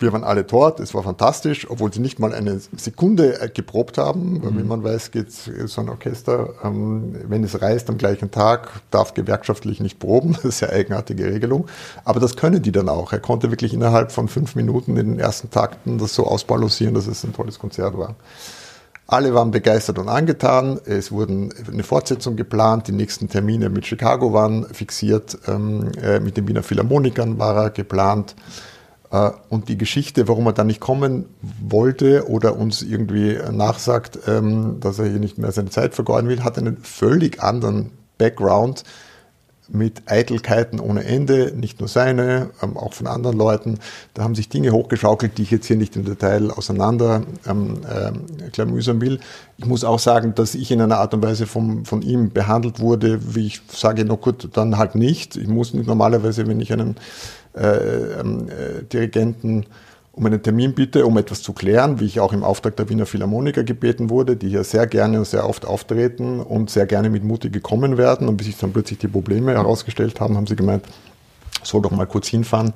Wir 0.00 0.14
waren 0.14 0.24
alle 0.24 0.44
dort, 0.44 0.80
es 0.80 0.94
war 0.94 1.02
fantastisch, 1.02 1.70
obwohl 1.70 1.92
sie 1.92 2.00
nicht 2.00 2.18
mal 2.18 2.32
eine 2.32 2.58
Sekunde 2.74 3.38
äh, 3.38 3.50
geprobt 3.50 3.98
haben. 3.98 4.40
Mhm. 4.40 4.58
Wie 4.58 4.64
man 4.64 4.82
weiß, 4.82 5.10
geht 5.10 5.30
so 5.30 5.80
ein 5.82 5.90
Orchester, 5.90 6.54
ähm, 6.64 7.14
wenn 7.28 7.44
es 7.44 7.60
reist 7.60 7.90
am 7.90 7.98
gleichen 7.98 8.30
Tag, 8.30 8.70
darf 8.90 9.12
gewerkschaftlich 9.14 9.78
nicht 9.80 9.98
proben. 9.98 10.36
Das 10.40 10.56
ist 10.56 10.60
ja 10.60 10.70
eigenartige 10.70 11.26
Regelung. 11.26 11.66
Aber 12.04 12.18
das 12.18 12.34
können 12.34 12.62
die 12.62 12.72
dann 12.72 12.88
auch. 12.88 13.12
Er 13.12 13.18
konnte 13.18 13.50
wirklich 13.50 13.74
innerhalb 13.74 14.10
von 14.10 14.26
fünf 14.26 14.54
Minuten 14.54 14.96
in 14.96 15.10
den 15.10 15.18
ersten 15.18 15.50
Takten 15.50 15.98
das 15.98 16.14
so 16.14 16.26
ausbalancieren, 16.26 16.94
dass 16.94 17.06
es 17.06 17.22
ein 17.22 17.34
tolles 17.34 17.58
Konzert 17.58 17.98
war. 17.98 18.16
Alle 19.06 19.34
waren 19.34 19.50
begeistert 19.50 19.98
und 19.98 20.08
angetan. 20.08 20.80
Es 20.86 21.12
wurden 21.12 21.52
eine 21.70 21.82
Fortsetzung 21.82 22.36
geplant. 22.36 22.88
Die 22.88 22.92
nächsten 22.92 23.28
Termine 23.28 23.68
mit 23.68 23.84
Chicago 23.84 24.32
waren 24.32 24.72
fixiert. 24.72 25.36
Ähm, 25.46 25.90
äh, 26.00 26.20
mit 26.20 26.38
den 26.38 26.48
Wiener 26.48 26.62
Philharmonikern 26.62 27.38
war 27.38 27.56
er 27.56 27.70
geplant. 27.70 28.34
Äh, 29.10 29.30
und 29.48 29.68
die 29.68 29.78
Geschichte, 29.78 30.28
warum 30.28 30.46
er 30.46 30.52
da 30.52 30.64
nicht 30.64 30.80
kommen 30.80 31.26
wollte 31.60 32.28
oder 32.28 32.56
uns 32.56 32.82
irgendwie 32.82 33.38
nachsagt, 33.50 34.18
ähm, 34.26 34.78
dass 34.80 34.98
er 34.98 35.06
hier 35.06 35.20
nicht 35.20 35.38
mehr 35.38 35.52
seine 35.52 35.70
Zeit 35.70 35.94
vergeuden 35.94 36.28
will, 36.28 36.44
hat 36.44 36.58
einen 36.58 36.78
völlig 36.78 37.42
anderen 37.42 37.90
Background 38.18 38.84
mit 39.72 40.02
Eitelkeiten 40.06 40.80
ohne 40.80 41.04
Ende, 41.04 41.52
nicht 41.56 41.80
nur 41.80 41.88
seine, 41.88 42.50
ähm, 42.62 42.76
auch 42.76 42.92
von 42.92 43.06
anderen 43.06 43.36
Leuten. 43.36 43.78
Da 44.14 44.22
haben 44.22 44.34
sich 44.34 44.48
Dinge 44.48 44.72
hochgeschaukelt, 44.72 45.38
die 45.38 45.42
ich 45.42 45.50
jetzt 45.50 45.66
hier 45.66 45.76
nicht 45.76 45.96
im 45.96 46.04
Detail 46.04 46.50
auseinander 46.50 47.22
ähm, 47.46 47.80
äh, 47.88 48.50
klamüsern 48.50 49.00
will. 49.00 49.20
Ich 49.58 49.66
muss 49.66 49.84
auch 49.84 49.98
sagen, 49.98 50.34
dass 50.34 50.54
ich 50.54 50.70
in 50.70 50.80
einer 50.80 50.98
Art 50.98 51.14
und 51.14 51.22
Weise 51.22 51.46
vom, 51.46 51.84
von 51.84 52.02
ihm 52.02 52.30
behandelt 52.30 52.80
wurde, 52.80 53.34
wie 53.34 53.46
ich 53.46 53.62
sage, 53.68 54.04
na 54.04 54.14
gut, 54.14 54.48
dann 54.54 54.76
halt 54.76 54.94
nicht. 54.94 55.36
Ich 55.36 55.48
muss 55.48 55.72
nicht 55.72 55.86
normalerweise, 55.86 56.46
wenn 56.46 56.60
ich 56.60 56.72
einen 56.72 56.96
Dirigenten 58.92 59.66
um 60.12 60.26
einen 60.26 60.42
Termin 60.42 60.74
bitte, 60.74 61.06
um 61.06 61.16
etwas 61.18 61.42
zu 61.42 61.52
klären, 61.52 62.00
wie 62.00 62.04
ich 62.04 62.20
auch 62.20 62.32
im 62.32 62.42
Auftrag 62.42 62.76
der 62.76 62.88
Wiener 62.88 63.06
Philharmoniker 63.06 63.64
gebeten 63.64 64.10
wurde, 64.10 64.36
die 64.36 64.48
hier 64.48 64.64
sehr 64.64 64.86
gerne 64.86 65.18
und 65.18 65.24
sehr 65.24 65.48
oft 65.48 65.64
auftreten 65.64 66.40
und 66.40 66.68
sehr 66.68 66.86
gerne 66.86 67.10
mit 67.10 67.24
Mutti 67.24 67.48
gekommen 67.48 67.96
werden. 67.96 68.28
Und 68.28 68.36
bis 68.36 68.48
sich 68.48 68.58
dann 68.58 68.72
plötzlich 68.72 68.98
die 68.98 69.08
Probleme 69.08 69.52
herausgestellt 69.52 70.20
haben, 70.20 70.36
haben 70.36 70.46
sie 70.46 70.56
gemeint, 70.56 70.84
soll 71.62 71.80
doch 71.82 71.90
mal 71.90 72.06
kurz 72.06 72.26
hinfahren 72.26 72.74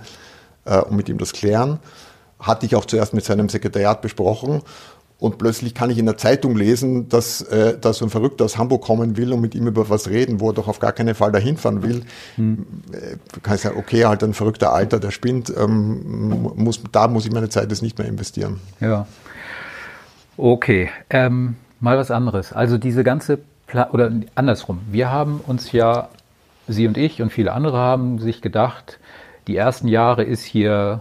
äh, 0.64 0.78
und 0.78 0.96
mit 0.96 1.08
ihm 1.08 1.18
das 1.18 1.32
klären. 1.32 1.80
Hatte 2.38 2.66
ich 2.66 2.76
auch 2.76 2.84
zuerst 2.84 3.14
mit 3.14 3.24
seinem 3.24 3.48
Sekretariat 3.48 4.00
besprochen 4.00 4.62
und 5.24 5.38
plötzlich 5.38 5.74
kann 5.74 5.88
ich 5.88 5.96
in 5.96 6.04
der 6.04 6.18
Zeitung 6.18 6.54
lesen, 6.54 7.08
dass 7.08 7.40
äh, 7.40 7.78
da 7.80 7.94
so 7.94 8.04
ein 8.04 8.10
Verrückter 8.10 8.44
aus 8.44 8.58
Hamburg 8.58 8.82
kommen 8.82 9.16
will 9.16 9.32
und 9.32 9.40
mit 9.40 9.54
ihm 9.54 9.66
über 9.66 9.88
was 9.88 10.10
reden, 10.10 10.38
wo 10.38 10.50
er 10.50 10.52
doch 10.52 10.68
auf 10.68 10.80
gar 10.80 10.92
keinen 10.92 11.14
Fall 11.14 11.32
dahin 11.32 11.56
fahren 11.56 11.82
will. 11.82 12.02
Hm. 12.36 12.66
Äh, 12.92 13.16
kann 13.40 13.54
ich 13.54 13.62
sagen, 13.62 13.78
okay, 13.78 14.04
halt 14.04 14.22
ein 14.22 14.34
verrückter 14.34 14.74
Alter, 14.74 15.00
der 15.00 15.10
spinnt, 15.10 15.50
ähm, 15.56 16.52
muss, 16.56 16.82
da 16.92 17.08
muss 17.08 17.24
ich 17.24 17.32
meine 17.32 17.48
Zeit 17.48 17.70
jetzt 17.70 17.80
nicht 17.80 17.96
mehr 17.96 18.06
investieren. 18.06 18.60
Ja. 18.80 19.06
Okay, 20.36 20.90
ähm, 21.08 21.56
mal 21.80 21.96
was 21.96 22.10
anderes. 22.10 22.52
Also 22.52 22.76
diese 22.76 23.02
ganze, 23.02 23.38
Pla 23.66 23.88
oder 23.92 24.12
andersrum, 24.34 24.80
wir 24.90 25.10
haben 25.10 25.40
uns 25.46 25.72
ja, 25.72 26.10
Sie 26.68 26.86
und 26.86 26.98
ich 26.98 27.22
und 27.22 27.32
viele 27.32 27.54
andere 27.54 27.78
haben 27.78 28.18
sich 28.18 28.42
gedacht, 28.42 28.98
die 29.46 29.56
ersten 29.56 29.88
Jahre 29.88 30.22
ist 30.22 30.44
hier 30.44 31.00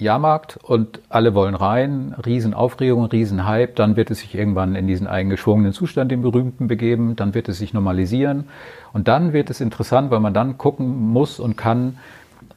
Jahrmarkt 0.00 0.58
und 0.62 1.00
alle 1.08 1.34
wollen 1.34 1.54
rein, 1.54 2.14
Riesenaufregung, 2.24 3.04
Riesenhype, 3.06 3.72
dann 3.74 3.96
wird 3.96 4.10
es 4.10 4.20
sich 4.20 4.34
irgendwann 4.34 4.74
in 4.74 4.86
diesen 4.86 5.06
eingeschwungenen 5.06 5.72
Zustand, 5.72 6.10
den 6.10 6.22
berühmten, 6.22 6.68
begeben, 6.68 7.16
dann 7.16 7.34
wird 7.34 7.48
es 7.48 7.58
sich 7.58 7.74
normalisieren. 7.74 8.44
Und 8.92 9.08
dann 9.08 9.32
wird 9.32 9.50
es 9.50 9.60
interessant, 9.60 10.10
weil 10.10 10.20
man 10.20 10.34
dann 10.34 10.58
gucken 10.58 11.12
muss 11.12 11.40
und 11.40 11.56
kann, 11.56 11.98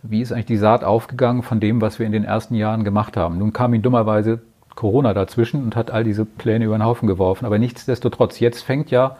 wie 0.02 0.22
ist 0.22 0.32
eigentlich 0.32 0.46
die 0.46 0.58
Saat 0.58 0.84
aufgegangen 0.84 1.44
von 1.44 1.60
dem, 1.60 1.82
was 1.82 2.00
wir 2.00 2.06
in 2.06 2.12
den 2.12 2.24
ersten 2.24 2.56
Jahren 2.56 2.84
gemacht 2.84 3.18
haben. 3.18 3.38
Nun 3.38 3.54
kam 3.54 3.74
ihm 3.74 3.82
dummerweise 3.82 4.42
Corona 4.76 5.14
dazwischen 5.14 5.64
und 5.64 5.76
hat 5.76 5.92
all 5.92 6.04
diese 6.04 6.26
Pläne 6.26 6.66
über 6.66 6.78
den 6.78 6.86
Haufen 6.86 7.08
geworfen, 7.08 7.46
aber 7.46 7.60
nichtsdestotrotz, 7.60 8.40
jetzt 8.40 8.62
fängt 8.62 8.92
ja 8.92 9.18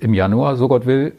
im 0.00 0.14
Januar, 0.14 0.56
so 0.56 0.68
Gott 0.68 0.86
will, 0.86 1.14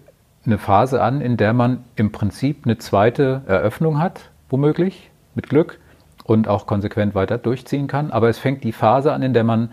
eine 0.45 0.57
Phase 0.57 1.01
an, 1.01 1.21
in 1.21 1.37
der 1.37 1.53
man 1.53 1.83
im 1.95 2.11
Prinzip 2.11 2.61
eine 2.65 2.77
zweite 2.77 3.41
Eröffnung 3.45 3.99
hat, 3.99 4.29
womöglich, 4.49 5.08
mit 5.39 5.47
Glück 5.47 5.79
und 6.25 6.49
auch 6.49 6.67
konsequent 6.67 7.15
weiter 7.15 7.37
durchziehen 7.37 7.87
kann. 7.87 8.11
Aber 8.11 8.27
es 8.27 8.37
fängt 8.37 8.65
die 8.65 8.73
Phase 8.73 9.13
an, 9.13 9.23
in 9.23 9.33
der 9.33 9.45
man 9.45 9.71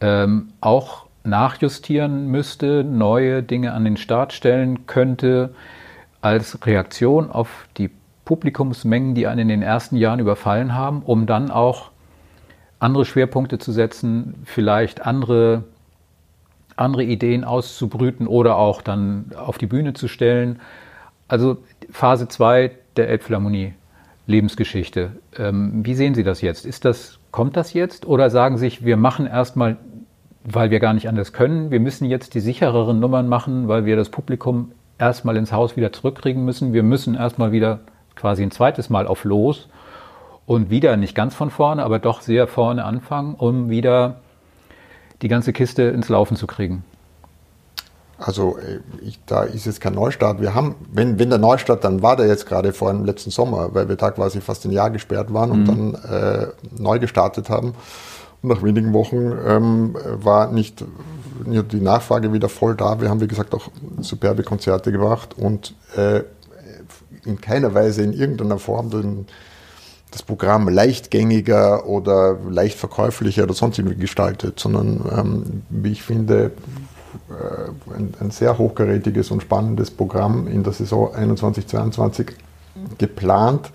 ähm, 0.00 0.52
auch 0.60 1.06
nachjustieren 1.24 2.28
müsste, 2.28 2.84
neue 2.84 3.42
Dinge 3.42 3.72
an 3.72 3.84
den 3.84 3.96
Start 3.96 4.32
stellen 4.32 4.86
könnte, 4.86 5.54
als 6.20 6.64
Reaktion 6.64 7.30
auf 7.30 7.66
die 7.76 7.90
Publikumsmengen, 8.24 9.16
die 9.16 9.26
einen 9.26 9.40
in 9.40 9.48
den 9.48 9.62
ersten 9.62 9.96
Jahren 9.96 10.20
überfallen 10.20 10.74
haben, 10.74 11.02
um 11.02 11.26
dann 11.26 11.50
auch 11.50 11.90
andere 12.78 13.04
Schwerpunkte 13.04 13.58
zu 13.58 13.72
setzen, 13.72 14.34
vielleicht 14.44 15.04
andere, 15.04 15.64
andere 16.76 17.02
Ideen 17.02 17.42
auszubrüten 17.42 18.28
oder 18.28 18.56
auch 18.56 18.80
dann 18.80 19.32
auf 19.36 19.58
die 19.58 19.66
Bühne 19.66 19.92
zu 19.92 20.06
stellen. 20.06 20.60
Also 21.26 21.58
Phase 21.90 22.28
2 22.28 22.70
der 22.96 23.08
Elbphilharmonie 23.08 23.74
Lebensgeschichte. 24.26 25.12
Ähm, 25.36 25.84
wie 25.84 25.94
sehen 25.94 26.14
Sie 26.14 26.22
das 26.22 26.40
jetzt? 26.40 26.64
Ist 26.64 26.84
das, 26.84 27.18
kommt 27.30 27.56
das 27.56 27.72
jetzt 27.72 28.06
oder 28.06 28.30
sagen 28.30 28.56
Sie 28.56 28.66
sich, 28.66 28.84
wir 28.84 28.96
machen 28.96 29.26
erstmal 29.26 29.78
weil 30.44 30.70
wir 30.70 30.80
gar 30.80 30.94
nicht 30.94 31.08
anders 31.08 31.32
können. 31.32 31.70
Wir 31.70 31.80
müssen 31.80 32.06
jetzt 32.06 32.34
die 32.34 32.40
sichereren 32.40 33.00
Nummern 33.00 33.28
machen, 33.28 33.68
weil 33.68 33.84
wir 33.84 33.96
das 33.96 34.08
Publikum 34.08 34.72
erstmal 34.98 35.36
ins 35.36 35.52
Haus 35.52 35.76
wieder 35.76 35.92
zurückkriegen 35.92 36.44
müssen. 36.44 36.72
Wir 36.72 36.82
müssen 36.82 37.14
erstmal 37.14 37.52
wieder 37.52 37.80
quasi 38.14 38.42
ein 38.42 38.50
zweites 38.50 38.90
Mal 38.90 39.06
auf 39.06 39.24
Los 39.24 39.68
und 40.46 40.70
wieder 40.70 40.96
nicht 40.96 41.14
ganz 41.14 41.34
von 41.34 41.50
vorne, 41.50 41.84
aber 41.84 41.98
doch 41.98 42.20
sehr 42.20 42.46
vorne 42.46 42.84
anfangen, 42.84 43.34
um 43.34 43.70
wieder 43.70 44.16
die 45.22 45.28
ganze 45.28 45.52
Kiste 45.52 45.82
ins 45.82 46.08
Laufen 46.08 46.36
zu 46.36 46.46
kriegen. 46.46 46.84
Also 48.24 48.56
äh, 48.58 48.80
ich, 49.04 49.18
da 49.26 49.42
ist 49.42 49.66
jetzt 49.66 49.80
kein 49.80 49.94
Neustart. 49.94 50.40
Wir 50.40 50.54
haben, 50.54 50.76
wenn, 50.92 51.18
wenn 51.18 51.30
der 51.30 51.38
Neustart, 51.38 51.84
dann 51.84 52.02
war 52.02 52.16
der 52.16 52.26
jetzt 52.26 52.46
gerade 52.46 52.72
vor 52.72 52.92
dem 52.92 53.04
letzten 53.04 53.30
Sommer, 53.30 53.74
weil 53.74 53.88
wir 53.88 53.96
da 53.96 54.10
quasi 54.10 54.40
fast 54.40 54.64
ein 54.64 54.70
Jahr 54.70 54.90
gesperrt 54.90 55.32
waren 55.32 55.50
und 55.50 55.62
mhm. 55.62 55.66
dann 55.66 55.94
äh, 55.94 56.46
neu 56.78 56.98
gestartet 56.98 57.50
haben. 57.50 57.74
Und 58.42 58.48
nach 58.48 58.62
wenigen 58.62 58.92
Wochen 58.92 59.32
ähm, 59.46 59.96
war 60.04 60.50
nicht 60.50 60.84
die 61.44 61.80
Nachfrage 61.80 62.32
wieder 62.32 62.48
voll 62.48 62.76
da. 62.76 63.00
Wir 63.00 63.08
haben, 63.08 63.20
wie 63.20 63.28
gesagt, 63.28 63.54
auch 63.54 63.68
superbe 64.00 64.42
Konzerte 64.42 64.92
gemacht 64.92 65.36
und 65.36 65.74
äh, 65.96 66.22
in 67.24 67.40
keiner 67.40 67.74
Weise 67.74 68.02
in 68.02 68.12
irgendeiner 68.12 68.58
Form 68.58 68.90
den, 68.90 69.26
das 70.10 70.22
Programm 70.22 70.68
leichtgängiger 70.68 71.86
oder 71.86 72.38
leicht 72.48 72.78
verkäuflicher 72.78 73.44
oder 73.44 73.54
sonst 73.54 73.78
irgendwie 73.78 73.98
gestaltet, 73.98 74.58
sondern 74.58 75.04
ähm, 75.16 75.62
wie 75.70 75.92
ich 75.92 76.02
finde, 76.02 76.52
ein, 77.94 78.14
ein, 78.20 78.30
sehr 78.30 78.58
hochkarätiges 78.58 79.30
und 79.30 79.42
spannendes 79.42 79.90
Programm 79.90 80.46
in 80.46 80.62
der 80.62 80.72
Saison 80.72 81.14
21-22 81.14 82.32
geplant, 82.98 83.70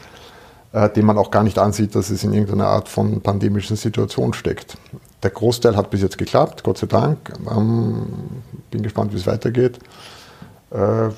äh, 0.73 0.89
dem 0.89 1.05
man 1.05 1.17
auch 1.17 1.31
gar 1.31 1.43
nicht 1.43 1.59
ansieht, 1.59 1.95
dass 1.95 2.09
es 2.09 2.23
in 2.23 2.33
irgendeiner 2.33 2.67
Art 2.67 2.89
von 2.89 3.21
pandemischen 3.21 3.77
Situation 3.77 4.33
steckt. 4.33 4.77
Der 5.23 5.31
Großteil 5.31 5.75
hat 5.75 5.89
bis 5.89 6.01
jetzt 6.01 6.17
geklappt, 6.17 6.63
Gott 6.63 6.77
sei 6.77 6.87
Dank. 6.87 7.33
Ähm, 7.49 8.07
bin 8.71 8.83
gespannt, 8.83 9.13
wie 9.13 9.17
es 9.17 9.27
weitergeht. 9.27 9.79
Äh, 10.71 11.09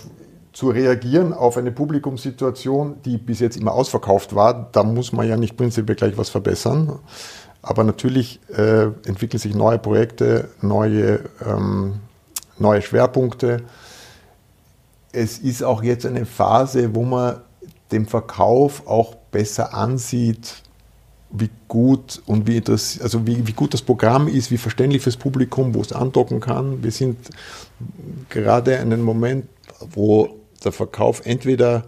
zu 0.53 0.69
reagieren 0.69 1.31
auf 1.31 1.57
eine 1.57 1.71
Publikumssituation, 1.71 2.97
die 3.05 3.17
bis 3.17 3.39
jetzt 3.39 3.55
immer 3.55 3.73
ausverkauft 3.73 4.35
war, 4.35 4.67
da 4.71 4.83
muss 4.83 5.13
man 5.13 5.27
ja 5.27 5.37
nicht 5.37 5.55
prinzipiell 5.55 5.95
gleich 5.95 6.17
was 6.17 6.29
verbessern. 6.29 6.99
Aber 7.61 7.83
natürlich 7.83 8.39
äh, 8.55 8.85
entwickeln 9.05 9.39
sich 9.39 9.53
neue 9.53 9.79
Projekte, 9.79 10.49
neue, 10.61 11.19
ähm, 11.45 11.99
neue 12.59 12.81
Schwerpunkte. 12.81 13.63
Es 15.11 15.39
ist 15.39 15.63
auch 15.63 15.83
jetzt 15.83 16.05
eine 16.05 16.25
Phase, 16.25 16.93
wo 16.95 17.03
man 17.03 17.41
den 17.91 18.05
Verkauf 18.05 18.85
auch 18.87 19.15
besser 19.31 19.73
ansieht, 19.73 20.61
wie 21.31 21.49
gut 21.67 22.21
und 22.25 22.47
wie, 22.47 22.61
das, 22.61 22.99
also 23.01 23.25
wie, 23.27 23.45
wie 23.47 23.53
gut 23.53 23.73
das 23.73 23.81
Programm 23.81 24.27
ist, 24.27 24.51
wie 24.51 24.57
verständlich 24.57 25.03
fürs 25.03 25.17
Publikum, 25.17 25.75
wo 25.75 25.81
es 25.81 25.93
andocken 25.93 26.39
kann. 26.39 26.83
Wir 26.83 26.91
sind 26.91 27.17
gerade 28.29 28.73
in 28.73 28.93
einem 28.93 29.03
Moment, 29.03 29.47
wo 29.91 30.29
der 30.63 30.71
Verkauf 30.71 31.25
entweder 31.25 31.85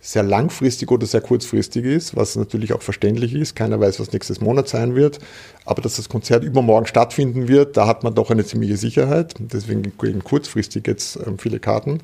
sehr 0.00 0.22
langfristig 0.22 0.90
oder 0.90 1.06
sehr 1.06 1.20
kurzfristig 1.20 1.84
ist, 1.84 2.16
was 2.16 2.36
natürlich 2.36 2.72
auch 2.72 2.82
verständlich 2.82 3.34
ist. 3.34 3.56
Keiner 3.56 3.80
weiß, 3.80 3.98
was 3.98 4.12
nächstes 4.12 4.40
Monat 4.40 4.68
sein 4.68 4.94
wird. 4.94 5.18
Aber 5.64 5.82
dass 5.82 5.96
das 5.96 6.08
Konzert 6.08 6.44
übermorgen 6.44 6.86
stattfinden 6.86 7.48
wird, 7.48 7.76
da 7.76 7.86
hat 7.86 8.04
man 8.04 8.14
doch 8.14 8.30
eine 8.30 8.44
ziemliche 8.44 8.76
Sicherheit. 8.76 9.34
Deswegen 9.38 9.96
kriegen 9.98 10.22
kurzfristig 10.22 10.86
jetzt 10.86 11.18
ähm, 11.26 11.38
viele 11.38 11.58
Karten. 11.58 12.00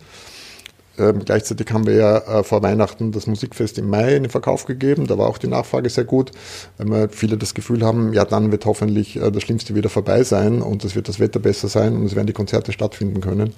Ähm, 0.96 1.24
gleichzeitig 1.24 1.70
haben 1.72 1.86
wir 1.86 1.94
ja 1.94 2.18
äh, 2.18 2.44
vor 2.44 2.62
Weihnachten 2.62 3.10
das 3.10 3.26
Musikfest 3.26 3.78
im 3.78 3.88
Mai 3.88 4.16
in 4.16 4.24
den 4.24 4.30
Verkauf 4.30 4.64
gegeben. 4.64 5.06
Da 5.06 5.18
war 5.18 5.28
auch 5.28 5.38
die 5.38 5.48
Nachfrage 5.48 5.88
sehr 5.88 6.04
gut, 6.04 6.30
weil 6.78 6.88
wir 6.88 7.08
viele 7.08 7.36
das 7.36 7.54
Gefühl 7.54 7.84
haben, 7.84 8.12
ja, 8.12 8.24
dann 8.24 8.52
wird 8.52 8.64
hoffentlich 8.66 9.16
äh, 9.16 9.30
das 9.30 9.42
Schlimmste 9.42 9.74
wieder 9.74 9.88
vorbei 9.88 10.22
sein 10.22 10.62
und 10.62 10.84
es 10.84 10.94
wird 10.94 11.08
das 11.08 11.18
Wetter 11.18 11.40
besser 11.40 11.68
sein 11.68 11.96
und 11.96 12.06
es 12.06 12.14
werden 12.14 12.28
die 12.28 12.32
Konzerte 12.32 12.72
stattfinden 12.72 13.20
können. 13.20 13.54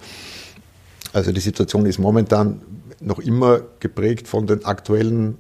Also 1.13 1.33
die 1.33 1.41
Situation 1.41 1.87
ist 1.87 1.99
momentan 1.99 2.61
noch 3.01 3.19
immer 3.19 3.61
geprägt 3.81 4.29
von 4.29 4.47
den 4.47 4.65
aktuellen 4.65 5.39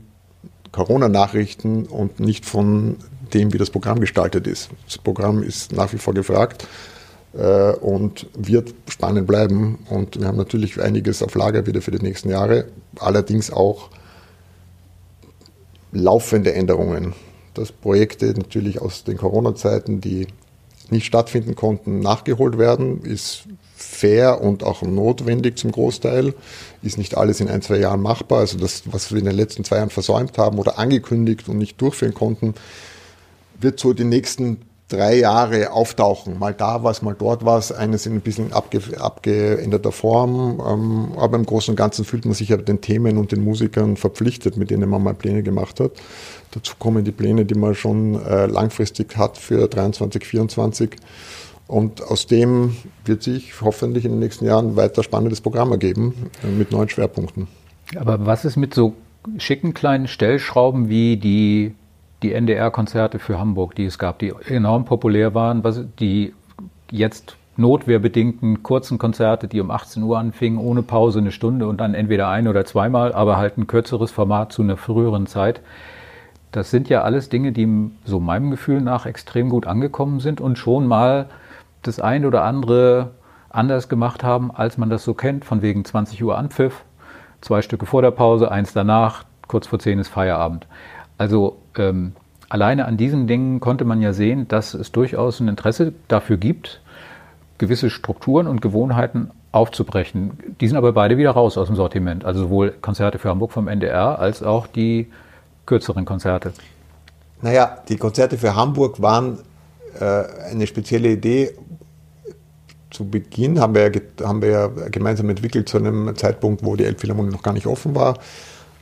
Corona-Nachrichten 0.73 1.87
und 1.87 2.21
nicht 2.21 2.45
von 2.45 2.97
dem, 3.33 3.53
wie 3.53 3.59
das 3.59 3.71
Programm 3.71 4.01
gestaltet 4.01 4.47
ist. 4.47 4.71
Das 4.85 4.99
Programm 4.99 5.43
ist 5.43 5.73
nach 5.73 5.93
wie 5.93 5.99
vor 5.99 6.15
gefragt 6.15 6.67
äh, 7.35 7.73
und 7.73 8.27
wird 8.37 8.75
spannend 8.89 9.27
bleiben. 9.27 9.79
Und 9.89 10.21
wir 10.21 10.27
haben 10.27 10.37
natürlich 10.37 10.81
einiges 10.81 11.23
auf 11.23 11.35
Lager 11.35 11.67
wieder 11.67 11.83
für 11.83 11.91
die 11.91 12.05
nächsten 12.05 12.31
Jahre, 12.31 12.67
allerdings 12.99 13.51
auch 13.51 13.91
laufende 15.93 16.53
Änderungen. 16.53 17.15
Dass 17.55 17.73
Projekte 17.73 18.27
natürlich 18.27 18.81
aus 18.81 19.05
den 19.05 19.17
Corona-Zeiten, 19.17 20.01
die 20.01 20.27
nicht 20.91 21.07
stattfinden 21.07 21.57
konnten, 21.57 22.01
nachgeholt 22.01 22.59
werden, 22.59 23.03
ist 23.03 23.47
fair 23.77 24.41
und 24.41 24.65
auch 24.65 24.83
notwendig 24.83 25.59
zum 25.59 25.71
Großteil. 25.71 26.35
Ist 26.83 26.99
nicht 26.99 27.17
alles 27.17 27.41
in 27.41 27.49
ein, 27.49 27.63
zwei 27.63 27.79
Jahren 27.79 28.01
machbar. 28.01 28.41
Also 28.41 28.59
das, 28.59 28.83
was 28.87 29.13
wir 29.13 29.19
in 29.19 29.27
den 29.27 29.37
letzten 29.37 29.65
zwei 29.65 29.77
Jahren 29.77 29.91
versäumt 29.91 30.39
haben 30.39 30.59
oder 30.59 30.79
angekündigt 30.79 31.49
und 31.49 31.59
nicht 31.59 31.81
durchführen 31.81 32.15
konnten, 32.15 32.55
wird 33.61 33.79
so 33.79 33.93
die 33.93 34.05
nächsten 34.05 34.59
drei 34.89 35.17
Jahre 35.17 35.73
auftauchen. 35.73 36.39
Mal 36.39 36.55
da 36.55 36.85
was, 36.85 37.03
mal 37.03 37.15
dort 37.19 37.45
was. 37.45 37.73
Eines 37.73 38.07
in 38.07 38.15
ein 38.15 38.21
bisschen 38.21 38.53
abge, 38.53 38.81
abgeänderter 38.99 39.93
Form. 39.93 40.63
Ähm, 40.67 41.19
aber 41.19 41.37
im 41.37 41.45
Großen 41.45 41.73
und 41.73 41.77
Ganzen 41.77 42.05
fühlt 42.05 42.25
man 42.25 42.35
sich 42.35 42.51
ja 42.51 42.57
den 42.57 42.81
Themen 42.81 43.19
und 43.19 43.33
den 43.33 43.43
Musikern 43.43 43.97
verpflichtet, 43.97 44.57
mit 44.57 44.71
denen 44.71 44.89
man 44.89 45.03
mal 45.03 45.15
Pläne 45.15 45.43
gemacht 45.43 45.81
hat. 45.81 45.93
Dazu 46.53 46.75
kommen 46.79 47.05
die 47.05 47.13
Pläne, 47.13 47.45
die 47.45 47.57
man 47.57 47.75
schon 47.75 48.25
äh, 48.25 48.47
langfristig 48.47 49.17
hat 49.17 49.37
für 49.39 49.67
23, 49.69 50.25
24. 50.25 50.97
Und 51.69 52.03
aus 52.03 52.27
dem 52.27 52.77
wird 53.05 53.23
sich 53.23 53.61
hoffentlich 53.61 54.05
in 54.05 54.13
den 54.13 54.21
nächsten 54.21 54.47
Jahren 54.47 54.77
weiter 54.77 55.03
spannendes 55.03 55.41
Programm 55.41 55.73
ergeben 55.73 56.31
äh, 56.45 56.49
mit 56.49 56.71
neuen 56.71 56.89
Schwerpunkten. 56.89 57.49
Aber 57.97 58.25
was 58.25 58.45
ist 58.45 58.57
mit 58.57 58.75
so 58.75 58.95
schicken 59.39 59.75
kleinen 59.75 60.07
Stellschrauben 60.07 60.89
wie 60.89 61.17
die, 61.17 61.75
die 62.23 62.33
NDR-Konzerte 62.33 63.19
für 63.19 63.39
Hamburg, 63.39 63.75
die 63.75 63.85
es 63.85 63.99
gab, 63.99 64.21
die 64.21 64.33
enorm 64.49 64.85
populär 64.85 65.35
waren, 65.35 65.65
was, 65.65 65.83
die 65.99 66.35
jetzt 66.91 67.37
notwehrbedingten 67.57 68.63
kurzen 68.63 68.99
Konzerte, 68.99 69.49
die 69.49 69.61
um 69.61 69.71
18 69.71 70.03
Uhr 70.03 70.19
anfingen, 70.19 70.59
ohne 70.59 70.83
Pause 70.83 71.19
eine 71.19 71.33
Stunde 71.33 71.67
und 71.67 71.81
dann 71.81 71.95
entweder 71.95 72.29
ein 72.29 72.49
oder 72.49 72.65
zweimal, 72.65 73.13
aber 73.13 73.39
halt 73.39 73.59
ein 73.59 73.67
kürzeres 73.67 74.11
Format 74.11 74.53
zu 74.53 74.63
einer 74.63 74.77
früheren 74.77 75.27
Zeit. 75.27 75.61
Das 76.53 76.71
sind 76.71 76.89
ja 76.89 77.03
alles 77.03 77.29
Dinge, 77.29 77.53
die 77.53 77.91
so 78.05 78.21
meinem 78.21 78.51
Gefühl 78.51 78.81
nach 78.81 79.07
extrem 79.07 79.49
gut 79.49 79.67
angekommen 79.67 80.21
sind 80.21 80.41
und 80.41 80.59
schon 80.59 80.87
mal 80.87 81.27
das 81.87 82.01
eine 82.01 82.27
oder 82.27 82.45
andere 82.45 83.13
anders 83.51 83.89
gemacht 83.89 84.23
haben, 84.23 84.51
als 84.51 84.79
man 84.79 84.91
das 84.91 85.05
so 85.05 85.15
kennt, 85.15 85.45
von 85.45 85.63
wegen 85.63 85.85
20 85.85 86.23
Uhr 86.23 86.37
Anpfiff, 86.37 86.85
zwei 87.41 87.63
Stücke 87.63 87.87
vor 87.87 88.03
der 88.03 88.11
Pause, 88.11 88.51
eins 88.51 88.73
danach, 88.73 89.25
kurz 89.49 89.67
vor 89.67 89.79
zehn 89.79 89.99
ist 89.99 90.09
Feierabend. 90.09 90.67
Also 91.19 91.59
ähm, 91.77 92.13
alleine 92.49 92.85
an 92.85 92.97
diesen 92.97 93.27
Dingen 93.27 93.61
konnte 93.61 93.85
man 93.85 94.03
ja 94.03 94.13
sehen, 94.13 94.49
dass 94.49 94.75
es 94.75 94.93
durchaus 94.93 95.41
ein 95.41 95.49
Interesse 95.49 95.93
dafür 96.09 96.37
gibt, 96.37 96.81
gewisse 97.59 97.91
Strukturen 97.91 98.47
und 98.47 98.61
Gewohnheiten 98.61 99.31
aufzubrechen. 99.53 100.39
Die 100.61 100.69
sind 100.69 100.77
aber 100.77 100.93
beide 100.93 101.17
wieder 101.17 101.31
raus 101.31 101.57
aus 101.57 101.69
dem 101.69 101.77
Sortiment. 101.77 102.25
Also 102.25 102.41
sowohl 102.41 102.73
Konzerte 102.73 103.19
für 103.19 103.31
Hamburg 103.31 103.53
vom 103.53 103.69
NDR 103.69 104.19
als 104.19 104.43
auch 104.43 104.67
die 104.67 105.11
kürzeren 105.65 106.05
Konzerte. 106.05 106.53
Naja, 107.41 107.79
die 107.89 107.97
Konzerte 107.97 108.37
für 108.37 108.55
Hamburg 108.55 109.01
waren 109.01 109.39
äh, 109.99 110.25
eine 110.51 110.67
spezielle 110.67 111.11
Idee, 111.11 111.53
zu 112.91 113.09
Beginn 113.09 113.61
haben 113.61 113.75
wir, 113.75 113.93
ja, 113.93 114.01
haben 114.27 114.43
wir 114.43 114.49
ja 114.49 114.67
gemeinsam 114.91 115.29
entwickelt 115.29 115.69
zu 115.69 115.79
einem 115.79 116.15
Zeitpunkt, 116.17 116.65
wo 116.65 116.77
die 116.77 116.85
Elbphilharmonie 116.85 117.33
noch 117.33 117.43
gar 117.43 117.53
nicht 117.53 117.67
offen 117.67 117.95
war. 117.95 118.19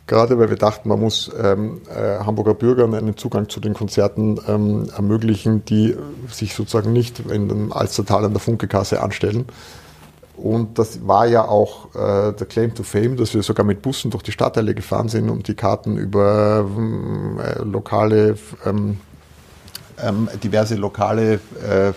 Gerade 0.06 0.38
weil 0.38 0.50
wir 0.50 0.58
dachten, 0.58 0.90
man 0.90 1.00
muss 1.00 1.30
ähm, 1.42 1.80
äh, 1.88 2.18
Hamburger 2.18 2.52
Bürgern 2.52 2.94
einen 2.94 3.16
Zugang 3.16 3.48
zu 3.48 3.58
den 3.58 3.72
Konzerten 3.72 4.38
ähm, 4.46 4.90
ermöglichen, 4.94 5.64
die 5.64 5.96
sich 6.30 6.54
sozusagen 6.54 6.92
nicht 6.92 7.20
in 7.20 7.48
dem 7.48 7.72
Alstertal 7.72 8.26
an 8.26 8.32
der 8.32 8.40
Funkekasse 8.40 9.02
anstellen. 9.02 9.46
Und 10.36 10.78
das 10.78 11.06
war 11.06 11.26
ja 11.26 11.46
auch 11.48 11.94
äh, 11.94 12.32
der 12.32 12.46
Claim 12.46 12.74
to 12.74 12.82
Fame, 12.82 13.16
dass 13.16 13.32
wir 13.32 13.42
sogar 13.42 13.64
mit 13.64 13.80
Bussen 13.80 14.10
durch 14.10 14.22
die 14.22 14.32
Stadtteile 14.32 14.74
gefahren 14.74 15.08
sind 15.08 15.30
und 15.30 15.48
die 15.48 15.54
Karten 15.54 15.96
über 15.96 16.66
ähm, 16.68 17.40
äh, 17.40 17.62
lokale, 17.62 18.36
ähm, 18.66 18.98
ähm, 20.02 20.28
diverse 20.42 20.74
lokale 20.74 21.34
äh, 21.34 21.92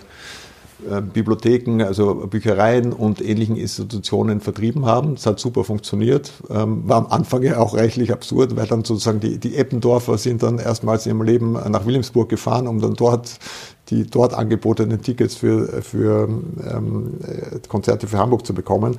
Bibliotheken, 1.14 1.82
also 1.82 2.28
Büchereien 2.28 2.94
und 2.94 3.22
ähnlichen 3.22 3.56
Institutionen 3.56 4.42
vertrieben 4.42 4.86
haben. 4.86 5.16
Das 5.16 5.26
hat 5.26 5.40
super 5.40 5.64
funktioniert. 5.64 6.32
Ähm, 6.50 6.88
war 6.88 6.98
am 6.98 7.08
Anfang 7.08 7.42
ja 7.44 7.58
auch 7.60 7.76
reichlich 7.76 8.12
absurd, 8.12 8.56
weil 8.56 8.68
dann 8.68 8.84
sozusagen 8.84 9.20
die, 9.20 9.40
die 9.40 9.56
Eppendorfer 9.56 10.18
sind 10.18 10.44
dann 10.44 10.60
erstmals 10.60 11.06
in 11.06 11.14
ihrem 11.14 11.24
Leben 11.24 11.54
nach 11.54 11.86
Wilhelmsburg 11.86 12.30
gefahren, 12.30 12.68
um 12.68 12.80
dann 12.80 12.94
dort 12.94 13.40
die 13.90 14.06
dort 14.06 14.34
angebotenen 14.34 15.02
Tickets 15.02 15.36
für, 15.36 15.82
für 15.82 16.28
ähm, 16.28 17.14
äh, 17.24 17.60
Konzerte 17.68 18.08
für 18.08 18.18
Hamburg 18.18 18.46
zu 18.46 18.54
bekommen. 18.54 18.98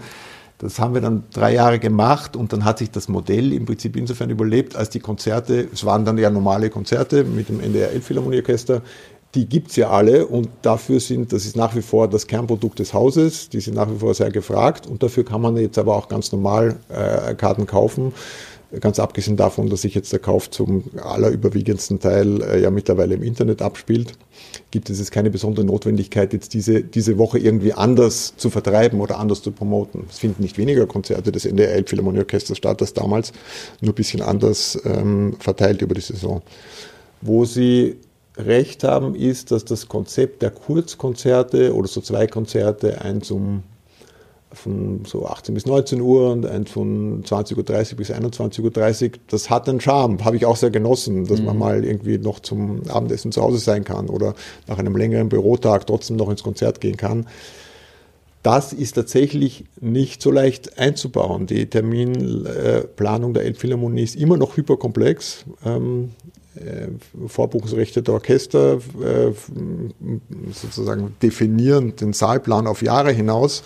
Das 0.58 0.80
haben 0.80 0.94
wir 0.94 1.00
dann 1.00 1.22
drei 1.32 1.54
Jahre 1.54 1.78
gemacht 1.78 2.34
und 2.34 2.52
dann 2.52 2.64
hat 2.64 2.78
sich 2.78 2.90
das 2.90 3.08
Modell 3.08 3.52
im 3.52 3.64
Prinzip 3.64 3.94
insofern 3.96 4.28
überlebt, 4.28 4.74
als 4.74 4.90
die 4.90 4.98
Konzerte, 4.98 5.68
es 5.72 5.84
waren 5.84 6.04
dann 6.04 6.18
ja 6.18 6.30
normale 6.30 6.68
Konzerte 6.68 7.22
mit 7.22 7.48
dem 7.48 7.60
NDR 7.60 7.92
Elbphilharmonieorchester, 7.92 8.82
die 9.34 9.46
gibt 9.46 9.70
es 9.70 9.76
ja 9.76 9.90
alle 9.90 10.26
und 10.26 10.48
dafür 10.62 11.00
sind, 11.00 11.32
das 11.32 11.44
ist 11.44 11.56
nach 11.56 11.76
wie 11.76 11.82
vor 11.82 12.08
das 12.08 12.26
Kernprodukt 12.26 12.78
des 12.78 12.94
Hauses, 12.94 13.48
die 13.50 13.60
sind 13.60 13.74
nach 13.74 13.90
wie 13.90 13.98
vor 13.98 14.14
sehr 14.14 14.30
gefragt 14.30 14.86
und 14.86 15.02
dafür 15.02 15.24
kann 15.24 15.42
man 15.42 15.56
jetzt 15.56 15.78
aber 15.78 15.96
auch 15.96 16.08
ganz 16.08 16.32
normal 16.32 16.76
äh, 16.88 17.34
Karten 17.34 17.66
kaufen. 17.66 18.12
Ganz 18.80 18.98
abgesehen 18.98 19.38
davon, 19.38 19.70
dass 19.70 19.80
sich 19.80 19.94
jetzt 19.94 20.12
der 20.12 20.18
Kauf 20.18 20.50
zum 20.50 20.84
allerüberwiegendsten 21.02 22.00
Teil 22.00 22.42
äh, 22.42 22.60
ja 22.60 22.70
mittlerweile 22.70 23.14
im 23.14 23.22
Internet 23.22 23.62
abspielt, 23.62 24.12
gibt 24.70 24.90
es 24.90 24.98
jetzt 24.98 25.10
keine 25.10 25.30
besondere 25.30 25.64
Notwendigkeit, 25.64 26.34
jetzt 26.34 26.52
diese, 26.52 26.82
diese 26.82 27.16
Woche 27.16 27.38
irgendwie 27.38 27.72
anders 27.72 28.34
zu 28.36 28.50
vertreiben 28.50 29.00
oder 29.00 29.18
anders 29.18 29.40
zu 29.40 29.52
promoten. 29.52 30.04
Es 30.10 30.18
finden 30.18 30.42
nicht 30.42 30.58
weniger 30.58 30.86
Konzerte 30.86 31.32
des 31.32 31.46
NDR 31.46 31.72
Elbphilharmonieorchesters 31.72 32.58
statt 32.58 32.82
als 32.82 32.92
damals, 32.92 33.32
nur 33.80 33.92
ein 33.92 33.94
bisschen 33.94 34.20
anders 34.20 34.78
ähm, 34.84 35.36
verteilt 35.38 35.80
über 35.80 35.94
die 35.94 36.02
Saison. 36.02 36.42
Wo 37.22 37.46
sie 37.46 37.96
recht 38.38 38.84
haben, 38.84 39.14
ist, 39.14 39.50
dass 39.50 39.64
das 39.64 39.88
Konzept 39.88 40.42
der 40.42 40.50
Kurzkonzerte 40.50 41.74
oder 41.74 41.88
so 41.88 42.00
zwei 42.00 42.26
Konzerte, 42.26 43.00
eins 43.02 43.30
um 43.30 43.62
von 44.52 45.02
so 45.04 45.26
18 45.26 45.54
bis 45.54 45.66
19 45.66 46.00
Uhr 46.00 46.32
und 46.32 46.46
eins 46.46 46.70
von 46.70 47.22
20.30 47.22 47.90
Uhr 47.90 47.96
bis 47.98 48.10
21.30 48.10 49.04
Uhr, 49.04 49.10
das 49.28 49.50
hat 49.50 49.68
einen 49.68 49.80
Charme, 49.80 50.24
habe 50.24 50.36
ich 50.36 50.46
auch 50.46 50.56
sehr 50.56 50.70
genossen, 50.70 51.26
dass 51.26 51.40
mhm. 51.40 51.46
man 51.46 51.58
mal 51.58 51.84
irgendwie 51.84 52.16
noch 52.16 52.40
zum 52.40 52.82
Abendessen 52.88 53.30
zu 53.30 53.42
Hause 53.42 53.58
sein 53.58 53.84
kann 53.84 54.08
oder 54.08 54.34
nach 54.66 54.78
einem 54.78 54.96
längeren 54.96 55.28
Bürotag 55.28 55.86
trotzdem 55.86 56.16
noch 56.16 56.30
ins 56.30 56.42
Konzert 56.42 56.80
gehen 56.80 56.96
kann. 56.96 57.26
Das 58.42 58.72
ist 58.72 58.92
tatsächlich 58.92 59.64
nicht 59.80 60.22
so 60.22 60.30
leicht 60.30 60.78
einzubauen. 60.78 61.46
Die 61.46 61.66
Terminplanung 61.66 63.34
der 63.34 63.44
Elbphilharmonie 63.44 64.02
ist 64.02 64.16
immer 64.16 64.36
noch 64.36 64.56
hyperkomplex. 64.56 65.44
Ähm, 65.64 66.10
äh, 66.54 66.88
Vorbuchungsrechte 67.26 68.02
der 68.02 68.14
Orchester 68.14 68.78
äh, 69.02 69.32
sozusagen 70.52 71.16
definieren 71.22 71.96
den 71.96 72.12
Saalplan 72.12 72.66
auf 72.66 72.82
Jahre 72.82 73.12
hinaus. 73.12 73.62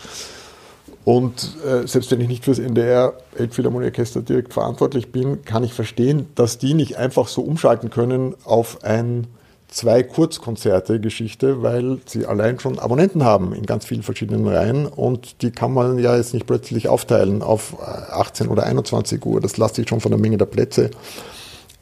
Und 1.05 1.57
äh, 1.67 1.87
selbst 1.87 2.11
wenn 2.11 2.21
ich 2.21 2.29
nicht 2.29 2.45
fürs 2.45 2.59
NDR 2.59 3.15
Elbphilharmonieorchester 3.37 4.23
direkt 4.23 4.53
verantwortlich 4.53 5.11
bin, 5.11 5.45
kann 5.45 5.65
ich 5.65 5.75
verstehen, 5.75 6.27
dass 6.35 6.59
die 6.59 6.75
nicht 6.75 6.97
einfach 6.97 7.29
so 7.29 7.43
umschalten 7.43 7.91
können 7.91 8.35
auf 8.45 8.85
ein 8.85 9.27
zwei 9.73 10.03
Kurzkonzerte 10.03 11.01
Geschichte, 11.01 11.63
weil 11.63 11.99
sie 12.07 12.27
allein 12.27 12.61
schon 12.61 12.79
Abonnenten 12.79 13.25
haben 13.25 13.55
in 13.55 13.65
ganz 13.65 13.87
vielen 13.87 14.03
verschiedenen 14.03 14.47
Reihen 14.47 14.87
und 14.87 15.43
die 15.43 15.51
kann 15.51 15.73
man 15.73 15.99
ja 15.99 16.17
jetzt 16.17 16.35
nicht 16.35 16.47
plötzlich 16.47 16.89
aufteilen 16.89 17.43
auf 17.43 17.81
18 17.81 18.49
oder 18.49 18.65
21 18.65 19.25
Uhr. 19.25 19.41
Das 19.41 19.57
lässt 19.57 19.77
sich 19.77 19.89
schon 19.89 20.01
von 20.01 20.11
der 20.11 20.21
Menge 20.21 20.37
der 20.37 20.47
Plätze 20.47 20.91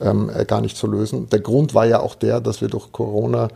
ähm, 0.00 0.30
äh, 0.32 0.44
gar 0.44 0.60
nicht 0.60 0.76
zu 0.76 0.86
lösen. 0.86 1.28
Der 1.30 1.40
Grund 1.40 1.74
war 1.74 1.84
ja 1.84 2.00
auch 2.00 2.14
der, 2.14 2.40
dass 2.40 2.60
wir 2.60 2.68
durch 2.68 2.92
Corona 2.92 3.48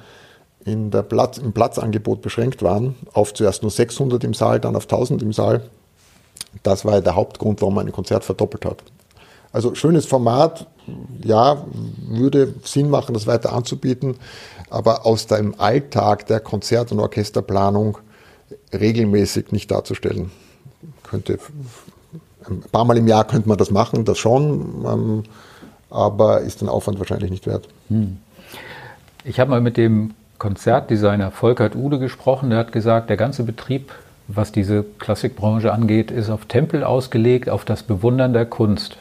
in 0.65 0.91
der 0.91 1.03
Platz, 1.03 1.39
im 1.39 1.53
Platzangebot 1.53 2.21
beschränkt 2.21 2.63
waren, 2.63 2.97
auf 3.13 3.35
zuerst 3.35 3.63
nur 3.63 3.71
600 3.71 4.25
im 4.25 4.35
Saal, 4.35 4.59
dann 4.59 4.75
auf 4.77 4.85
1000 4.85 5.23
im 5.23 5.33
Saal. 5.33 5.63
Das 6.63 6.85
war 6.85 6.95
ja 6.95 7.01
der 7.01 7.15
Hauptgrund, 7.15 7.61
warum 7.61 7.75
man 7.75 7.87
ein 7.87 7.93
Konzert 7.93 8.25
verdoppelt 8.25 8.65
hat. 8.65 8.83
Also 9.55 9.77
schönes 9.77 10.05
Format, 10.05 10.67
ja, 11.23 11.65
würde 12.09 12.53
Sinn 12.65 12.91
machen, 12.91 13.15
das 13.15 13.29
weiter 13.29 13.53
anzubieten, 13.53 14.17
aber 14.69 15.07
aus 15.07 15.29
dem 15.29 15.55
Alltag 15.61 16.27
der 16.27 16.41
Konzert- 16.41 16.91
und 16.91 16.99
Orchesterplanung 16.99 17.99
regelmäßig 18.73 19.53
nicht 19.53 19.71
darzustellen. 19.71 20.33
Könnte 21.05 21.39
ein 22.49 22.63
paar 22.73 22.85
Mal 22.85 22.97
im 22.97 23.07
Jahr 23.07 23.25
könnte 23.25 23.49
man 23.49 23.57
das 23.57 23.71
machen, 23.71 24.05
das 24.05 24.19
schon. 24.19 24.85
Ähm, 24.85 25.23
aber 25.89 26.41
ist 26.41 26.61
den 26.61 26.69
Aufwand 26.69 26.99
wahrscheinlich 26.99 27.31
nicht 27.31 27.47
wert. 27.47 27.69
Hm. 27.91 28.17
Ich 29.23 29.39
habe 29.39 29.51
mal 29.51 29.61
mit 29.61 29.77
dem 29.77 30.15
Konzertdesigner 30.39 31.31
Volkert 31.31 31.77
Ude 31.77 32.01
gesprochen, 32.01 32.51
der 32.51 32.59
hat 32.59 32.73
gesagt, 32.73 33.09
der 33.09 33.17
ganze 33.17 33.45
Betrieb, 33.45 33.93
was 34.27 34.51
diese 34.51 34.85
Klassikbranche 34.99 35.73
angeht, 35.73 36.11
ist 36.11 36.29
auf 36.29 36.47
Tempel 36.47 36.83
ausgelegt, 36.83 37.49
auf 37.49 37.65
das 37.65 37.85
Bewundern 37.85 38.33
der 38.33 38.47
Kunst. 38.47 38.99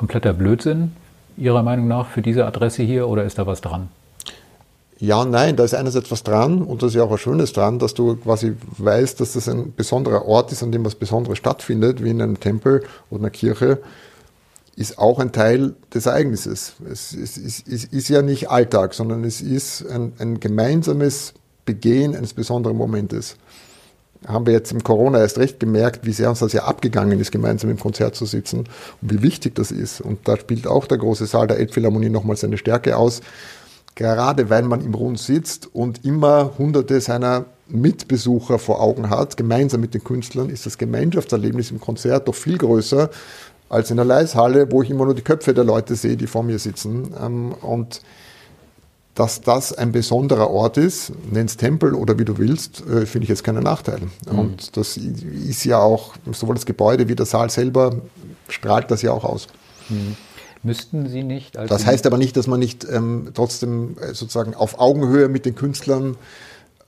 Kompletter 0.00 0.32
Blödsinn, 0.32 0.92
Ihrer 1.36 1.62
Meinung 1.62 1.86
nach, 1.86 2.06
für 2.06 2.22
diese 2.22 2.46
Adresse 2.46 2.82
hier 2.82 3.06
oder 3.06 3.24
ist 3.24 3.36
da 3.36 3.46
was 3.46 3.60
dran? 3.60 3.90
Ja 4.98 5.26
nein, 5.26 5.56
da 5.56 5.64
ist 5.64 5.74
einerseits 5.74 6.10
was 6.10 6.22
dran 6.22 6.62
und 6.62 6.80
das 6.80 6.92
ist 6.92 6.94
ja 6.94 7.02
auch 7.02 7.10
was 7.10 7.20
Schönes 7.20 7.52
dran, 7.52 7.78
dass 7.78 7.92
du 7.92 8.16
quasi 8.16 8.54
weißt, 8.78 9.20
dass 9.20 9.34
das 9.34 9.46
ein 9.46 9.74
besonderer 9.76 10.24
Ort 10.24 10.52
ist, 10.52 10.62
an 10.62 10.72
dem 10.72 10.86
was 10.86 10.94
Besonderes 10.94 11.36
stattfindet, 11.36 12.02
wie 12.02 12.08
in 12.08 12.22
einem 12.22 12.40
Tempel 12.40 12.82
oder 13.10 13.20
einer 13.20 13.30
Kirche 13.30 13.80
ist 14.74 14.98
auch 14.98 15.18
ein 15.18 15.32
Teil 15.32 15.74
des 15.92 16.06
Ereignisses. 16.06 16.76
Es, 16.90 17.12
es, 17.12 17.36
es, 17.36 17.62
es 17.66 17.84
ist 17.84 18.08
ja 18.08 18.22
nicht 18.22 18.48
Alltag, 18.48 18.94
sondern 18.94 19.24
es 19.24 19.42
ist 19.42 19.86
ein, 19.86 20.14
ein, 20.18 20.40
gemeinsames 20.40 21.34
Begehen 21.66 22.16
eines 22.16 22.32
besonderen 22.32 22.78
Momentes. 22.78 23.36
Haben 24.26 24.46
wir 24.46 24.52
jetzt 24.52 24.72
im 24.72 24.84
Corona 24.84 25.18
erst 25.18 25.38
recht 25.38 25.60
gemerkt, 25.60 26.06
wie 26.06 26.12
sehr 26.12 26.28
uns 26.28 26.40
das 26.40 26.52
ja 26.52 26.64
abgegangen 26.64 27.18
ist, 27.20 27.32
gemeinsam 27.32 27.70
im 27.70 27.78
Konzert 27.78 28.14
zu 28.14 28.26
sitzen 28.26 28.68
und 29.00 29.12
wie 29.12 29.22
wichtig 29.22 29.54
das 29.54 29.70
ist. 29.70 30.00
Und 30.00 30.28
da 30.28 30.36
spielt 30.36 30.66
auch 30.66 30.86
der 30.86 30.98
große 30.98 31.26
Saal 31.26 31.46
der 31.46 31.58
Elbphilharmonie 31.58 32.10
nochmal 32.10 32.36
seine 32.36 32.58
Stärke 32.58 32.96
aus. 32.96 33.22
Gerade 33.94 34.50
weil 34.50 34.62
man 34.62 34.82
im 34.82 34.94
Rund 34.94 35.18
sitzt 35.18 35.68
und 35.74 36.04
immer 36.04 36.52
hunderte 36.58 37.00
seiner 37.00 37.46
Mitbesucher 37.68 38.58
vor 38.58 38.80
Augen 38.80 39.10
hat, 39.10 39.36
gemeinsam 39.36 39.80
mit 39.80 39.94
den 39.94 40.04
Künstlern, 40.04 40.50
ist 40.50 40.66
das 40.66 40.78
Gemeinschaftserlebnis 40.78 41.70
im 41.70 41.80
Konzert 41.80 42.28
doch 42.28 42.34
viel 42.34 42.58
größer, 42.58 43.10
als 43.68 43.90
in 43.90 43.96
der 43.96 44.04
Leishalle, 44.04 44.70
wo 44.70 44.82
ich 44.82 44.90
immer 44.90 45.04
nur 45.04 45.14
die 45.14 45.22
Köpfe 45.22 45.54
der 45.54 45.64
Leute 45.64 45.94
sehe, 45.94 46.16
die 46.16 46.26
vor 46.26 46.42
mir 46.42 46.58
sitzen. 46.58 47.14
Ähm, 47.20 47.52
und 47.62 48.02
dass 49.20 49.42
das 49.42 49.74
ein 49.74 49.92
besonderer 49.92 50.48
Ort 50.48 50.78
ist, 50.78 51.12
nenn's 51.30 51.58
Tempel 51.58 51.94
oder 51.94 52.18
wie 52.18 52.24
du 52.24 52.38
willst, 52.38 52.82
äh, 52.86 53.04
finde 53.04 53.24
ich 53.24 53.28
jetzt 53.28 53.44
keinen 53.44 53.62
Nachteil. 53.62 54.00
Mhm. 54.32 54.38
Und 54.38 54.78
das 54.78 54.96
ist 54.96 55.62
ja 55.64 55.78
auch, 55.78 56.14
sowohl 56.32 56.54
das 56.54 56.64
Gebäude 56.64 57.06
wie 57.06 57.14
der 57.14 57.26
Saal 57.26 57.50
selber 57.50 57.96
strahlt 58.48 58.90
das 58.90 59.02
ja 59.02 59.12
auch 59.12 59.24
aus. 59.24 59.48
Mhm. 59.90 60.16
Müssten 60.62 61.06
Sie 61.06 61.22
nicht? 61.22 61.54
das 61.54 61.84
heißt 61.84 62.06
aber 62.06 62.16
nicht, 62.16 62.34
dass 62.38 62.46
man 62.46 62.60
nicht 62.60 62.86
ähm, 62.90 63.28
trotzdem 63.34 63.98
äh, 63.98 64.14
sozusagen 64.14 64.54
auf 64.54 64.80
Augenhöhe 64.80 65.28
mit 65.28 65.44
den 65.44 65.54
Künstlern 65.54 66.16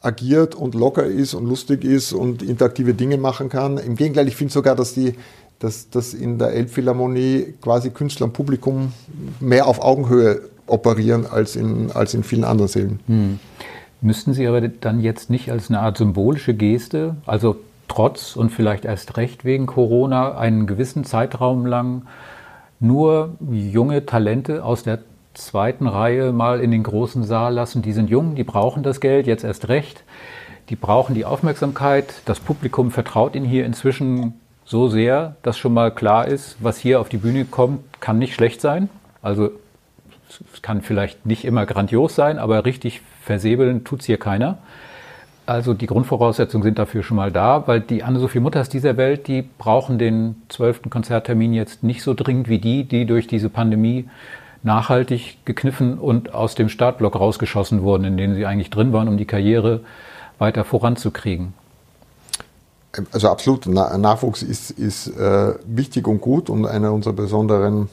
agiert 0.01 0.55
und 0.55 0.75
locker 0.75 1.05
ist 1.05 1.35
und 1.35 1.47
lustig 1.47 1.85
ist 1.85 2.15
und 2.15 2.43
interaktive 2.43 2.95
Dinge 2.95 3.19
machen 3.19 3.51
kann. 3.51 3.77
Im 3.77 3.97
Gegenteil, 3.97 4.27
ich 4.27 4.37
finde 4.37 4.55
sogar, 4.55 4.75
dass 4.75 4.95
die 4.95 5.17
dass, 5.59 5.91
dass 5.91 6.13
in 6.13 6.39
der 6.39 6.49
Elbphilharmonie 6.55 7.55
quasi 7.61 7.91
Künstler 7.91 8.27
und 8.27 8.33
Publikum 8.33 8.93
mehr 9.39 9.69
auf 9.69 9.81
Augenhöhe 9.81 10.41
operieren 10.67 11.27
als 11.27 11.57
in, 11.57 11.91
als 11.93 12.15
in 12.15 12.23
vielen 12.23 12.45
anderen 12.45 12.69
Sälen. 12.69 13.01
Hm. 13.07 13.39
Müssten 14.01 14.33
Sie 14.33 14.47
aber 14.47 14.61
dann 14.61 15.01
jetzt 15.01 15.31
nicht 15.31 15.51
als 15.51 15.71
eine 15.71 15.81
Art 15.81 15.97
symbolische 15.97 16.55
Geste, 16.55 17.17
also 17.25 17.57
trotz 17.89 18.37
und 18.37 18.51
vielleicht 18.51 18.85
erst 18.85 19.17
recht 19.17 19.45
wegen 19.45 19.67
Corona, 19.67 20.37
einen 20.37 20.67
gewissen 20.67 21.05
Zeitraum 21.05 21.67
lang 21.67 22.03
nur 22.81 23.37
junge 23.49 24.05
Talente 24.07 24.65
aus 24.65 24.83
der 24.83 24.99
zweiten 25.35 25.87
Reihe 25.87 26.33
mal 26.33 26.61
in 26.61 26.71
den 26.73 26.83
großen 26.83 27.23
Saal 27.23 27.55
lassen. 27.55 27.81
Die 27.81 27.93
sind 27.93 28.11
jung, 28.11 28.35
die 28.35 28.45
brauchen 28.45 28.83
das 28.83 29.01
Geld, 29.01 29.27
jetzt 29.27 29.45
erst 29.45 29.69
recht. 29.69 30.03
Die 30.69 30.77
brauchen 30.77 31.15
die 31.15 31.25
Aufmerksamkeit. 31.25 32.15
Das 32.25 32.41
Publikum 32.41 32.91
vertraut 32.91 33.35
ihnen 33.35 33.47
hier 33.47 33.65
inzwischen 33.65 34.35
so 34.65 34.89
sehr, 34.89 35.37
dass 35.43 35.59
schon 35.59 35.75
mal 35.75 35.95
klar 35.95 36.27
ist, 36.27 36.57
was 36.61 36.79
hier 36.79 37.01
auf 37.01 37.09
die 37.09 37.19
Bühne 37.19 37.45
kommt, 37.45 37.81
kann 38.01 38.19
nicht 38.19 38.35
schlecht 38.35 38.61
sein. 38.61 38.89
Also 39.23 39.51
es 40.53 40.63
kann 40.63 40.83
vielleicht 40.83 41.27
nicht 41.27 41.45
immer 41.45 41.67
grandios 41.67 42.15
sein, 42.15 42.39
aber 42.39 42.65
richtig 42.65 43.01
versäbeln 43.23 43.85
tut 43.85 44.01
es 44.01 44.07
hier 44.07 44.19
keiner. 44.19 44.59
Also 45.45 45.75
die 45.75 45.87
Grundvoraussetzungen 45.87 46.63
sind 46.63 46.79
dafür 46.79 47.03
schon 47.03 47.17
mal 47.17 47.33
da, 47.33 47.67
weil 47.67 47.81
die 47.81 48.05
Anne-Sophie 48.05 48.41
Mutters 48.41 48.69
dieser 48.69 48.97
Welt, 48.97 49.27
die 49.27 49.43
brauchen 49.43 49.99
den 49.99 50.37
zwölften 50.49 50.89
Konzerttermin 50.89 51.53
jetzt 51.53 51.83
nicht 51.83 52.03
so 52.03 52.15
dringend 52.15 52.49
wie 52.49 52.59
die, 52.59 52.85
die 52.85 53.07
durch 53.07 53.27
diese 53.27 53.49
Pandemie 53.49 54.09
nachhaltig 54.63 55.39
gekniffen 55.45 55.99
und 55.99 56.33
aus 56.33 56.55
dem 56.55 56.69
Startblock 56.69 57.17
rausgeschossen 57.17 57.83
wurden, 57.83 58.05
in 58.05 58.17
denen 58.17 58.35
sie 58.37 58.47
eigentlich 58.47 58.71
drin 58.71 58.93
waren, 58.93 59.09
um 59.09 59.17
die 59.17 59.25
Karriere 59.25 59.81
weiter 60.39 60.65
voranzukriegen 60.65 61.55
also 63.13 63.29
absolut, 63.29 63.67
Nachwuchs 63.67 64.43
ist, 64.43 64.71
ist 64.71 65.09
äh, 65.09 65.55
wichtig 65.67 66.07
und 66.07 66.21
gut 66.21 66.51
und 66.51 66.67
einer 66.67 66.93
unserer 66.93 67.15
besonderen 67.15 67.89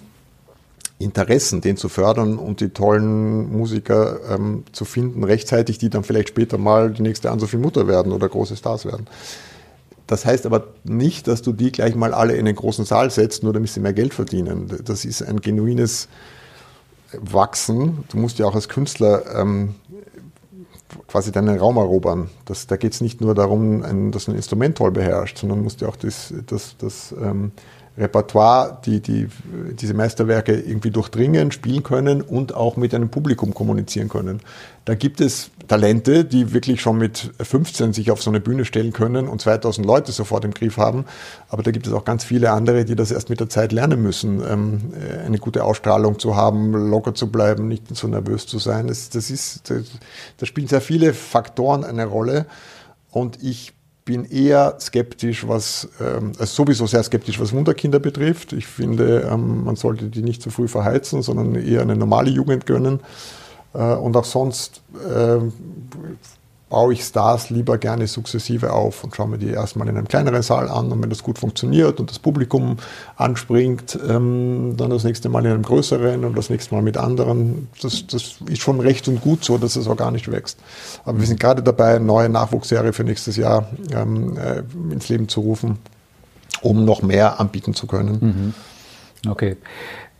Interessen, 1.00 1.62
den 1.62 1.78
zu 1.78 1.88
fördern 1.88 2.38
und 2.38 2.60
die 2.60 2.70
tollen 2.70 3.52
Musiker 3.52 4.20
ähm, 4.30 4.66
zu 4.74 4.84
finden, 4.84 5.24
rechtzeitig, 5.24 5.78
die 5.78 5.90
dann 5.90 6.04
vielleicht 6.04 6.30
später 6.30 6.58
mal 6.58 6.92
die 6.92 7.02
nächste 7.02 7.32
Ann-Sophie 7.32 7.58
Mutter 7.58 7.88
werden 7.88 8.12
oder 8.12 8.28
große 8.28 8.58
Stars 8.58 8.86
werden. 8.86 9.08
Das 10.08 10.26
heißt 10.26 10.46
aber 10.46 10.68
nicht, 10.84 11.28
dass 11.28 11.42
du 11.42 11.54
die 11.54 11.72
gleich 11.72 11.96
mal 11.96 12.14
alle 12.14 12.36
in 12.36 12.46
den 12.46 12.56
großen 12.56 12.84
Saal 12.84 13.12
setzt, 13.12 13.44
nur 13.44 13.54
damit 13.54 13.70
sie 13.70 13.80
mehr 13.80 13.94
Geld 13.94 14.14
verdienen. 14.14 14.70
Das 14.84 15.06
ist 15.06 15.22
ein 15.22 15.40
genuines 15.40 16.10
Wachsen. 17.14 18.04
Du 18.12 18.18
musst 18.18 18.38
ja 18.40 18.46
auch 18.46 18.56
als 18.56 18.68
Künstler 18.68 19.24
ähm, 19.40 19.76
quasi 21.08 21.32
deinen 21.32 21.58
Raum 21.58 21.78
erobern. 21.78 22.30
Das, 22.46 22.68
da 22.68 22.76
geht 22.76 22.94
es 22.94 23.02
nicht 23.02 23.22
nur 23.22 23.36
darum, 23.36 23.84
ein, 23.84 24.12
dass 24.12 24.26
du 24.26 24.32
ein 24.32 24.36
Instrument 24.36 24.78
toll 24.78 24.92
beherrschst, 24.92 25.38
sondern 25.38 25.64
musst 25.64 25.80
ja 25.82 25.88
auch 25.88 25.96
das, 25.96 26.34
das, 26.48 26.76
das 26.78 27.14
ähm, 27.22 27.52
Repertoire, 28.00 28.80
die, 28.86 29.02
die 29.02 29.28
diese 29.74 29.94
Meisterwerke 29.94 30.58
irgendwie 30.58 30.90
durchdringen, 30.90 31.52
spielen 31.52 31.84
können 31.84 32.22
und 32.22 32.56
auch 32.56 32.78
mit 32.78 32.96
einem 32.96 33.10
Publikum 33.10 33.54
kommunizieren 33.54 34.08
können. 34.08 34.42
Da 34.86 34.96
gibt 34.96 35.22
es 35.22 35.52
Talente, 35.68 36.26
die 36.26 36.54
wirklich 36.54 36.82
schon 36.82 36.98
mit 36.98 37.32
15 37.40 37.94
sich 37.94 38.10
auf 38.10 38.24
so 38.24 38.32
eine 38.32 38.40
Bühne 38.40 38.66
stellen 38.66 38.94
können 38.94 39.28
und 39.28 39.42
2000 39.42 39.86
Leute 39.86 40.12
sofort 40.12 40.46
im 40.46 40.52
Griff 40.52 40.78
haben. 40.78 41.06
Aber 41.50 41.62
da 41.62 41.72
gibt 41.72 41.86
es 41.86 41.94
auch 41.94 42.06
ganz 42.06 42.24
viele 42.24 42.52
andere, 42.52 42.86
die 42.86 42.96
das 42.96 43.12
erst 43.12 43.30
mit 43.30 43.40
der 43.40 43.50
Zeit 43.50 43.72
lernen 43.72 44.02
müssen, 44.02 44.42
ähm, 44.50 44.94
eine 45.26 45.38
gute 45.38 45.64
Ausstrahlung 45.64 46.18
zu 46.18 46.36
haben, 46.36 46.72
locker 46.72 47.14
zu 47.14 47.32
bleiben, 47.32 47.68
nicht 47.68 47.96
so 47.96 48.08
nervös 48.08 48.48
zu 48.48 48.58
sein. 48.58 48.88
Das, 48.88 49.10
das 49.10 49.30
ist, 49.30 49.72
da 50.38 50.46
spielen 50.46 50.68
sehr 50.68 50.82
viele 50.82 51.14
Faktoren 51.14 51.84
eine 51.84 52.06
Rolle. 52.06 52.48
Und 53.12 53.44
ich 53.44 53.74
bin 54.10 54.26
eher 54.26 54.76
skeptisch, 54.80 55.48
was, 55.48 55.88
ähm, 56.02 56.32
also 56.40 56.64
sowieso 56.64 56.88
sehr 56.88 57.04
skeptisch, 57.04 57.40
was 57.40 57.54
Wunderkinder 57.54 58.00
betrifft. 58.00 58.54
Ich 58.54 58.66
finde, 58.66 59.30
ähm, 59.32 59.66
man 59.66 59.76
sollte 59.76 60.06
die 60.06 60.24
nicht 60.24 60.42
zu 60.42 60.50
früh 60.50 60.68
verheizen, 60.68 61.22
sondern 61.22 61.54
eher 61.54 61.84
eine 61.84 61.96
normale 61.96 62.32
Jugend 62.32 62.66
gönnen. 62.66 63.02
Äh, 63.76 63.94
und 63.94 64.18
auch 64.18 64.26
sonst 64.26 64.82
äh, 64.96 65.38
baue 66.70 66.94
ich 66.94 67.04
Stars 67.04 67.50
lieber 67.50 67.78
gerne 67.78 68.06
sukzessive 68.06 68.72
auf 68.72 69.04
und 69.04 69.16
schaue 69.16 69.28
mir 69.28 69.38
die 69.40 69.50
erstmal 69.50 69.88
in 69.90 69.98
einem 69.98 70.08
kleineren 70.08 70.44
Saal 70.44 70.70
an 70.70 70.92
und 70.92 71.02
wenn 71.02 71.10
das 71.10 71.24
gut 71.24 71.40
funktioniert 71.40 72.00
und 72.00 72.12
das 72.12 72.20
Publikum 72.20 72.78
anspringt, 73.18 73.98
ähm, 74.08 74.76
dann 74.78 74.92
das 74.92 75.04
nächste 75.04 75.30
Mal 75.30 75.46
in 75.46 75.52
einem 75.52 75.64
größeren 75.64 76.24
und 76.24 76.38
das 76.38 76.50
nächste 76.50 76.76
Mal 76.76 76.82
mit 76.82 76.98
anderen. 76.98 77.70
Das, 77.82 78.06
das 78.06 78.36
ist 78.48 78.62
schon 78.62 78.80
recht 78.80 79.08
und 79.08 79.22
gut 79.22 79.44
so, 79.44 79.58
dass 79.58 79.76
es 79.76 79.88
auch 79.88 79.98
gar 79.98 80.12
nicht 80.12 80.32
wächst. 80.32 80.60
Aber 81.06 81.20
wir 81.20 81.26
sind 81.26 81.40
gerade 81.40 81.64
dabei, 81.64 81.96
eine 81.96 82.06
neue 82.06 82.30
Nachwuchsserie 82.30 82.94
für 82.94 83.04
nächstes 83.04 83.36
Jahr 83.36 83.68
ähm, 83.92 84.38
äh, 84.38 84.62
ins 84.94 85.10
Leben 85.10 85.28
zu 85.28 85.42
rufen, 85.42 85.80
um 86.62 86.86
noch 86.86 87.02
mehr 87.02 87.40
anbieten 87.40 87.74
zu 87.74 87.88
können. 87.88 88.54
Mhm. 89.24 89.30
Okay. 89.30 89.58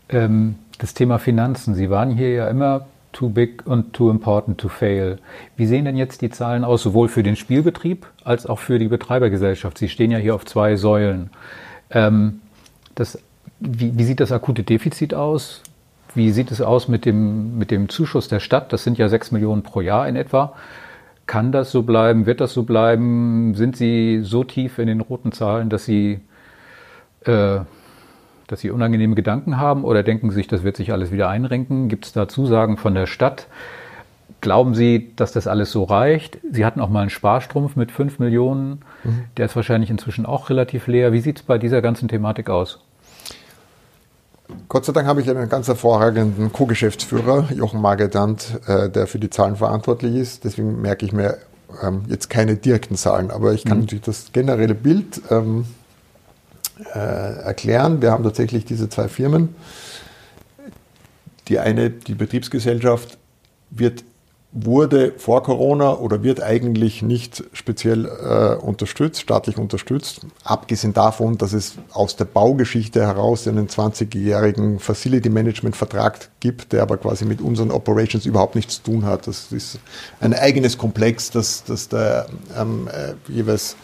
Ähm, 0.08 0.56
das 0.78 0.94
Thema 0.94 1.18
Finanzen. 1.18 1.74
Sie 1.74 1.90
waren 1.90 2.10
hier 2.10 2.32
ja 2.32 2.48
immer 2.48 2.86
too 3.12 3.28
big 3.28 3.66
und 3.66 3.92
too 3.92 4.10
important 4.10 4.58
to 4.58 4.68
fail. 4.68 5.18
Wie 5.56 5.66
sehen 5.66 5.84
denn 5.84 5.96
jetzt 5.96 6.22
die 6.22 6.30
Zahlen 6.30 6.64
aus, 6.64 6.82
sowohl 6.82 7.08
für 7.08 7.22
den 7.22 7.36
Spielbetrieb 7.36 8.06
als 8.24 8.46
auch 8.46 8.58
für 8.58 8.78
die 8.78 8.88
Betreibergesellschaft? 8.88 9.78
Sie 9.78 9.88
stehen 9.88 10.10
ja 10.10 10.18
hier 10.18 10.34
auf 10.34 10.44
zwei 10.44 10.76
Säulen. 10.76 11.30
Ähm, 11.90 12.40
das, 12.94 13.18
wie, 13.58 13.96
wie, 13.96 14.04
sieht 14.04 14.20
das 14.20 14.32
akute 14.32 14.62
Defizit 14.62 15.14
aus? 15.14 15.62
Wie 16.14 16.30
sieht 16.30 16.50
es 16.50 16.60
aus 16.60 16.88
mit 16.88 17.04
dem, 17.04 17.58
mit 17.58 17.70
dem 17.70 17.88
Zuschuss 17.88 18.28
der 18.28 18.40
Stadt? 18.40 18.72
Das 18.72 18.84
sind 18.84 18.98
ja 18.98 19.08
sechs 19.08 19.30
Millionen 19.30 19.62
pro 19.62 19.80
Jahr 19.80 20.08
in 20.08 20.16
etwa. 20.16 20.54
Kann 21.26 21.52
das 21.52 21.70
so 21.70 21.82
bleiben? 21.82 22.26
Wird 22.26 22.40
das 22.40 22.52
so 22.52 22.64
bleiben? 22.64 23.54
Sind 23.54 23.76
Sie 23.76 24.20
so 24.22 24.42
tief 24.42 24.78
in 24.78 24.88
den 24.88 25.00
roten 25.00 25.30
Zahlen, 25.30 25.68
dass 25.68 25.84
Sie 25.84 26.20
äh, 27.24 27.60
dass 28.50 28.60
Sie 28.60 28.70
unangenehme 28.70 29.14
Gedanken 29.14 29.58
haben 29.58 29.84
oder 29.84 30.02
denken 30.02 30.30
Sie 30.30 30.34
sich, 30.34 30.48
das 30.48 30.64
wird 30.64 30.76
sich 30.76 30.92
alles 30.92 31.12
wieder 31.12 31.28
einrenken? 31.28 31.88
Gibt 31.88 32.06
es 32.06 32.12
da 32.12 32.28
Zusagen 32.28 32.76
von 32.76 32.94
der 32.94 33.06
Stadt? 33.06 33.46
Glauben 34.40 34.74
Sie, 34.74 35.12
dass 35.16 35.32
das 35.32 35.46
alles 35.46 35.70
so 35.70 35.84
reicht? 35.84 36.38
Sie 36.50 36.64
hatten 36.64 36.80
auch 36.80 36.88
mal 36.88 37.02
einen 37.02 37.10
Sparstrumpf 37.10 37.76
mit 37.76 37.92
5 37.92 38.18
Millionen. 38.18 38.82
Mhm. 39.04 39.24
Der 39.36 39.46
ist 39.46 39.54
wahrscheinlich 39.54 39.90
inzwischen 39.90 40.26
auch 40.26 40.50
relativ 40.50 40.86
leer. 40.86 41.12
Wie 41.12 41.20
sieht 41.20 41.38
es 41.38 41.42
bei 41.44 41.58
dieser 41.58 41.80
ganzen 41.80 42.08
Thematik 42.08 42.50
aus? 42.50 42.80
Gott 44.68 44.84
sei 44.84 44.92
Dank 44.92 45.06
habe 45.06 45.20
ich 45.20 45.30
einen 45.30 45.48
ganz 45.48 45.68
hervorragenden 45.68 46.52
Co-Geschäftsführer, 46.52 47.52
Jochen 47.54 47.80
Margedant, 47.80 48.60
äh, 48.66 48.90
der 48.90 49.06
für 49.06 49.20
die 49.20 49.30
Zahlen 49.30 49.54
verantwortlich 49.54 50.16
ist. 50.16 50.44
Deswegen 50.44 50.80
merke 50.80 51.06
ich 51.06 51.12
mir 51.12 51.38
ähm, 51.82 52.02
jetzt 52.08 52.30
keine 52.30 52.56
direkten 52.56 52.96
Zahlen, 52.96 53.30
aber 53.30 53.52
ich 53.52 53.64
kann 53.64 53.78
mhm. 53.78 53.84
natürlich 53.84 54.04
das 54.04 54.32
generelle 54.32 54.74
Bild 54.74 55.20
ähm, 55.30 55.66
äh, 56.94 56.98
erklären. 56.98 58.02
Wir 58.02 58.10
haben 58.10 58.24
tatsächlich 58.24 58.64
diese 58.64 58.88
zwei 58.88 59.08
Firmen. 59.08 59.54
Die 61.48 61.58
eine, 61.58 61.90
die 61.90 62.14
Betriebsgesellschaft, 62.14 63.18
wird, 63.70 64.04
wurde 64.52 65.12
vor 65.16 65.42
Corona 65.42 65.94
oder 65.94 66.22
wird 66.22 66.42
eigentlich 66.42 67.02
nicht 67.02 67.44
speziell 67.52 68.06
äh, 68.06 68.54
unterstützt, 68.56 69.20
staatlich 69.20 69.58
unterstützt. 69.58 70.26
Abgesehen 70.42 70.92
davon, 70.92 71.38
dass 71.38 71.52
es 71.52 71.74
aus 71.92 72.16
der 72.16 72.24
Baugeschichte 72.24 73.00
heraus 73.00 73.46
einen 73.46 73.68
20-jährigen 73.68 74.80
Facility 74.80 75.30
Management 75.30 75.76
Vertrag 75.76 76.30
gibt, 76.40 76.72
der 76.72 76.82
aber 76.82 76.96
quasi 76.96 77.24
mit 77.24 77.40
unseren 77.40 77.70
Operations 77.70 78.26
überhaupt 78.26 78.56
nichts 78.56 78.76
zu 78.76 78.90
tun 78.90 79.04
hat. 79.04 79.26
Das 79.26 79.52
ist 79.52 79.78
ein 80.20 80.34
eigenes 80.34 80.78
Komplex, 80.78 81.30
das, 81.30 81.62
das 81.64 81.88
der 81.88 82.26
ähm, 82.56 82.88
äh, 82.88 83.14
jeweils 83.32 83.76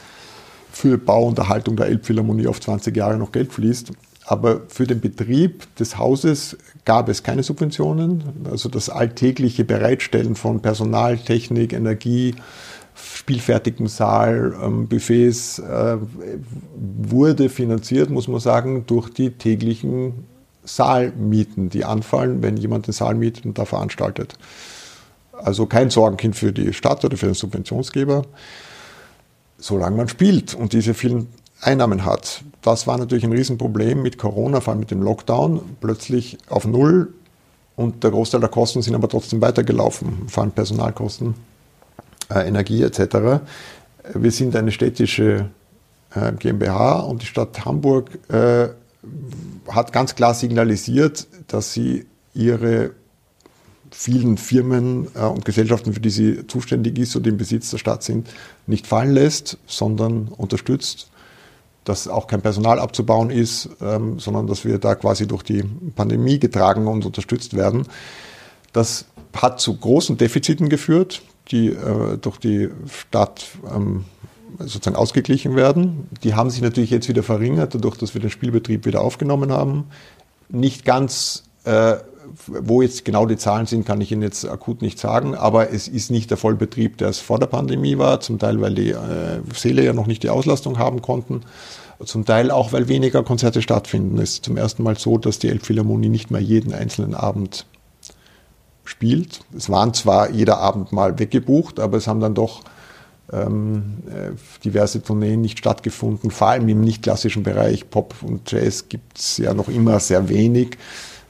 für 0.76 0.98
Bauunterhaltung 0.98 1.76
der 1.76 1.86
Elbphilharmonie 1.86 2.46
auf 2.46 2.60
20 2.60 2.94
Jahre 2.94 3.16
noch 3.16 3.32
Geld 3.32 3.50
fließt. 3.50 3.92
Aber 4.26 4.60
für 4.68 4.86
den 4.86 5.00
Betrieb 5.00 5.74
des 5.76 5.96
Hauses 5.96 6.58
gab 6.84 7.08
es 7.08 7.22
keine 7.22 7.42
Subventionen. 7.42 8.24
Also 8.50 8.68
das 8.68 8.90
alltägliche 8.90 9.64
Bereitstellen 9.64 10.34
von 10.34 10.60
Personal, 10.60 11.16
Technik, 11.16 11.72
Energie, 11.72 12.34
spielfertigem 12.94 13.86
Saal, 13.86 14.54
ähm, 14.62 14.86
Buffets 14.86 15.60
äh, 15.60 15.96
wurde 16.76 17.48
finanziert, 17.48 18.10
muss 18.10 18.28
man 18.28 18.40
sagen, 18.40 18.84
durch 18.86 19.08
die 19.08 19.30
täglichen 19.30 20.26
Saalmieten, 20.64 21.70
die 21.70 21.86
anfallen, 21.86 22.42
wenn 22.42 22.58
jemand 22.58 22.86
den 22.86 22.92
Saal 22.92 23.14
mietet 23.14 23.46
und 23.46 23.56
da 23.56 23.64
veranstaltet. 23.64 24.34
Also 25.32 25.64
kein 25.64 25.88
Sorgenkind 25.88 26.36
für 26.36 26.52
die 26.52 26.74
Stadt 26.74 27.02
oder 27.04 27.16
für 27.16 27.26
den 27.26 27.34
Subventionsgeber 27.34 28.24
solange 29.58 29.96
man 29.96 30.08
spielt 30.08 30.54
und 30.54 30.72
diese 30.72 30.94
vielen 30.94 31.28
Einnahmen 31.60 32.04
hat. 32.04 32.42
Das 32.62 32.86
war 32.86 32.98
natürlich 32.98 33.24
ein 33.24 33.32
Riesenproblem 33.32 34.02
mit 34.02 34.18
Corona, 34.18 34.60
vor 34.60 34.72
allem 34.72 34.80
mit 34.80 34.90
dem 34.90 35.02
Lockdown, 35.02 35.60
plötzlich 35.80 36.38
auf 36.48 36.66
Null 36.66 37.14
und 37.76 38.04
der 38.04 38.10
Großteil 38.10 38.40
der 38.40 38.48
Kosten 38.48 38.82
sind 38.82 38.94
aber 38.94 39.08
trotzdem 39.08 39.40
weitergelaufen, 39.40 40.28
vor 40.28 40.42
allem 40.42 40.52
Personalkosten, 40.52 41.34
äh, 42.34 42.48
Energie 42.48 42.82
etc. 42.82 43.42
Wir 44.14 44.30
sind 44.30 44.56
eine 44.56 44.72
städtische 44.72 45.50
äh, 46.14 46.32
GmbH 46.32 47.00
und 47.00 47.22
die 47.22 47.26
Stadt 47.26 47.64
Hamburg 47.64 48.10
äh, 48.28 48.68
hat 49.68 49.92
ganz 49.92 50.14
klar 50.14 50.34
signalisiert, 50.34 51.26
dass 51.48 51.72
sie 51.72 52.06
ihre 52.34 52.92
vielen 53.96 54.36
Firmen 54.36 55.08
äh, 55.14 55.20
und 55.20 55.46
Gesellschaften, 55.46 55.94
für 55.94 56.00
die 56.00 56.10
sie 56.10 56.46
zuständig 56.46 56.98
ist 56.98 57.16
und 57.16 57.26
im 57.26 57.38
Besitz 57.38 57.70
der 57.70 57.78
Stadt 57.78 58.02
sind, 58.02 58.28
nicht 58.66 58.86
fallen 58.86 59.12
lässt, 59.12 59.56
sondern 59.66 60.28
unterstützt, 60.28 61.08
dass 61.84 62.06
auch 62.06 62.26
kein 62.26 62.42
Personal 62.42 62.78
abzubauen 62.78 63.30
ist, 63.30 63.70
ähm, 63.80 64.18
sondern 64.18 64.46
dass 64.46 64.66
wir 64.66 64.78
da 64.78 64.96
quasi 64.96 65.26
durch 65.26 65.42
die 65.42 65.62
Pandemie 65.94 66.38
getragen 66.38 66.86
und 66.88 67.06
unterstützt 67.06 67.56
werden. 67.56 67.84
Das 68.74 69.06
hat 69.34 69.60
zu 69.60 69.74
großen 69.76 70.18
Defiziten 70.18 70.68
geführt, 70.68 71.22
die 71.50 71.68
äh, 71.68 72.18
durch 72.18 72.36
die 72.36 72.68
Stadt 72.90 73.46
ähm, 73.74 74.04
sozusagen 74.58 74.96
ausgeglichen 74.96 75.56
werden. 75.56 76.08
Die 76.22 76.34
haben 76.34 76.50
sich 76.50 76.60
natürlich 76.60 76.90
jetzt 76.90 77.08
wieder 77.08 77.22
verringert, 77.22 77.74
dadurch, 77.74 77.96
dass 77.96 78.12
wir 78.12 78.20
den 78.20 78.30
Spielbetrieb 78.30 78.84
wieder 78.84 79.00
aufgenommen 79.00 79.52
haben. 79.52 79.84
Nicht 80.50 80.84
ganz 80.84 81.44
äh, 81.64 81.96
wo 82.46 82.82
jetzt 82.82 83.04
genau 83.04 83.26
die 83.26 83.36
Zahlen 83.36 83.66
sind, 83.66 83.86
kann 83.86 84.00
ich 84.00 84.12
Ihnen 84.12 84.22
jetzt 84.22 84.48
akut 84.48 84.82
nicht 84.82 84.98
sagen, 84.98 85.34
aber 85.34 85.70
es 85.70 85.88
ist 85.88 86.10
nicht 86.10 86.30
der 86.30 86.36
Vollbetrieb, 86.36 86.98
der 86.98 87.08
es 87.08 87.18
vor 87.18 87.38
der 87.38 87.46
Pandemie 87.46 87.98
war, 87.98 88.20
zum 88.20 88.38
Teil, 88.38 88.60
weil 88.60 88.74
die 88.74 88.90
äh, 88.90 89.40
Seele 89.54 89.84
ja 89.84 89.92
noch 89.92 90.06
nicht 90.06 90.22
die 90.22 90.30
Auslastung 90.30 90.78
haben 90.78 91.02
konnten, 91.02 91.42
zum 92.04 92.24
Teil 92.24 92.50
auch, 92.50 92.72
weil 92.72 92.88
weniger 92.88 93.22
Konzerte 93.22 93.62
stattfinden. 93.62 94.18
Es 94.18 94.34
ist 94.34 94.44
zum 94.44 94.56
ersten 94.56 94.82
Mal 94.82 94.98
so, 94.98 95.18
dass 95.18 95.38
die 95.38 95.48
Elbphilharmonie 95.48 96.08
nicht 96.08 96.30
mehr 96.30 96.40
jeden 96.40 96.74
einzelnen 96.74 97.14
Abend 97.14 97.66
spielt. 98.84 99.40
Es 99.56 99.70
waren 99.70 99.94
zwar 99.94 100.30
jeder 100.30 100.58
Abend 100.58 100.92
mal 100.92 101.18
weggebucht, 101.18 101.80
aber 101.80 101.96
es 101.96 102.06
haben 102.06 102.20
dann 102.20 102.34
doch 102.34 102.62
ähm, 103.32 104.02
äh, 104.08 104.32
diverse 104.62 105.02
Tourneen 105.02 105.40
nicht 105.40 105.58
stattgefunden, 105.58 106.30
vor 106.30 106.48
allem 106.48 106.68
im 106.68 106.80
nicht 106.80 107.02
klassischen 107.02 107.42
Bereich 107.42 107.90
Pop 107.90 108.14
und 108.22 108.50
Jazz 108.50 108.88
gibt 108.88 109.18
es 109.18 109.38
ja 109.38 109.54
noch 109.54 109.68
immer 109.68 109.98
sehr 110.00 110.28
wenig. 110.28 110.78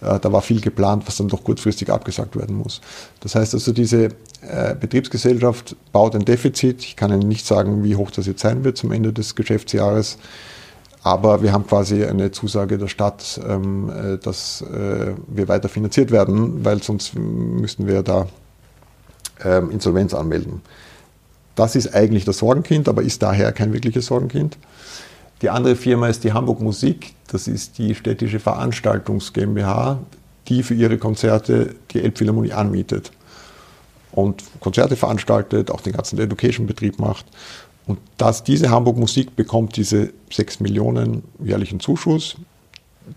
Äh, 0.00 0.18
da 0.20 0.32
war 0.32 0.42
viel 0.42 0.60
geplant, 0.60 1.04
was 1.06 1.16
dann 1.16 1.28
doch 1.28 1.44
kurzfristig 1.44 1.90
abgesagt 1.90 2.36
werden 2.36 2.56
muss. 2.56 2.80
Das 3.20 3.34
heißt 3.34 3.54
also, 3.54 3.72
diese 3.72 4.08
äh, 4.42 4.74
Betriebsgesellschaft 4.78 5.76
baut 5.92 6.14
ein 6.14 6.24
Defizit. 6.24 6.84
Ich 6.84 6.96
kann 6.96 7.10
Ihnen 7.10 7.28
nicht 7.28 7.46
sagen, 7.46 7.84
wie 7.84 7.96
hoch 7.96 8.10
das 8.10 8.26
jetzt 8.26 8.40
sein 8.40 8.64
wird 8.64 8.76
zum 8.76 8.92
Ende 8.92 9.12
des 9.12 9.34
Geschäftsjahres. 9.34 10.18
Aber 11.02 11.42
wir 11.42 11.52
haben 11.52 11.66
quasi 11.66 12.04
eine 12.04 12.32
Zusage 12.32 12.78
der 12.78 12.88
Stadt, 12.88 13.40
ähm, 13.48 13.90
äh, 13.90 14.18
dass 14.18 14.64
wir 14.64 15.48
weiter 15.48 15.68
finanziert 15.68 16.10
werden, 16.10 16.64
weil 16.64 16.82
sonst 16.82 17.14
müssten 17.14 17.86
wir 17.86 18.02
da 18.02 18.26
ähm, 19.44 19.70
Insolvenz 19.70 20.14
anmelden. 20.14 20.62
Das 21.54 21.74
ist 21.74 21.94
eigentlich 21.94 22.24
das 22.24 22.38
Sorgenkind, 22.38 22.88
aber 22.88 23.02
ist 23.02 23.22
daher 23.22 23.52
kein 23.52 23.72
wirkliches 23.72 24.06
Sorgenkind. 24.06 24.58
Die 25.42 25.50
andere 25.50 25.76
Firma 25.76 26.08
ist 26.08 26.24
die 26.24 26.32
Hamburg 26.32 26.60
Musik. 26.60 27.14
Das 27.28 27.48
ist 27.48 27.78
die 27.78 27.94
städtische 27.94 28.40
Veranstaltungs 28.40 29.32
GmbH, 29.32 29.98
die 30.48 30.62
für 30.62 30.74
ihre 30.74 30.96
Konzerte 30.98 31.74
die 31.90 32.02
Elbphilharmonie 32.02 32.52
anmietet 32.52 33.12
und 34.12 34.42
Konzerte 34.60 34.96
veranstaltet, 34.96 35.70
auch 35.70 35.80
den 35.80 35.92
ganzen 35.92 36.18
Education-Betrieb 36.18 36.98
macht. 36.98 37.26
Und 37.86 37.98
dass 38.16 38.42
diese 38.42 38.70
Hamburg 38.70 38.96
Musik 38.96 39.36
bekommt 39.36 39.76
diese 39.76 40.12
6 40.32 40.60
Millionen 40.60 41.22
jährlichen 41.38 41.80
Zuschuss, 41.80 42.36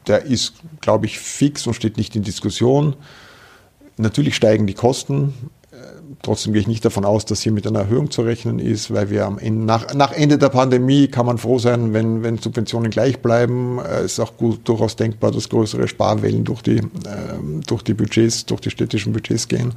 der 0.06 0.24
ist, 0.24 0.54
glaube 0.82 1.08
ich, 1.08 1.18
fix 1.20 1.66
und 1.66 1.74
steht 1.74 1.98
nicht 1.98 2.16
in 2.16 2.24
Diskussion. 2.24 2.96
Natürlich 3.98 4.36
steigen 4.36 4.68
die 4.68 4.76
Kosten. 4.76 5.34
Trotzdem 6.22 6.52
gehe 6.52 6.62
ich 6.62 6.68
nicht 6.68 6.84
davon 6.84 7.06
aus, 7.06 7.24
dass 7.26 7.42
hier 7.42 7.54
mit 7.54 7.66
einer 7.66 7.80
Erhöhung 7.80 8.12
zu 8.12 8.24
rechnen 8.24 8.60
ist, 8.60 8.94
weil 8.94 9.10
wir 9.10 9.26
am 9.26 9.40
Ende, 9.40 9.66
nach, 9.66 9.94
nach 9.94 10.12
Ende 10.12 10.38
der 10.38 10.50
Pandemie 10.50 11.08
kann 11.08 11.26
man 11.26 11.38
froh 11.38 11.60
sein, 11.60 11.94
wenn, 11.94 12.24
wenn 12.24 12.38
Subventionen 12.38 12.92
gleich 12.92 13.20
bleiben. 13.20 13.80
Es 13.80 14.14
ist 14.14 14.20
auch 14.20 14.36
gut, 14.36 14.68
durchaus 14.68 14.98
denkbar, 14.98 15.32
dass 15.32 15.48
größere 15.48 15.88
Sparwellen 15.88 16.44
durch 16.44 16.62
die, 16.62 16.78
äh, 16.78 16.84
durch 17.66 17.84
die 17.84 17.94
Budgets, 17.94 18.46
durch 18.46 18.60
die 18.60 18.70
städtischen 18.70 19.14
Budgets 19.14 19.48
gehen. 19.48 19.74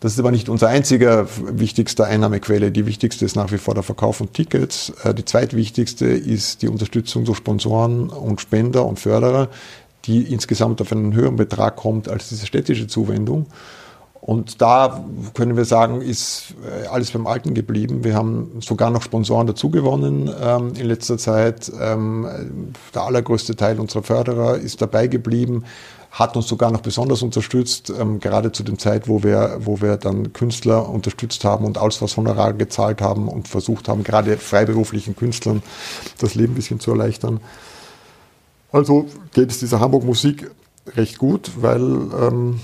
Das 0.00 0.12
ist 0.12 0.18
aber 0.18 0.32
nicht 0.32 0.48
unser 0.48 0.68
einziger 0.68 1.26
wichtigster 1.40 2.04
Einnahmequelle. 2.04 2.72
Die 2.72 2.84
wichtigste 2.84 3.24
ist 3.24 3.36
nach 3.36 3.52
wie 3.52 3.58
vor 3.58 3.74
der 3.74 3.82
Verkauf 3.82 4.16
von 4.16 4.32
Tickets. 4.32 4.92
Äh, 5.04 5.14
die 5.14 5.24
zweitwichtigste 5.24 6.06
ist 6.06 6.62
die 6.62 6.68
Unterstützung 6.68 7.24
durch 7.24 7.38
Sponsoren 7.38 8.10
und 8.10 8.40
Spender 8.40 8.84
und 8.84 8.98
Förderer, 8.98 9.48
die 10.04 10.22
insgesamt 10.22 10.82
auf 10.82 10.90
einen 10.90 11.14
höheren 11.14 11.36
Betrag 11.36 11.76
kommt 11.76 12.08
als 12.08 12.28
diese 12.28 12.44
städtische 12.44 12.88
Zuwendung. 12.88 13.46
Und 14.26 14.62
da 14.62 15.04
können 15.34 15.54
wir 15.54 15.66
sagen, 15.66 16.00
ist 16.00 16.54
äh, 16.64 16.86
alles 16.86 17.10
beim 17.10 17.26
Alten 17.26 17.52
geblieben. 17.52 18.04
Wir 18.04 18.14
haben 18.14 18.52
sogar 18.60 18.88
noch 18.88 19.02
Sponsoren 19.02 19.46
dazugewonnen 19.46 20.30
ähm, 20.40 20.72
in 20.78 20.86
letzter 20.86 21.18
Zeit. 21.18 21.70
Ähm, 21.78 22.72
der 22.94 23.02
allergrößte 23.02 23.54
Teil 23.54 23.78
unserer 23.78 24.02
Förderer 24.02 24.56
ist 24.56 24.80
dabei 24.80 25.08
geblieben, 25.08 25.64
hat 26.10 26.38
uns 26.38 26.48
sogar 26.48 26.70
noch 26.72 26.80
besonders 26.80 27.20
unterstützt, 27.20 27.92
ähm, 28.00 28.18
gerade 28.18 28.50
zu 28.50 28.62
dem 28.62 28.78
Zeit, 28.78 29.08
wo 29.08 29.22
wir, 29.22 29.58
wo 29.60 29.82
wir 29.82 29.98
dann 29.98 30.32
Künstler 30.32 30.88
unterstützt 30.88 31.44
haben 31.44 31.66
und 31.66 31.76
Ausfallshonorar 31.76 32.54
gezahlt 32.54 33.02
haben 33.02 33.28
und 33.28 33.46
versucht 33.46 33.88
haben, 33.88 34.04
gerade 34.04 34.38
freiberuflichen 34.38 35.16
Künstlern 35.16 35.62
das 36.16 36.34
Leben 36.34 36.54
ein 36.54 36.56
bisschen 36.56 36.80
zu 36.80 36.92
erleichtern. 36.92 37.40
Also 38.72 39.04
geht 39.34 39.50
es 39.50 39.58
dieser 39.58 39.80
Hamburg 39.80 40.04
Musik 40.04 40.50
recht 40.96 41.18
gut, 41.18 41.50
weil 41.60 41.82
ähm, 41.82 42.60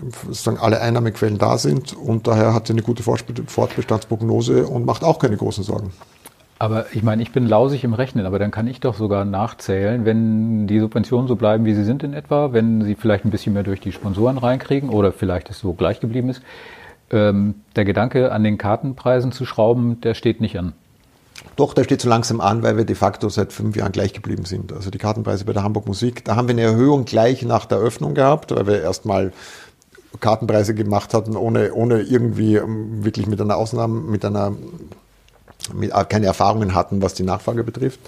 sozusagen 0.00 0.58
alle 0.58 0.80
Einnahmequellen 0.80 1.38
da 1.38 1.58
sind 1.58 1.94
und 1.94 2.26
daher 2.26 2.54
hat 2.54 2.66
sie 2.66 2.72
eine 2.72 2.82
gute 2.82 3.02
Fortbestandsprognose 3.02 4.66
und 4.66 4.86
macht 4.86 5.04
auch 5.04 5.18
keine 5.18 5.36
großen 5.36 5.64
Sorgen. 5.64 5.92
Aber 6.58 6.86
ich 6.92 7.02
meine, 7.02 7.22
ich 7.22 7.32
bin 7.32 7.48
lausig 7.48 7.82
im 7.82 7.92
Rechnen, 7.92 8.24
aber 8.24 8.38
dann 8.38 8.52
kann 8.52 8.68
ich 8.68 8.78
doch 8.78 8.94
sogar 8.96 9.24
nachzählen, 9.24 10.04
wenn 10.04 10.68
die 10.68 10.78
Subventionen 10.78 11.26
so 11.26 11.34
bleiben, 11.34 11.64
wie 11.64 11.74
sie 11.74 11.82
sind 11.82 12.04
in 12.04 12.14
etwa, 12.14 12.52
wenn 12.52 12.82
sie 12.82 12.94
vielleicht 12.94 13.24
ein 13.24 13.32
bisschen 13.32 13.52
mehr 13.52 13.64
durch 13.64 13.80
die 13.80 13.90
Sponsoren 13.90 14.38
reinkriegen 14.38 14.88
oder 14.88 15.12
vielleicht 15.12 15.50
es 15.50 15.58
so 15.58 15.72
gleich 15.72 15.98
geblieben 15.98 16.28
ist. 16.28 16.40
Ähm, 17.10 17.56
der 17.74 17.84
Gedanke, 17.84 18.30
an 18.30 18.44
den 18.44 18.58
Kartenpreisen 18.58 19.32
zu 19.32 19.44
schrauben, 19.44 20.00
der 20.02 20.14
steht 20.14 20.40
nicht 20.40 20.56
an. 20.56 20.72
Doch, 21.56 21.74
der 21.74 21.82
steht 21.82 22.00
so 22.00 22.08
langsam 22.08 22.40
an, 22.40 22.62
weil 22.62 22.76
wir 22.76 22.84
de 22.84 22.94
facto 22.94 23.28
seit 23.28 23.52
fünf 23.52 23.74
Jahren 23.76 23.90
gleich 23.90 24.12
geblieben 24.12 24.44
sind. 24.44 24.72
Also 24.72 24.90
die 24.90 24.98
Kartenpreise 24.98 25.44
bei 25.44 25.52
der 25.52 25.64
Hamburg 25.64 25.86
Musik, 25.88 26.24
da 26.24 26.36
haben 26.36 26.46
wir 26.46 26.54
eine 26.54 26.62
Erhöhung 26.62 27.04
gleich 27.04 27.42
nach 27.42 27.66
der 27.66 27.78
Öffnung 27.78 28.14
gehabt, 28.14 28.54
weil 28.54 28.68
wir 28.68 28.82
erstmal 28.82 29.32
Kartenpreise 30.20 30.74
gemacht 30.74 31.14
hatten, 31.14 31.36
ohne, 31.36 31.72
ohne 31.72 32.00
irgendwie 32.00 32.56
ähm, 32.56 33.04
wirklich 33.04 33.26
mit 33.26 33.40
einer 33.40 33.56
Ausnahme, 33.56 34.00
mit 34.00 34.24
einer, 34.24 34.52
mit, 35.74 35.92
äh, 35.92 36.04
keine 36.04 36.26
Erfahrungen 36.26 36.74
hatten, 36.74 37.02
was 37.02 37.14
die 37.14 37.22
Nachfrage 37.22 37.64
betrifft. 37.64 38.00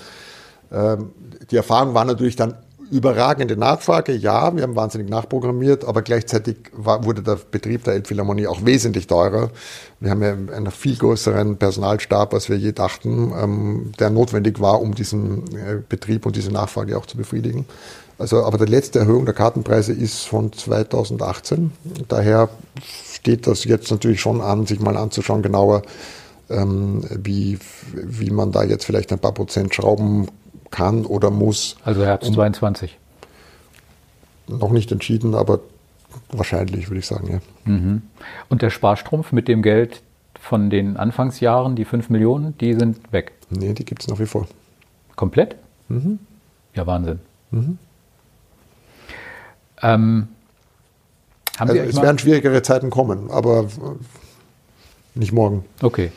Ähm, 0.72 1.12
die 1.50 1.56
Erfahrung 1.56 1.94
war 1.94 2.04
natürlich 2.04 2.36
dann 2.36 2.54
überragende 2.94 3.56
Nachfrage, 3.56 4.12
ja, 4.14 4.54
wir 4.54 4.62
haben 4.62 4.76
wahnsinnig 4.76 5.08
nachprogrammiert, 5.10 5.84
aber 5.84 6.02
gleichzeitig 6.02 6.56
war, 6.72 7.04
wurde 7.04 7.22
der 7.22 7.38
Betrieb 7.50 7.82
der 7.82 7.94
Elbphilharmonie 7.94 8.46
auch 8.46 8.64
wesentlich 8.64 9.08
teurer. 9.08 9.50
Wir 9.98 10.12
haben 10.12 10.22
ja 10.22 10.30
einen 10.30 10.70
viel 10.70 10.96
größeren 10.96 11.56
Personalstab, 11.56 12.32
als 12.32 12.48
wir 12.48 12.56
je 12.56 12.70
dachten, 12.70 13.32
ähm, 13.36 13.92
der 13.98 14.10
notwendig 14.10 14.60
war, 14.60 14.80
um 14.80 14.94
diesen 14.94 15.44
äh, 15.56 15.82
Betrieb 15.88 16.24
und 16.24 16.36
diese 16.36 16.52
Nachfrage 16.52 16.96
auch 16.96 17.06
zu 17.06 17.16
befriedigen. 17.16 17.66
Also, 18.16 18.44
aber 18.44 18.64
die 18.64 18.70
letzte 18.70 19.00
Erhöhung 19.00 19.24
der 19.24 19.34
Kartenpreise 19.34 19.92
ist 19.92 20.28
von 20.28 20.52
2018. 20.52 21.72
Daher 22.06 22.48
steht 23.12 23.48
das 23.48 23.64
jetzt 23.64 23.90
natürlich 23.90 24.20
schon 24.20 24.40
an, 24.40 24.66
sich 24.66 24.78
mal 24.78 24.96
anzuschauen, 24.96 25.42
genauer, 25.42 25.82
ähm, 26.48 27.04
wie, 27.10 27.58
wie 27.92 28.30
man 28.30 28.52
da 28.52 28.62
jetzt 28.62 28.84
vielleicht 28.84 29.10
ein 29.12 29.18
paar 29.18 29.34
Prozent 29.34 29.74
schrauben 29.74 30.26
kann 30.26 30.43
oder 30.80 31.30
muss. 31.30 31.76
Also 31.84 32.04
Herbst 32.04 32.28
um, 32.28 32.34
22. 32.34 32.98
Noch 34.48 34.70
nicht 34.70 34.92
entschieden, 34.92 35.34
aber 35.34 35.60
wahrscheinlich, 36.30 36.88
würde 36.88 37.00
ich 37.00 37.06
sagen, 37.06 37.30
ja. 37.30 37.72
Mhm. 37.72 38.02
Und 38.48 38.62
der 38.62 38.70
Sparstrumpf 38.70 39.32
mit 39.32 39.48
dem 39.48 39.62
Geld 39.62 40.02
von 40.38 40.68
den 40.70 40.96
Anfangsjahren, 40.96 41.76
die 41.76 41.84
5 41.84 42.10
Millionen, 42.10 42.56
die 42.58 42.74
sind 42.74 43.12
weg? 43.12 43.32
Nee, 43.50 43.72
die 43.72 43.84
gibt 43.84 44.02
es 44.02 44.08
nach 44.08 44.18
wie 44.18 44.26
vor. 44.26 44.46
Komplett? 45.16 45.56
Mhm. 45.88 46.18
Ja, 46.74 46.86
Wahnsinn. 46.86 47.20
Mhm. 47.50 47.78
Ähm, 49.82 50.28
also 51.58 51.74
es 51.74 52.00
werden 52.00 52.18
schwierigere 52.18 52.62
Zeiten 52.62 52.90
kommen, 52.90 53.30
aber 53.30 53.66
nicht 55.14 55.32
morgen. 55.32 55.64
Okay. 55.80 56.10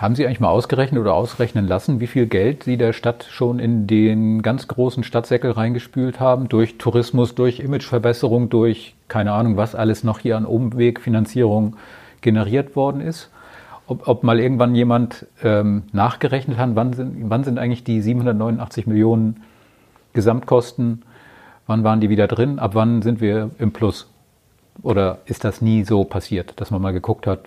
Haben 0.00 0.14
Sie 0.14 0.24
eigentlich 0.24 0.40
mal 0.40 0.48
ausgerechnet 0.48 1.00
oder 1.00 1.14
ausrechnen 1.14 1.66
lassen, 1.66 2.00
wie 2.00 2.06
viel 2.06 2.26
Geld 2.26 2.62
Sie 2.62 2.76
der 2.76 2.92
Stadt 2.92 3.26
schon 3.28 3.58
in 3.58 3.86
den 3.86 4.40
ganz 4.40 4.66
großen 4.66 5.04
Stadtsäckel 5.04 5.50
reingespült 5.50 6.20
haben, 6.20 6.48
durch 6.48 6.78
Tourismus, 6.78 7.34
durch 7.34 7.60
Imageverbesserung, 7.60 8.48
durch 8.48 8.94
keine 9.08 9.32
Ahnung, 9.32 9.56
was 9.56 9.74
alles 9.74 10.02
noch 10.02 10.20
hier 10.20 10.36
an 10.36 10.46
Umwegfinanzierung 10.46 11.76
generiert 12.22 12.76
worden 12.76 13.02
ist? 13.02 13.30
Ob, 13.86 14.08
ob 14.08 14.22
mal 14.22 14.40
irgendwann 14.40 14.74
jemand 14.74 15.26
ähm, 15.42 15.82
nachgerechnet 15.92 16.56
hat, 16.56 16.70
wann 16.76 16.92
sind, 16.94 17.28
wann 17.28 17.44
sind 17.44 17.58
eigentlich 17.58 17.84
die 17.84 18.00
789 18.00 18.86
Millionen 18.86 19.42
Gesamtkosten 20.12 21.02
Wann 21.70 21.84
waren 21.84 22.00
die 22.00 22.08
wieder 22.10 22.26
drin? 22.26 22.58
Ab 22.58 22.74
wann 22.74 23.00
sind 23.00 23.20
wir 23.20 23.50
im 23.60 23.70
Plus? 23.70 24.10
Oder 24.82 25.18
ist 25.26 25.44
das 25.44 25.62
nie 25.62 25.84
so 25.84 26.02
passiert, 26.02 26.60
dass 26.60 26.72
man 26.72 26.82
mal 26.82 26.92
geguckt 26.92 27.28
hat, 27.28 27.44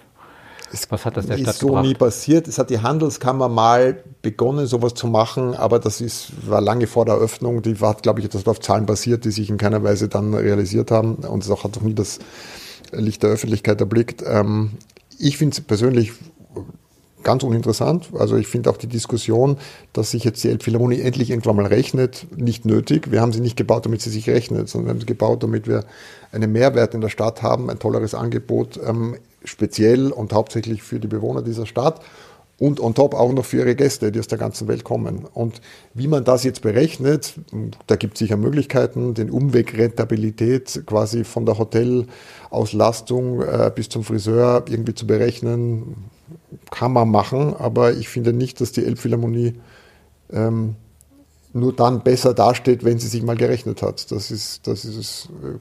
was 0.90 1.06
hat 1.06 1.18
das 1.18 1.28
der 1.28 1.38
Stadt 1.38 1.56
so 1.56 1.68
gebracht? 1.68 1.86
nie 1.86 1.94
passiert. 1.94 2.48
Es 2.48 2.58
hat 2.58 2.70
die 2.70 2.80
Handelskammer 2.80 3.50
mal 3.50 4.04
begonnen, 4.22 4.66
sowas 4.66 4.94
zu 4.94 5.08
machen, 5.08 5.54
aber 5.54 5.80
das 5.80 6.02
ist, 6.02 6.32
war 6.48 6.62
lange 6.62 6.88
vor 6.88 7.06
der 7.06 7.16
Eröffnung. 7.16 7.62
Die 7.62 7.80
war, 7.80 7.96
glaube 7.96 8.20
ich, 8.20 8.26
etwas 8.26 8.48
auf 8.48 8.60
Zahlen 8.60 8.86
basiert, 8.86 9.26
die 9.26 9.32
sich 9.32 9.50
in 9.50 9.58
keiner 9.58 9.84
Weise 9.84 10.08
dann 10.08 10.34
realisiert 10.34 10.92
haben. 10.92 11.16
Und 11.16 11.44
es 11.44 11.50
hat 11.50 11.78
auch 11.78 11.82
nie 11.82 11.94
das 11.94 12.20
Licht 12.92 13.24
der 13.24 13.32
Öffentlichkeit 13.32 13.80
erblickt. 13.80 14.24
Ähm, 14.26 14.72
ich 15.20 15.38
finde 15.38 15.54
es 15.54 15.62
persönlich 15.62 16.14
ganz 17.24 17.44
uninteressant. 17.44 18.10
Also 18.18 18.36
ich 18.36 18.48
finde 18.48 18.70
auch 18.70 18.78
die 18.78 18.88
Diskussion, 18.88 19.58
dass 19.94 20.12
sich 20.12 20.24
jetzt 20.24 20.44
die 20.44 20.50
Elbphilharmonie 20.50 21.02
endlich 21.02 21.30
irgendwann 21.30 21.56
mal 21.56 21.66
rechnet, 21.66 22.28
nicht 22.36 22.66
nötig. 22.66 23.12
Wir 23.12 23.22
haben 23.22 23.34
sie 23.34 23.40
nicht 23.40 23.56
gebaut, 23.56 23.86
damit 23.86 24.02
sie 24.02 24.10
sich 24.10 24.30
rechnet, 24.30 24.70
sondern 24.70 24.88
wir 24.88 24.90
haben 24.92 25.00
sie 25.00 25.06
gebaut, 25.06 25.44
damit 25.44 25.68
wir 25.68 25.86
einen 26.32 26.52
Mehrwert 26.52 26.94
in 26.94 27.02
der 27.02 27.10
Stadt 27.10 27.42
haben, 27.42 27.70
ein 27.70 27.80
tolleres 27.80 28.14
Angebot, 28.14 28.80
ähm, 28.86 29.16
speziell 29.44 30.12
und 30.12 30.34
hauptsächlich 30.34 30.84
für 30.84 31.00
die 31.00 31.08
Bewohner 31.08 31.42
dieser 31.42 31.66
Stadt 31.66 32.02
und 32.60 32.80
on 32.80 32.94
top 32.94 33.14
auch 33.14 33.32
noch 33.34 33.46
für 33.46 33.58
ihre 33.58 33.76
Gäste, 33.76 34.12
die 34.12 34.20
aus 34.20 34.28
der 34.28 34.38
ganzen 34.38 34.68
Welt 34.68 34.84
kommen. 34.84 35.26
Und 35.34 35.60
wie 35.94 36.08
man 36.08 36.24
das 36.24 36.44
jetzt 36.44 36.62
berechnet, 36.62 37.34
da 37.88 37.96
gibt 37.96 38.14
es 38.14 38.20
sicher 38.20 38.38
Möglichkeiten, 38.38 39.14
den 39.14 39.30
Umweg 39.30 39.78
Rentabilität 39.78 40.84
quasi 40.86 41.24
von 41.24 41.46
der 41.46 41.58
Hotelauslastung 41.58 43.42
äh, 43.42 43.72
bis 43.74 43.90
zum 43.90 44.04
Friseur 44.04 44.64
irgendwie 44.70 44.94
zu 44.94 45.08
berechnen, 45.08 46.10
kann 46.70 46.94
man 46.94 47.10
machen, 47.10 47.56
aber 47.58 47.94
ich 47.94 48.08
finde 48.08 48.34
nicht, 48.34 48.62
dass 48.62 48.72
die 48.72 48.86
Elbphilharmonie 48.86 49.56
ähm, 50.32 50.76
nur 51.54 51.74
dann 51.74 52.02
besser 52.02 52.34
dasteht, 52.34 52.84
wenn 52.84 53.00
sie 53.00 53.08
sich 53.08 53.24
mal 53.24 53.36
gerechnet 53.36 53.82
hat. 53.82 54.12
Das 54.12 54.32
ist, 54.32 54.68
das 54.68 54.86
ist. 54.86 55.30
Äh, 55.44 55.58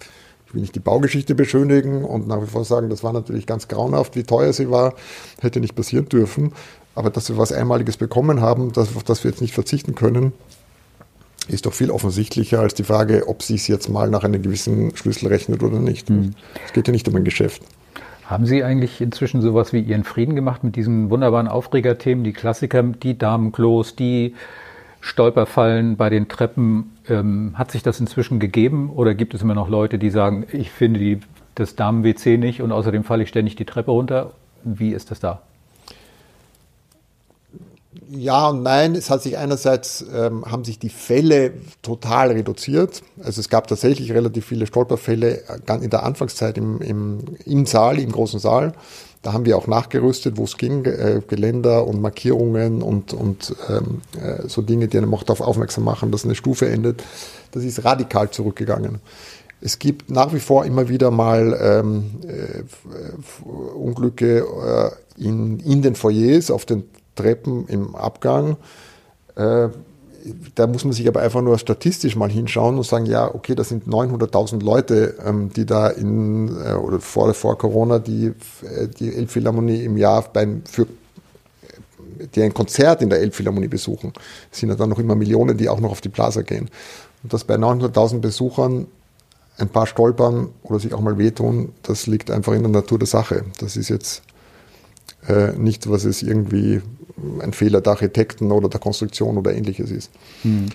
ich 0.53 0.55
will 0.55 0.61
nicht 0.61 0.75
die 0.75 0.81
Baugeschichte 0.81 1.35
beschönigen 1.35 2.05
und 2.05 2.29
nach 2.29 2.43
wie 2.43 2.47
vor 2.47 2.67
sagen, 2.67 2.91
das 2.91 3.03
war 3.03 3.15
natürlich 3.15 3.47
ganz 3.47 3.69
grauenhaft, 3.69 4.17
wie 4.17 4.23
teuer 4.23 4.53
sie 4.53 4.71
war, 4.71 4.93
hätte 5.41 5.61
nicht 5.61 5.75
passieren 5.75 6.11
dürfen. 6.11 6.53
Aber 6.95 7.09
dass 7.09 7.31
wir 7.31 7.39
was 7.39 7.53
Einmaliges 7.53 7.97
bekommen 7.97 8.43
haben, 8.43 8.71
das, 8.71 8.95
auf 8.95 9.03
das 9.03 9.25
wir 9.25 9.31
jetzt 9.31 9.41
nicht 9.41 9.55
verzichten 9.55 9.95
können, 9.95 10.35
ist 11.49 11.65
doch 11.65 11.73
viel 11.73 11.91
offensichtlicher 11.91 12.61
als 12.61 12.75
die 12.75 12.85
Frage, 12.85 13.29
ob 13.29 13.43
sie 13.43 13.55
es 13.55 13.67
jetzt 13.67 13.89
mal 13.89 14.11
nach 14.11 14.25
einem 14.25 14.43
gewissen 14.43 14.95
Schlüssel 14.95 15.29
rechnet 15.29 15.63
oder 15.63 15.81
nicht. 15.81 16.11
Mhm. 16.11 16.35
Es 16.67 16.75
geht 16.75 16.87
ja 16.87 16.93
nicht 16.93 17.09
um 17.09 17.17
ein 17.17 17.25
Geschäft. 17.25 17.63
Haben 18.27 18.45
Sie 18.45 18.63
eigentlich 18.63 19.01
inzwischen 19.01 19.41
sowas 19.41 19.73
wie 19.73 19.81
Ihren 19.81 20.05
Frieden 20.05 20.37
gemacht 20.37 20.65
mit 20.65 20.77
diesen 20.77 21.09
wunderbaren 21.09 21.49
Aufregerthemen, 21.49 22.25
die 22.25 22.35
Klassiker, 22.35 22.83
die 22.83 23.17
Damenklos, 23.17 23.97
die 23.97 24.35
Stolperfallen 25.03 25.99
bei 25.99 26.09
den 26.09 26.29
Treppen? 26.29 26.97
Ähm, 27.09 27.53
hat 27.59 27.71
sich 27.71 27.83
das 27.83 28.01
inzwischen 28.01 28.39
gegeben 28.39 28.89
oder 28.89 29.15
gibt 29.15 29.35
es 29.35 29.43
immer 29.43 29.55
noch 29.55 29.69
Leute, 29.69 29.99
die 29.99 30.09
sagen, 30.09 30.47
ich 30.53 30.71
finde 30.71 31.01
die, 31.01 31.21
das 31.55 31.77
Damen-WC 31.77 32.39
nicht 32.39 32.63
und 32.63 32.73
außerdem 32.73 33.05
falle 33.05 33.25
ich 33.25 33.29
ständig 33.29 33.57
die 33.57 33.67
Treppe 33.67 33.91
runter? 33.91 34.33
Wie 34.65 34.93
ist 34.93 35.11
das 35.11 35.21
da? 35.21 35.43
ja 38.13 38.49
und 38.49 38.63
nein. 38.63 38.95
Es 38.95 39.11
hat 39.11 39.23
sich 39.23 39.39
einerseits, 39.39 40.05
ähm, 40.15 40.45
haben 40.45 40.65
sich 40.65 40.79
die 40.79 40.89
Fälle 40.89 41.53
total 41.83 42.31
reduziert. 42.33 43.03
Also 43.23 43.41
es 43.41 43.49
gab 43.49 43.67
tatsächlich 43.67 44.13
relativ 44.13 44.47
viele 44.47 44.67
Stolperfälle 44.67 45.43
äh, 45.49 45.75
in 45.83 45.91
der 45.91 46.03
Anfangszeit 46.05 46.59
im, 46.59 46.81
im, 46.81 47.21
im 47.45 47.67
Saal, 47.67 47.99
im 47.99 48.13
großen 48.13 48.41
Saal. 48.41 48.73
Da 49.23 49.33
haben 49.33 49.45
wir 49.45 49.57
auch 49.57 49.69
nachgerüstet, 49.69 50.37
wo 50.37 50.45
es 50.45 50.57
ging, 50.57 50.85
äh, 50.85 51.21
Geländer 51.27 51.87
und 51.87 52.03
Markierungen 52.03 52.83
und, 52.83 53.13
und 53.13 53.55
ähm, 53.69 54.01
äh, 54.21 54.49
so 54.49 54.63
Dinge, 54.63 54.89
die 54.89 54.99
einem 54.99 55.15
auch 55.15 55.23
darauf 55.23 55.41
aufmerksam 55.41 55.85
machen, 55.85 56.11
dass 56.11 56.25
eine 56.25 56.35
Stufe 56.35 56.69
endet. 56.69 57.05
Das 57.53 57.63
ist 57.63 57.85
radikal 57.85 58.31
zurückgegangen. 58.31 58.99
Es 59.61 59.79
gibt 59.79 60.11
nach 60.11 60.35
wie 60.35 60.41
vor 60.41 60.65
immer 60.65 60.89
wieder 60.89 61.13
mal 61.13 61.57
ähm, 61.63 62.11
äh, 62.27 63.45
Unglücke 63.77 64.39
äh, 64.41 65.25
in, 65.25 65.61
in 65.61 65.83
den 65.83 65.95
Foyers, 65.95 66.51
auf 66.51 66.67
den 66.67 66.83
Treppen 67.15 67.69
im 67.69 67.95
Abgang. 67.95 68.57
Da 70.55 70.67
muss 70.67 70.85
man 70.85 70.93
sich 70.93 71.09
aber 71.09 71.21
einfach 71.21 71.43
nur 71.43 71.59
statistisch 71.59 72.15
mal 72.15 72.31
hinschauen 72.31 72.77
und 72.77 72.85
sagen, 72.85 73.07
ja, 73.07 73.35
okay, 73.35 73.55
das 73.55 73.69
sind 73.69 73.87
900.000 73.87 74.63
Leute, 74.63 75.17
ähm, 75.25 75.51
die 75.53 75.67
da 75.67 75.89
in, 75.89 76.49
äh, 76.49 76.75
oder 76.75 77.01
vor, 77.01 77.33
vor 77.35 77.59
Corona, 77.59 77.99
die, 77.99 78.27
äh, 78.63 78.89
die 78.89 79.15
Elbphilharmonie 79.15 79.85
im 79.85 79.97
Jahr 79.97 80.23
beim, 80.33 80.63
für, 80.65 80.87
die 82.35 82.43
ein 82.43 82.55
Konzert 82.55 83.03
in 83.03 83.11
der 83.11 83.21
Elbphilharmonie 83.21 83.69
besuchen. 83.69 84.13
Es 84.53 84.61
sind 84.61 84.69
ja 84.69 84.77
dann 84.77 84.91
noch 84.91 84.99
immer 84.99 85.17
Millionen, 85.17 85.57
die 85.57 85.69
auch 85.69 85.81
noch 85.81 85.91
auf 85.91 86.01
die 86.01 86.09
Plaza 86.09 86.43
gehen. 86.43 86.69
Und 87.23 87.33
dass 87.33 87.45
bei 87.45 87.55
900.000 87.57 88.21
Besuchern 88.21 88.87
ein 89.59 89.69
paar 89.69 89.87
stolpern 89.87 90.51
oder 90.63 90.79
sich 90.79 90.95
auch 90.95 91.01
mal 91.01 91.19
wehtun, 91.19 91.73
das 91.83 92.07
liegt 92.07 92.31
einfach 92.31 92.53
in 92.53 92.63
der 92.63 92.71
Natur 92.71 92.99
der 92.99 93.09
Sache. 93.09 93.45
Das 93.59 93.77
ist 93.77 93.89
jetzt 93.89 94.23
äh, 95.29 95.53
nichts, 95.53 95.89
was 95.89 96.05
es 96.05 96.23
irgendwie 96.23 96.81
ein 97.41 97.53
Fehler 97.53 97.81
der 97.81 97.93
Architekten 97.93 98.51
oder 98.51 98.69
der 98.69 98.81
Konstruktion 98.81 99.39
oder 99.39 99.55
ähnliches 99.55 99.91
ist. 99.91 100.11
Hm. 100.43 100.67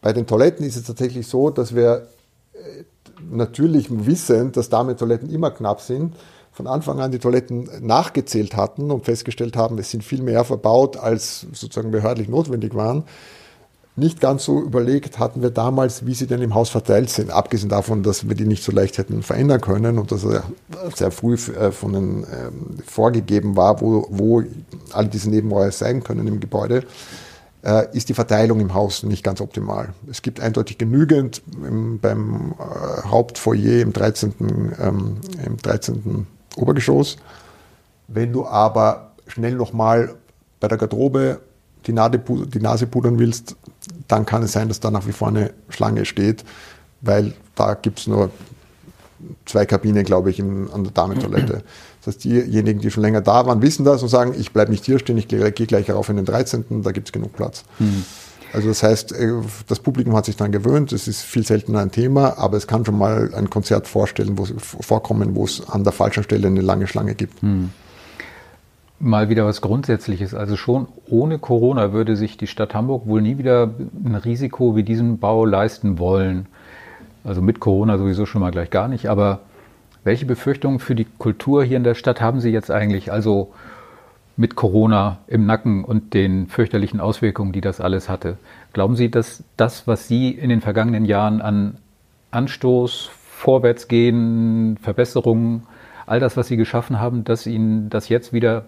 Bei 0.00 0.12
den 0.12 0.26
Toiletten 0.26 0.64
ist 0.64 0.76
es 0.76 0.84
tatsächlich 0.84 1.26
so, 1.26 1.50
dass 1.50 1.74
wir 1.74 2.08
äh, 2.52 2.84
natürlich 3.30 3.88
wissen, 3.90 4.52
dass 4.52 4.68
Damen-Toiletten 4.68 5.30
immer 5.30 5.50
knapp 5.50 5.80
sind, 5.80 6.14
von 6.52 6.66
Anfang 6.66 7.00
an 7.00 7.12
die 7.12 7.18
Toiletten 7.18 7.68
nachgezählt 7.80 8.56
hatten 8.56 8.90
und 8.90 9.04
festgestellt 9.04 9.56
haben, 9.56 9.78
es 9.78 9.90
sind 9.90 10.02
viel 10.02 10.22
mehr 10.22 10.44
verbaut, 10.44 10.96
als 10.96 11.46
sozusagen 11.52 11.90
behördlich 11.90 12.28
notwendig 12.28 12.74
waren 12.74 13.04
nicht 13.98 14.20
ganz 14.20 14.44
so 14.44 14.62
überlegt 14.62 15.18
hatten 15.18 15.42
wir 15.42 15.50
damals, 15.50 16.06
wie 16.06 16.14
sie 16.14 16.26
denn 16.26 16.40
im 16.42 16.54
Haus 16.54 16.70
verteilt 16.70 17.10
sind. 17.10 17.30
Abgesehen 17.30 17.68
davon, 17.68 18.02
dass 18.02 18.28
wir 18.28 18.34
die 18.34 18.46
nicht 18.46 18.62
so 18.62 18.72
leicht 18.72 18.98
hätten 18.98 19.22
verändern 19.22 19.60
können 19.60 19.98
und 19.98 20.12
dass 20.12 20.24
er 20.24 20.44
sehr 20.94 21.10
früh 21.10 21.34
äh, 21.34 21.72
von 21.72 21.92
den 21.92 22.18
ähm, 22.24 22.78
vorgegeben 22.86 23.56
war, 23.56 23.80
wo, 23.80 24.06
wo 24.10 24.42
all 24.92 25.08
diese 25.08 25.30
Nebenräume 25.30 25.72
sein 25.72 26.02
können 26.02 26.26
im 26.26 26.40
Gebäude, 26.40 26.84
äh, 27.62 27.86
ist 27.96 28.08
die 28.08 28.14
Verteilung 28.14 28.60
im 28.60 28.74
Haus 28.74 29.02
nicht 29.02 29.24
ganz 29.24 29.40
optimal. 29.40 29.90
Es 30.10 30.22
gibt 30.22 30.40
eindeutig 30.40 30.78
genügend 30.78 31.42
im, 31.66 31.98
beim 31.98 32.54
äh, 32.58 33.08
Hauptfoyer 33.08 33.82
im 33.82 33.92
13. 33.92 34.34
Ähm, 34.80 35.16
im 35.44 35.56
13. 35.56 36.26
Obergeschoss. 36.56 37.16
Wenn 38.06 38.32
du 38.32 38.46
aber 38.46 39.12
schnell 39.26 39.54
nochmal 39.54 40.14
bei 40.60 40.68
der 40.68 40.78
Garderobe 40.78 41.40
die, 41.86 41.92
Nase, 41.92 42.18
die 42.18 42.60
Nase 42.60 42.86
pudern 42.86 43.18
willst, 43.18 43.56
dann 44.06 44.26
kann 44.26 44.42
es 44.42 44.52
sein, 44.52 44.68
dass 44.68 44.80
da 44.80 44.90
nach 44.90 45.06
wie 45.06 45.12
vor 45.12 45.28
eine 45.28 45.52
Schlange 45.68 46.04
steht, 46.04 46.44
weil 47.00 47.32
da 47.54 47.74
gibt 47.74 48.00
es 48.00 48.06
nur 48.06 48.30
zwei 49.46 49.66
Kabinen, 49.66 50.04
glaube 50.04 50.30
ich, 50.30 50.38
in, 50.38 50.70
an 50.70 50.84
der 50.84 50.92
Damentoilette. 50.92 51.62
Das 52.00 52.14
heißt, 52.14 52.24
diejenigen, 52.24 52.80
die 52.80 52.90
schon 52.90 53.02
länger 53.02 53.20
da 53.20 53.46
waren, 53.46 53.62
wissen 53.62 53.84
das 53.84 54.02
und 54.02 54.08
sagen, 54.08 54.34
ich 54.38 54.52
bleibe 54.52 54.70
nicht 54.70 54.84
hier 54.84 54.98
stehen, 54.98 55.18
ich 55.18 55.28
gehe 55.28 55.50
gleich 55.50 55.90
rauf 55.90 56.08
in 56.08 56.16
den 56.16 56.24
13., 56.24 56.82
da 56.82 56.92
gibt 56.92 57.08
es 57.08 57.12
genug 57.12 57.34
Platz. 57.34 57.64
Mhm. 57.78 58.04
Also 58.52 58.68
das 58.68 58.82
heißt, 58.82 59.12
äh, 59.12 59.32
das 59.66 59.80
Publikum 59.80 60.16
hat 60.16 60.24
sich 60.24 60.36
daran 60.36 60.52
gewöhnt, 60.52 60.92
es 60.92 61.06
ist 61.06 61.22
viel 61.22 61.44
seltener 61.44 61.80
ein 61.80 61.90
Thema, 61.90 62.38
aber 62.38 62.56
es 62.56 62.66
kann 62.66 62.84
schon 62.84 62.96
mal 62.96 63.34
ein 63.34 63.50
Konzert 63.50 63.86
vorstellen, 63.86 64.38
wo, 64.38 64.46
vorkommen, 64.46 65.34
wo 65.34 65.44
es 65.44 65.68
an 65.68 65.84
der 65.84 65.92
falschen 65.92 66.22
Stelle 66.22 66.46
eine 66.46 66.62
lange 66.62 66.86
Schlange 66.86 67.14
gibt. 67.14 67.42
Mhm 67.42 67.70
mal 69.00 69.28
wieder 69.28 69.46
was 69.46 69.60
Grundsätzliches. 69.60 70.34
Also 70.34 70.56
schon 70.56 70.88
ohne 71.06 71.38
Corona 71.38 71.92
würde 71.92 72.16
sich 72.16 72.36
die 72.36 72.46
Stadt 72.46 72.74
Hamburg 72.74 73.06
wohl 73.06 73.22
nie 73.22 73.38
wieder 73.38 73.70
ein 74.04 74.14
Risiko 74.14 74.76
wie 74.76 74.82
diesen 74.82 75.18
Bau 75.18 75.44
leisten 75.44 75.98
wollen. 75.98 76.46
Also 77.24 77.42
mit 77.42 77.60
Corona 77.60 77.98
sowieso 77.98 78.26
schon 78.26 78.40
mal 78.40 78.50
gleich 78.50 78.70
gar 78.70 78.88
nicht. 78.88 79.08
Aber 79.08 79.40
welche 80.04 80.26
Befürchtungen 80.26 80.78
für 80.78 80.94
die 80.94 81.06
Kultur 81.18 81.64
hier 81.64 81.76
in 81.76 81.84
der 81.84 81.94
Stadt 81.94 82.20
haben 82.20 82.40
Sie 82.40 82.50
jetzt 82.50 82.70
eigentlich? 82.70 83.12
Also 83.12 83.52
mit 84.36 84.54
Corona 84.54 85.18
im 85.26 85.46
Nacken 85.46 85.84
und 85.84 86.14
den 86.14 86.46
fürchterlichen 86.46 87.00
Auswirkungen, 87.00 87.52
die 87.52 87.60
das 87.60 87.80
alles 87.80 88.08
hatte. 88.08 88.36
Glauben 88.72 88.94
Sie, 88.94 89.10
dass 89.10 89.42
das, 89.56 89.86
was 89.86 90.06
Sie 90.06 90.30
in 90.30 90.48
den 90.48 90.60
vergangenen 90.60 91.04
Jahren 91.04 91.40
an 91.40 91.78
Anstoß, 92.30 93.10
Vorwärtsgehen, 93.12 94.78
Verbesserungen, 94.80 95.64
all 96.06 96.20
das, 96.20 96.36
was 96.36 96.48
Sie 96.48 96.56
geschaffen 96.56 97.00
haben, 97.00 97.24
dass 97.24 97.46
Ihnen 97.46 97.90
das 97.90 98.08
jetzt 98.08 98.32
wieder 98.32 98.64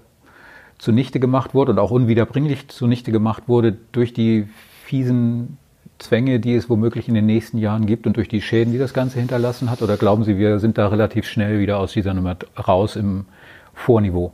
zunichte 0.80 1.20
gemacht 1.20 1.54
wurde 1.54 1.72
und 1.72 1.78
auch 1.78 1.90
unwiederbringlich 1.90 2.68
zunichte 2.68 3.12
gemacht 3.12 3.44
wurde 3.46 3.76
durch 3.92 4.12
die 4.12 4.48
fiesen 4.84 5.58
Zwänge, 5.98 6.40
die 6.40 6.54
es 6.54 6.70
womöglich 6.70 7.06
in 7.06 7.14
den 7.14 7.26
nächsten 7.26 7.58
Jahren 7.58 7.84
gibt 7.84 8.06
und 8.06 8.16
durch 8.16 8.28
die 8.28 8.40
Schäden, 8.40 8.72
die 8.72 8.78
das 8.78 8.94
Ganze 8.94 9.18
hinterlassen 9.18 9.70
hat? 9.70 9.82
Oder 9.82 9.98
glauben 9.98 10.24
Sie, 10.24 10.38
wir 10.38 10.58
sind 10.58 10.78
da 10.78 10.88
relativ 10.88 11.26
schnell 11.26 11.60
wieder 11.60 11.78
aus 11.78 11.92
dieser 11.92 12.14
Nummer 12.14 12.36
raus 12.66 12.96
im 12.96 13.26
Vorniveau? 13.74 14.32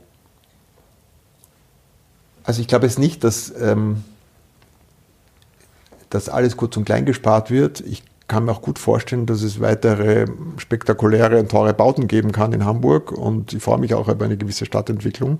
Also 2.45 2.61
ich 2.61 2.69
glaube 2.69 2.85
es 2.85 2.97
nicht, 2.97 3.25
dass, 3.25 3.53
ähm, 3.61 4.05
dass 6.09 6.29
alles 6.29 6.55
kurz 6.55 6.77
und 6.77 6.85
klein 6.85 7.05
gespart 7.05 7.51
wird. 7.51 7.81
Ich 7.81 8.03
kann 8.29 8.45
mir 8.45 8.53
auch 8.53 8.61
gut 8.61 8.79
vorstellen, 8.79 9.25
dass 9.25 9.41
es 9.41 9.59
weitere 9.59 10.27
spektakuläre 10.57 11.39
und 11.39 11.51
teure 11.51 11.73
Bauten 11.73 12.07
geben 12.07 12.31
kann 12.31 12.53
in 12.53 12.63
Hamburg 12.63 13.11
und 13.11 13.53
ich 13.53 13.61
freue 13.61 13.79
mich 13.79 13.93
auch 13.93 14.07
über 14.07 14.23
eine 14.23 14.37
gewisse 14.37 14.65
Stadtentwicklung. 14.65 15.39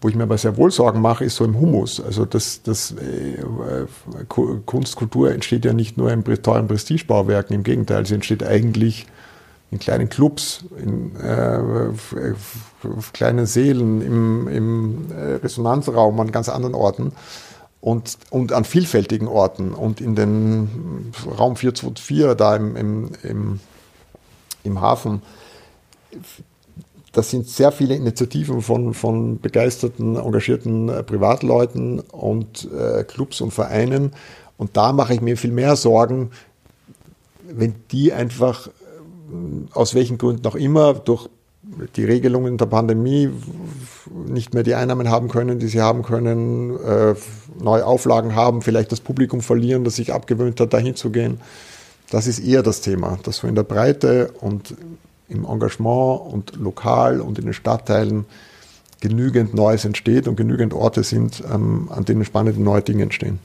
Wo 0.00 0.08
ich 0.08 0.14
mir 0.14 0.24
aber 0.24 0.36
sehr 0.36 0.56
wohl 0.56 0.70
Sorgen 0.70 1.00
mache, 1.00 1.24
ist 1.24 1.36
so 1.36 1.44
im 1.44 1.58
Humus. 1.58 2.00
Also 2.00 2.26
das, 2.26 2.62
das 2.62 2.92
äh, 2.92 3.42
Kunst, 4.66 4.96
Kultur 4.96 5.32
entsteht 5.32 5.64
ja 5.64 5.72
nicht 5.72 5.96
nur 5.96 6.12
in 6.12 6.22
teuren 6.22 6.68
Prestigebauwerken, 6.68 7.56
im 7.56 7.62
Gegenteil, 7.62 8.04
sie 8.04 8.14
entsteht 8.14 8.44
eigentlich 8.44 9.06
in 9.70 9.78
kleinen 9.78 10.08
Clubs, 10.08 10.64
in 10.76 11.16
äh, 11.16 11.58
kleinen 13.12 13.46
Seelen, 13.46 14.02
im, 14.02 14.48
im 14.48 15.12
äh, 15.12 15.34
Resonanzraum, 15.36 16.20
an 16.20 16.30
ganz 16.30 16.48
anderen 16.48 16.74
Orten 16.74 17.12
und, 17.80 18.18
und 18.30 18.52
an 18.52 18.64
vielfältigen 18.64 19.28
Orten. 19.28 19.72
Und 19.72 20.00
in 20.00 20.14
den 20.14 21.12
Raum 21.26 21.56
424 21.56 22.36
da 22.36 22.56
im, 22.56 22.76
im, 22.76 23.10
im, 23.22 23.60
im 24.62 24.80
Hafen 24.80 25.22
das 27.16 27.30
sind 27.30 27.48
sehr 27.48 27.72
viele 27.72 27.94
Initiativen 27.94 28.60
von, 28.60 28.92
von 28.92 29.40
begeisterten, 29.40 30.16
engagierten 30.16 30.90
äh, 30.90 31.02
Privatleuten 31.02 32.00
und 32.00 32.68
äh, 32.70 33.04
Clubs 33.04 33.40
und 33.40 33.52
Vereinen. 33.52 34.12
Und 34.58 34.76
da 34.76 34.92
mache 34.92 35.14
ich 35.14 35.22
mir 35.22 35.38
viel 35.38 35.50
mehr 35.50 35.76
Sorgen, 35.76 36.30
wenn 37.50 37.74
die 37.90 38.12
einfach, 38.12 38.66
äh, 38.66 38.70
aus 39.72 39.94
welchen 39.94 40.18
Gründen 40.18 40.46
auch 40.46 40.56
immer, 40.56 40.92
durch 40.92 41.30
die 41.96 42.04
Regelungen 42.04 42.58
der 42.58 42.66
Pandemie 42.66 43.30
nicht 44.26 44.52
mehr 44.52 44.62
die 44.62 44.74
Einnahmen 44.74 45.08
haben 45.08 45.28
können, 45.28 45.58
die 45.58 45.68
sie 45.68 45.80
haben 45.80 46.02
können, 46.02 46.78
äh, 46.78 47.14
neue 47.58 47.86
Auflagen 47.86 48.34
haben, 48.34 48.60
vielleicht 48.60 48.92
das 48.92 49.00
Publikum 49.00 49.40
verlieren, 49.40 49.84
das 49.84 49.96
sich 49.96 50.12
abgewöhnt 50.12 50.60
hat, 50.60 50.74
dahin 50.74 50.94
zu 50.94 51.08
gehen. 51.08 51.40
Das 52.10 52.26
ist 52.26 52.40
eher 52.40 52.62
das 52.62 52.82
Thema, 52.82 53.18
dass 53.22 53.38
so 53.38 53.46
in 53.46 53.54
der 53.54 53.62
Breite 53.62 54.32
und 54.38 54.76
im 55.28 55.44
Engagement 55.44 56.20
und 56.32 56.56
lokal 56.56 57.20
und 57.20 57.38
in 57.38 57.46
den 57.46 57.54
Stadtteilen 57.54 58.26
genügend 59.00 59.54
Neues 59.54 59.84
entsteht 59.84 60.28
und 60.28 60.36
genügend 60.36 60.72
Orte 60.72 61.02
sind, 61.02 61.42
ähm, 61.52 61.88
an 61.90 62.04
denen 62.04 62.24
spannende 62.24 62.62
neue 62.62 62.82
Dinge 62.82 63.02
entstehen. 63.02 63.38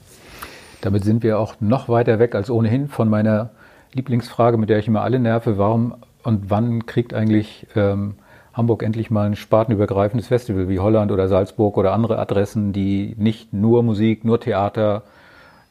Damit 0.82 1.04
sind 1.04 1.24
wir 1.24 1.40
auch 1.40 1.56
noch 1.60 1.90
weiter 1.90 2.20
weg 2.20 2.34
als 2.36 2.50
ohnehin 2.50 2.88
von 2.88 3.10
meiner 3.10 3.52
Lieblingsfrage, 3.94 4.58
mit 4.58 4.70
der 4.70 4.80
ich 4.80 4.88
immer 4.88 5.02
alle 5.02 5.20
nerve. 5.20 5.58
Warum 5.58 5.96
und 6.24 6.50
wann 6.50 6.86
kriegt 6.86 7.14
eigentlich 7.14 7.68
ähm, 7.76 8.16
Hamburg 8.54 8.84
endlich 8.84 9.12
mal 9.12 9.28
ein 9.28 9.36
spartenübergreifendes 9.36 10.28
Festival 10.28 10.68
wie 10.70 10.80
Holland 10.80 11.12
oder 11.12 11.28
Salzburg 11.28 11.78
oder 11.78 11.94
andere 11.94 12.18
Adressen, 12.20 12.74
die 12.74 13.16
nicht 13.18 13.54
nur 13.54 13.84
Musik, 13.84 14.26
nur 14.26 14.40
Theater, 14.40 15.04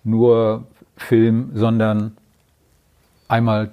nur 0.04 0.64
Film, 0.96 1.50
sondern 1.54 2.16
einmal 3.28 3.70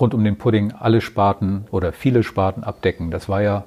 rund 0.00 0.14
um 0.14 0.24
den 0.24 0.36
Pudding 0.36 0.72
alle 0.72 1.00
Sparten 1.00 1.66
oder 1.70 1.92
viele 1.92 2.22
Sparten 2.22 2.64
abdecken. 2.64 3.10
Das 3.10 3.28
war 3.28 3.42
ja 3.42 3.64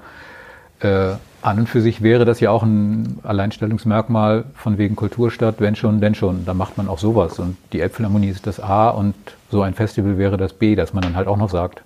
äh, 0.79 1.13
an 1.41 1.59
und 1.59 1.69
für 1.69 1.81
sich 1.81 2.01
wäre 2.01 2.25
das 2.25 2.39
ja 2.39 2.51
auch 2.51 2.63
ein 2.63 3.19
Alleinstellungsmerkmal 3.23 4.45
von 4.55 4.77
wegen 4.77 4.95
Kulturstadt, 4.95 5.55
wenn 5.59 5.75
schon, 5.75 6.01
denn 6.01 6.15
schon. 6.15 6.45
Da 6.45 6.53
macht 6.53 6.77
man 6.77 6.87
auch 6.87 6.99
sowas. 6.99 7.39
Und 7.39 7.57
die 7.73 7.79
Elbphilharmonie 7.79 8.29
ist 8.29 8.47
das 8.47 8.59
A 8.59 8.89
und 8.89 9.15
so 9.49 9.61
ein 9.61 9.73
Festival 9.73 10.17
wäre 10.17 10.37
das 10.37 10.53
B, 10.53 10.75
dass 10.75 10.93
man 10.93 11.03
dann 11.03 11.15
halt 11.15 11.27
auch 11.27 11.37
noch 11.37 11.49
sagt. 11.49 11.83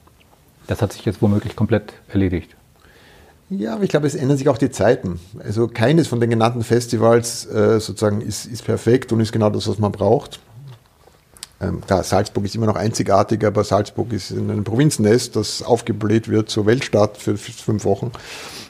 Das 0.68 0.82
hat 0.82 0.94
sich 0.94 1.06
jetzt 1.06 1.22
womöglich 1.22 1.56
komplett 1.56 1.94
erledigt. 2.10 2.56
Ja, 3.50 3.76
aber 3.76 3.84
ich 3.84 3.90
glaube, 3.90 4.08
es 4.08 4.16
ändern 4.16 4.38
sich 4.38 4.48
auch 4.48 4.58
die 4.58 4.72
Zeiten. 4.72 5.20
Also 5.44 5.68
keines 5.68 6.08
von 6.08 6.22
den 6.22 6.30
genannten 6.30 6.64
Festivals 6.64 7.46
äh, 7.46 7.82
sozusagen 7.82 8.22
ist, 8.22 8.46
ist 8.46 8.64
perfekt 8.64 9.12
und 9.12 9.20
ist 9.20 9.34
genau 9.34 9.50
das, 9.50 9.68
was 9.68 9.78
man 9.78 9.92
braucht. 9.92 10.40
Ähm, 11.62 11.82
klar, 11.82 12.04
Salzburg 12.04 12.46
ist 12.46 12.56
immer 12.56 12.66
noch 12.66 12.76
einzigartig, 12.76 13.46
aber 13.46 13.64
Salzburg 13.64 14.12
ist 14.14 14.32
in 14.32 14.50
einem 14.50 14.64
Provinznest, 14.64 15.36
das 15.36 15.62
aufgebläht 15.62 16.28
wird 16.28 16.50
zur 16.50 16.66
Weltstadt 16.66 17.18
für 17.18 17.38
fünf 17.38 17.86
Wochen. 17.86 18.12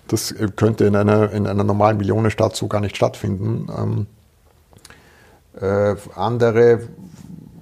Das 0.08 0.36
könnte 0.58 0.86
in 0.86 0.96
einer, 0.96 1.32
in 1.32 1.48
einer 1.48 1.64
normalen 1.64 1.98
Millionenstadt 1.98 2.56
so 2.56 2.68
gar 2.68 2.82
nicht 2.82 2.98
stattfinden. 2.98 3.68
Ähm, 3.78 4.08
äh, 5.62 5.96
andere 6.16 6.82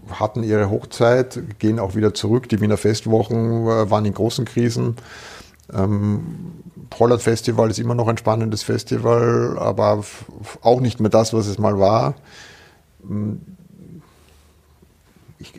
hatten 0.10 0.42
ihre 0.42 0.72
Hochzeit, 0.72 1.60
gehen 1.60 1.80
auch 1.80 1.96
wieder 1.96 2.14
zurück. 2.16 2.50
Die 2.50 2.62
Wiener 2.62 2.78
Festwochen 2.78 3.68
äh, 3.68 3.92
waren 3.92 4.06
in 4.06 4.14
großen 4.14 4.46
Krisen. 4.46 4.96
Ähm, 5.72 6.54
Holland 6.98 7.22
Festival 7.22 7.70
ist 7.70 7.78
immer 7.78 7.94
noch 7.94 8.08
ein 8.08 8.18
spannendes 8.18 8.64
Festival, 8.64 9.58
aber 9.60 10.04
auch 10.62 10.82
nicht 10.82 11.00
mehr 11.00 11.12
das, 11.12 11.34
was 11.34 11.46
es 11.46 11.60
mal 11.60 11.78
war. 11.78 12.16
Ich, 15.42 15.54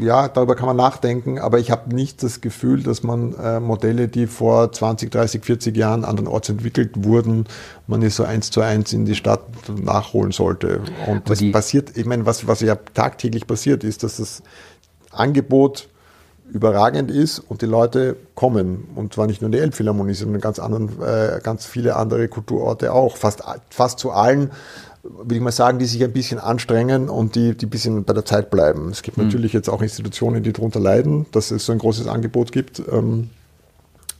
ja, 0.00 0.26
darüber 0.26 0.56
kann 0.56 0.66
man 0.66 0.76
nachdenken, 0.76 1.38
aber 1.38 1.60
ich 1.60 1.70
habe 1.70 1.94
nicht 1.94 2.24
das 2.24 2.40
Gefühl, 2.40 2.82
dass 2.82 3.04
man 3.04 3.34
äh, 3.34 3.60
Modelle, 3.60 4.08
die 4.08 4.26
vor 4.26 4.72
20, 4.72 5.12
30, 5.12 5.44
40 5.44 5.76
Jahren 5.76 6.04
andernorts 6.04 6.48
entwickelt 6.48 7.04
wurden, 7.04 7.44
man 7.86 8.02
ist 8.02 8.16
so 8.16 8.24
eins 8.24 8.50
zu 8.50 8.62
eins 8.62 8.92
in 8.92 9.04
die 9.04 9.14
Stadt 9.14 9.44
nachholen 9.68 10.32
sollte. 10.32 10.80
Und 11.06 11.30
das 11.30 11.40
passiert, 11.52 11.96
ich 11.96 12.04
meine, 12.04 12.26
was, 12.26 12.48
was 12.48 12.60
ja 12.60 12.74
tagtäglich 12.74 13.46
passiert, 13.46 13.84
ist, 13.84 14.02
dass 14.02 14.16
das 14.16 14.42
Angebot 15.12 15.88
überragend 16.52 17.10
ist 17.10 17.38
und 17.38 17.62
die 17.62 17.66
Leute 17.66 18.16
kommen. 18.34 18.88
Und 18.94 19.14
zwar 19.14 19.26
nicht 19.26 19.42
nur 19.42 19.50
die 19.50 19.58
Elbphilharmonie, 19.58 20.14
sondern 20.14 20.40
ganz, 20.40 20.58
anderen, 20.58 20.90
äh, 21.02 21.40
ganz 21.42 21.66
viele 21.66 21.96
andere 21.96 22.28
Kulturorte 22.28 22.92
auch. 22.92 23.16
Fast, 23.16 23.42
fast 23.70 23.98
zu 23.98 24.12
allen, 24.12 24.50
würde 25.02 25.34
ich 25.34 25.40
mal 25.40 25.52
sagen, 25.52 25.78
die 25.78 25.86
sich 25.86 26.02
ein 26.02 26.12
bisschen 26.12 26.38
anstrengen 26.38 27.08
und 27.08 27.34
die, 27.34 27.56
die 27.56 27.66
ein 27.66 27.70
bisschen 27.70 28.04
bei 28.04 28.12
der 28.12 28.24
Zeit 28.24 28.50
bleiben. 28.50 28.90
Es 28.90 29.02
gibt 29.02 29.18
mhm. 29.18 29.24
natürlich 29.24 29.52
jetzt 29.52 29.68
auch 29.68 29.82
Institutionen, 29.82 30.42
die 30.42 30.52
darunter 30.52 30.80
leiden, 30.80 31.26
dass 31.32 31.50
es 31.50 31.66
so 31.66 31.72
ein 31.72 31.78
großes 31.78 32.06
Angebot 32.06 32.52
gibt. 32.52 32.82
Ähm, 32.90 33.30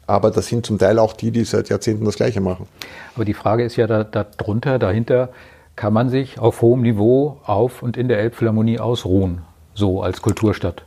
aber 0.06 0.30
das 0.30 0.46
sind 0.46 0.64
zum 0.64 0.78
Teil 0.78 0.98
auch 0.98 1.14
die, 1.14 1.30
die 1.32 1.44
seit 1.44 1.68
Jahrzehnten 1.68 2.04
das 2.04 2.16
Gleiche 2.16 2.40
machen. 2.40 2.66
Aber 3.14 3.24
die 3.24 3.34
Frage 3.34 3.64
ist 3.64 3.76
ja 3.76 3.86
da, 3.86 4.04
darunter, 4.04 4.78
dahinter, 4.78 5.30
kann 5.74 5.92
man 5.92 6.08
sich 6.08 6.38
auf 6.38 6.62
hohem 6.62 6.82
Niveau 6.82 7.38
auf 7.44 7.82
und 7.82 7.96
in 7.96 8.08
der 8.08 8.18
Elbphilharmonie 8.18 8.78
ausruhen, 8.78 9.42
so 9.74 10.02
als 10.02 10.22
Kulturstadt? 10.22 10.85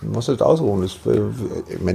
Was 0.00 0.28
heißt 0.28 0.42
ausruhen? 0.42 0.82
Das, 0.82 1.12
äh, 1.12 1.20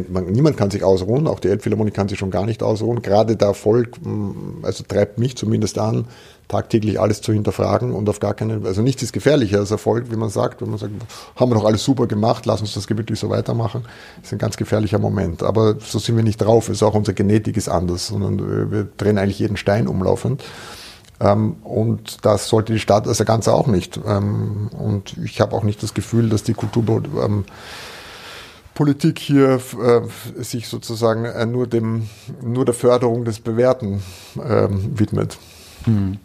man, 0.10 0.26
niemand 0.26 0.58
kann 0.58 0.70
sich 0.70 0.84
ausruhen, 0.84 1.26
auch 1.26 1.40
die 1.40 1.48
Elbphilharmonie 1.48 1.92
kann 1.92 2.10
sich 2.10 2.20
schon 2.20 2.32
gar 2.32 2.46
nicht 2.46 2.62
ausruhen. 2.62 3.02
Gerade 3.02 3.38
der 3.38 3.50
Erfolg, 3.50 3.98
mm, 4.04 4.64
also 4.64 4.84
treibt 4.86 5.20
mich 5.20 5.38
zumindest 5.38 5.80
an, 5.80 6.06
tagtäglich 6.50 7.00
alles 7.00 7.22
zu 7.22 7.32
hinterfragen 7.32 7.94
und 7.94 8.10
auf 8.10 8.20
gar 8.20 8.34
keinen, 8.34 8.66
also 8.66 8.82
nichts 8.82 9.02
ist 9.04 9.14
gefährlicher 9.14 9.60
als 9.60 9.72
Erfolg, 9.72 10.12
wie 10.12 10.18
man 10.18 10.30
sagt, 10.30 10.62
wenn 10.62 10.70
man 10.70 10.80
sagt, 10.80 10.92
haben 11.38 11.52
wir 11.52 11.56
doch 11.56 11.64
alles 11.64 11.84
super 11.84 12.06
gemacht, 12.06 12.46
lass 12.46 12.60
uns 12.60 12.74
das 12.74 12.88
gemütlich 12.88 13.20
so 13.20 13.30
weitermachen. 13.30 13.84
Das 14.18 14.28
ist 14.28 14.34
ein 14.34 14.40
ganz 14.40 14.58
gefährlicher 14.58 15.00
Moment. 15.00 15.42
Aber 15.42 15.76
so 15.80 15.98
sind 15.98 16.18
wir 16.18 16.24
nicht 16.24 16.42
drauf, 16.42 16.68
ist 16.68 16.84
auch 16.84 16.96
unsere 16.96 17.16
Genetik 17.16 17.56
ist 17.56 17.70
anders, 17.70 18.08
sondern 18.08 18.70
wir 18.70 18.88
drehen 18.98 19.18
eigentlich 19.18 19.40
jeden 19.40 19.56
Stein 19.56 19.88
umlaufend. 19.88 20.44
Ähm, 21.22 21.56
und 21.64 22.26
das 22.26 22.50
sollte 22.50 22.74
die 22.74 22.80
Stadt 22.80 23.08
als 23.08 23.24
Ganze 23.24 23.54
auch 23.54 23.68
nicht. 23.68 24.00
Ähm, 24.06 24.70
und 24.78 25.16
ich 25.24 25.40
habe 25.40 25.56
auch 25.56 25.64
nicht 25.64 25.82
das 25.82 25.94
Gefühl, 25.94 26.30
dass 26.30 26.44
die 26.44 26.54
Kultur 26.54 27.02
Politik 28.74 29.20
hier 29.20 29.60
äh, 29.80 30.42
sich 30.42 30.68
sozusagen 30.68 31.26
äh, 31.26 31.46
nur, 31.46 31.68
dem, 31.68 32.10
nur 32.42 32.66
der 32.66 32.74
Förderung 32.74 33.24
des 33.26 33.40
Bewerten 33.40 34.02
äh, 34.36 34.68
widmet. 34.70 35.38
Hm. 35.86 36.18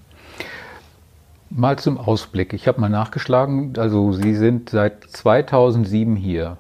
Mal 1.51 1.79
zum 1.79 1.99
Ausblick. 1.99 2.53
Ich 2.53 2.69
habe 2.69 2.81
mal 2.81 2.91
nachgeschlagen. 2.91 3.75
Also 3.79 4.13
Sie 4.13 4.35
sind 4.35 4.71
seit 4.71 5.05
2007 5.05 6.17
hier. 6.17 6.59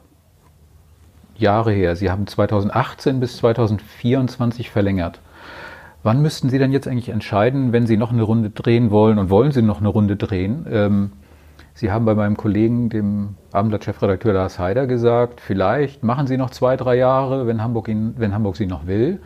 Jahre 1.37 1.73
her. 1.73 1.95
Sie 1.95 2.11
haben 2.11 2.27
2018 2.27 3.21
bis 3.21 3.37
2024 3.39 4.71
verlängert. 4.71 5.21
Wann 6.03 6.23
müssten 6.23 6.49
Sie 6.49 6.59
denn 6.59 6.73
jetzt 6.73 6.89
eigentlich 6.89 7.11
entscheiden, 7.11 7.73
wenn 7.73 7.87
Sie 7.87 7.97
noch 7.97 8.13
eine 8.13 8.23
Runde 8.23 8.51
drehen 8.51 8.91
wollen 8.91 9.19
und 9.19 9.31
wollen 9.31 9.53
Sie 9.53 9.63
noch 9.63 9.81
eine 9.81 9.89
Runde 9.89 10.17
drehen? 10.17 10.67
Ähm, 10.71 11.13
Sie 11.79 11.93
haben 11.93 12.05
bei 12.05 12.17
meinem 12.17 12.37
Kollegen, 12.37 12.89
dem 12.89 13.37
Abendblatt-Chefredakteur 13.53 14.33
Lars 14.33 14.59
Heider, 14.59 14.89
gesagt, 14.89 15.41
vielleicht 15.41 16.03
machen 16.03 16.27
Sie 16.27 16.37
noch 16.37 16.51
zwei, 16.51 16.77
drei 16.77 16.97
Jahre, 16.97 17.47
wenn 17.47 17.63
Hamburg, 17.63 17.87
ihn, 17.87 18.15
wenn 18.17 18.35
Hamburg 18.35 18.57
Sie 18.57 18.67
noch 18.67 18.89
will. 18.89 19.21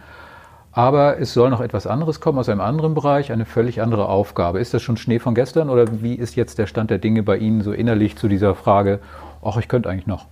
Aber 0.70 1.18
es 1.18 1.32
soll 1.32 1.48
noch 1.48 1.62
etwas 1.62 1.86
anderes 1.86 2.20
kommen 2.20 2.38
aus 2.38 2.50
einem 2.50 2.60
anderen 2.60 2.92
Bereich, 2.92 3.32
eine 3.32 3.46
völlig 3.46 3.80
andere 3.80 4.06
Aufgabe. 4.06 4.60
Ist 4.60 4.74
das 4.74 4.82
schon 4.82 4.98
Schnee 4.98 5.18
von 5.18 5.34
gestern 5.34 5.70
oder 5.70 6.02
wie 6.02 6.14
ist 6.14 6.36
jetzt 6.36 6.58
der 6.58 6.66
Stand 6.66 6.90
der 6.90 6.98
Dinge 6.98 7.22
bei 7.22 7.38
Ihnen 7.38 7.62
so 7.62 7.72
innerlich 7.72 8.16
zu 8.16 8.28
dieser 8.28 8.54
Frage, 8.54 8.98
ach, 9.42 9.56
ich 9.56 9.68
könnte 9.68 9.88
eigentlich 9.88 10.06
noch? 10.06 10.26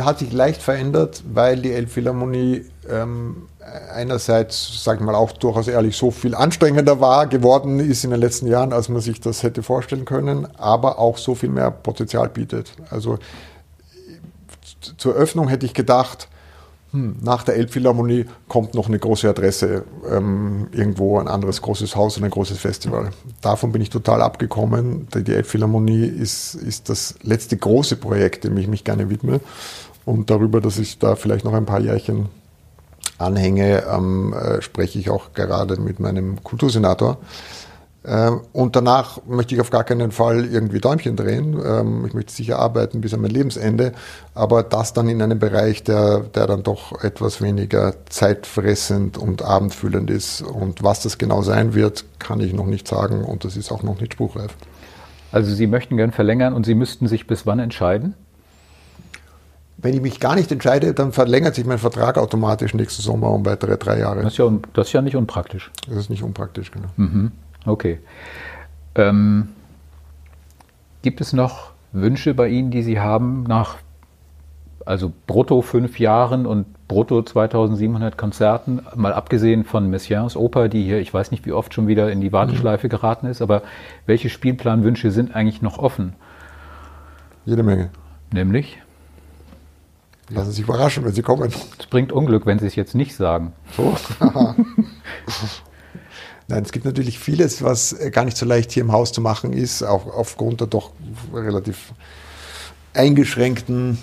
hat 0.00 0.18
sich 0.18 0.32
leicht 0.32 0.62
verändert, 0.62 1.22
weil 1.30 1.60
die 1.60 1.72
Elbphilharmonie 1.72 2.64
ähm, 2.90 3.48
einerseits, 3.92 4.82
sage 4.84 5.00
ich 5.00 5.06
mal, 5.06 5.14
auch 5.14 5.32
durchaus 5.32 5.68
ehrlich 5.68 5.96
so 5.96 6.10
viel 6.10 6.34
anstrengender 6.34 7.00
war, 7.00 7.26
geworden 7.26 7.80
ist 7.80 8.04
in 8.04 8.10
den 8.10 8.20
letzten 8.20 8.46
Jahren, 8.46 8.72
als 8.72 8.88
man 8.88 9.00
sich 9.00 9.20
das 9.20 9.42
hätte 9.42 9.62
vorstellen 9.62 10.04
können, 10.04 10.46
aber 10.56 10.98
auch 10.98 11.18
so 11.18 11.34
viel 11.34 11.50
mehr 11.50 11.70
Potenzial 11.70 12.28
bietet. 12.28 12.72
Also 12.90 13.18
zur 14.96 15.14
Öffnung 15.14 15.48
hätte 15.48 15.66
ich 15.66 15.74
gedacht, 15.74 16.28
hm, 16.92 17.16
nach 17.22 17.44
der 17.44 17.54
Elbphilharmonie 17.56 18.26
kommt 18.48 18.74
noch 18.74 18.88
eine 18.88 18.98
große 18.98 19.28
Adresse, 19.28 19.84
ähm, 20.10 20.68
irgendwo 20.72 21.18
ein 21.20 21.28
anderes 21.28 21.62
großes 21.62 21.94
Haus 21.94 22.16
und 22.16 22.24
ein 22.24 22.30
großes 22.30 22.58
Festival. 22.58 23.10
Davon 23.40 23.70
bin 23.70 23.80
ich 23.80 23.90
total 23.90 24.22
abgekommen. 24.22 25.06
Die 25.14 25.32
Elbphilharmonie 25.32 26.04
ist, 26.04 26.54
ist 26.54 26.88
das 26.88 27.14
letzte 27.22 27.56
große 27.56 27.96
Projekt, 27.96 28.44
dem 28.44 28.56
ich 28.56 28.66
mich 28.66 28.82
gerne 28.82 29.08
widme. 29.08 29.40
Und 30.04 30.30
darüber, 30.30 30.60
dass 30.60 30.78
ich 30.78 30.98
da 30.98 31.14
vielleicht 31.14 31.44
noch 31.44 31.54
ein 31.54 31.66
paar 31.66 31.80
Jährchen 31.80 32.28
anhänge, 33.20 33.84
ähm, 33.90 34.32
äh, 34.32 34.62
spreche 34.62 34.98
ich 34.98 35.10
auch 35.10 35.32
gerade 35.32 35.80
mit 35.80 36.00
meinem 36.00 36.42
Kultursenator 36.42 37.18
ähm, 38.02 38.40
und 38.52 38.76
danach 38.76 39.20
möchte 39.26 39.54
ich 39.54 39.60
auf 39.60 39.70
gar 39.70 39.84
keinen 39.84 40.10
Fall 40.10 40.46
irgendwie 40.46 40.78
Däumchen 40.80 41.16
drehen. 41.16 41.60
Ähm, 41.64 42.04
ich 42.06 42.14
möchte 42.14 42.32
sicher 42.32 42.58
arbeiten 42.58 43.00
bis 43.00 43.12
an 43.12 43.20
mein 43.20 43.30
Lebensende, 43.30 43.92
aber 44.34 44.62
das 44.62 44.94
dann 44.94 45.08
in 45.08 45.20
einem 45.20 45.38
Bereich, 45.38 45.84
der, 45.84 46.20
der 46.20 46.46
dann 46.46 46.62
doch 46.62 47.02
etwas 47.02 47.42
weniger 47.42 47.94
zeitfressend 48.08 49.18
und 49.18 49.42
abendfüllend 49.42 50.10
ist. 50.10 50.40
Und 50.40 50.82
was 50.82 51.02
das 51.02 51.18
genau 51.18 51.42
sein 51.42 51.74
wird, 51.74 52.04
kann 52.18 52.40
ich 52.40 52.54
noch 52.54 52.66
nicht 52.66 52.88
sagen 52.88 53.22
und 53.22 53.44
das 53.44 53.56
ist 53.56 53.70
auch 53.70 53.82
noch 53.82 54.00
nicht 54.00 54.14
spruchreif. 54.14 54.54
Also 55.30 55.52
Sie 55.52 55.66
möchten 55.66 55.96
gern 55.96 56.10
verlängern 56.10 56.54
und 56.54 56.64
Sie 56.64 56.74
müssten 56.74 57.06
sich 57.06 57.26
bis 57.26 57.46
wann 57.46 57.58
entscheiden? 57.58 58.14
Wenn 59.82 59.94
ich 59.94 60.00
mich 60.00 60.20
gar 60.20 60.34
nicht 60.34 60.52
entscheide, 60.52 60.92
dann 60.92 61.12
verlängert 61.12 61.54
sich 61.54 61.64
mein 61.64 61.78
Vertrag 61.78 62.18
automatisch 62.18 62.74
nächsten 62.74 63.02
Sommer 63.02 63.30
um 63.30 63.46
weitere 63.46 63.76
drei 63.76 63.98
Jahre. 63.98 64.22
Das 64.22 64.32
ist 64.32 64.38
ja, 64.38 64.50
das 64.74 64.88
ist 64.88 64.92
ja 64.92 65.02
nicht 65.02 65.16
unpraktisch. 65.16 65.70
Das 65.88 65.96
ist 65.96 66.10
nicht 66.10 66.22
unpraktisch, 66.22 66.70
genau. 66.70 66.88
Mhm. 66.96 67.32
Okay. 67.64 67.98
Ähm, 68.94 69.48
gibt 71.02 71.20
es 71.20 71.32
noch 71.32 71.70
Wünsche 71.92 72.34
bei 72.34 72.48
Ihnen, 72.48 72.70
die 72.70 72.82
Sie 72.82 73.00
haben 73.00 73.44
nach 73.44 73.76
also 74.86 75.12
brutto 75.26 75.62
fünf 75.62 75.98
Jahren 75.98 76.46
und 76.46 76.66
brutto 76.88 77.22
2700 77.22 78.16
Konzerten, 78.16 78.80
mal 78.96 79.12
abgesehen 79.12 79.64
von 79.64 79.88
Messiaens 79.88 80.36
Oper, 80.36 80.68
die 80.68 80.82
hier, 80.82 80.98
ich 80.98 81.12
weiß 81.12 81.30
nicht 81.30 81.46
wie 81.46 81.52
oft 81.52 81.74
schon 81.74 81.86
wieder 81.86 82.10
in 82.10 82.20
die 82.20 82.32
Warteschleife 82.32 82.86
mhm. 82.86 82.90
geraten 82.90 83.26
ist, 83.26 83.42
aber 83.42 83.62
welche 84.06 84.28
Spielplanwünsche 84.28 85.10
sind 85.10 85.34
eigentlich 85.34 85.62
noch 85.62 85.78
offen? 85.78 86.14
Jede 87.44 87.62
Menge. 87.62 87.90
Nämlich? 88.32 88.78
Lassen 90.30 90.50
Sie 90.50 90.56
sich 90.56 90.64
überraschen, 90.64 91.04
wenn 91.04 91.12
Sie 91.12 91.22
kommen. 91.22 91.52
Es 91.78 91.86
bringt 91.86 92.12
Unglück, 92.12 92.46
wenn 92.46 92.58
Sie 92.58 92.66
es 92.66 92.76
jetzt 92.76 92.94
nicht 92.94 93.16
sagen. 93.16 93.52
So. 93.76 93.96
Nein, 96.48 96.62
es 96.64 96.72
gibt 96.72 96.84
natürlich 96.84 97.18
vieles, 97.18 97.62
was 97.62 97.92
äh, 97.92 98.10
gar 98.10 98.24
nicht 98.24 98.36
so 98.36 98.46
leicht 98.46 98.72
hier 98.72 98.82
im 98.82 98.92
Haus 98.92 99.12
zu 99.12 99.20
machen 99.20 99.52
ist, 99.52 99.82
auch 99.82 100.06
aufgrund 100.06 100.60
der 100.60 100.68
doch 100.68 100.90
relativ 101.32 101.92
eingeschränkten 102.92 103.98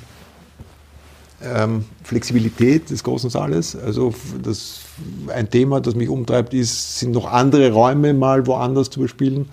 ähm, 1.43 1.85
Flexibilität 2.03 2.89
des 2.89 3.03
großen 3.03 3.29
Saales. 3.29 3.75
Also 3.75 4.13
das, 4.41 4.81
ein 5.27 5.49
Thema, 5.49 5.81
das 5.81 5.95
mich 5.95 6.09
umtreibt, 6.09 6.53
ist, 6.53 6.99
sind 6.99 7.11
noch 7.11 7.31
andere 7.31 7.71
Räume 7.71 8.13
mal 8.13 8.47
woanders 8.47 8.89
zu 8.89 9.01
bespielen. 9.01 9.49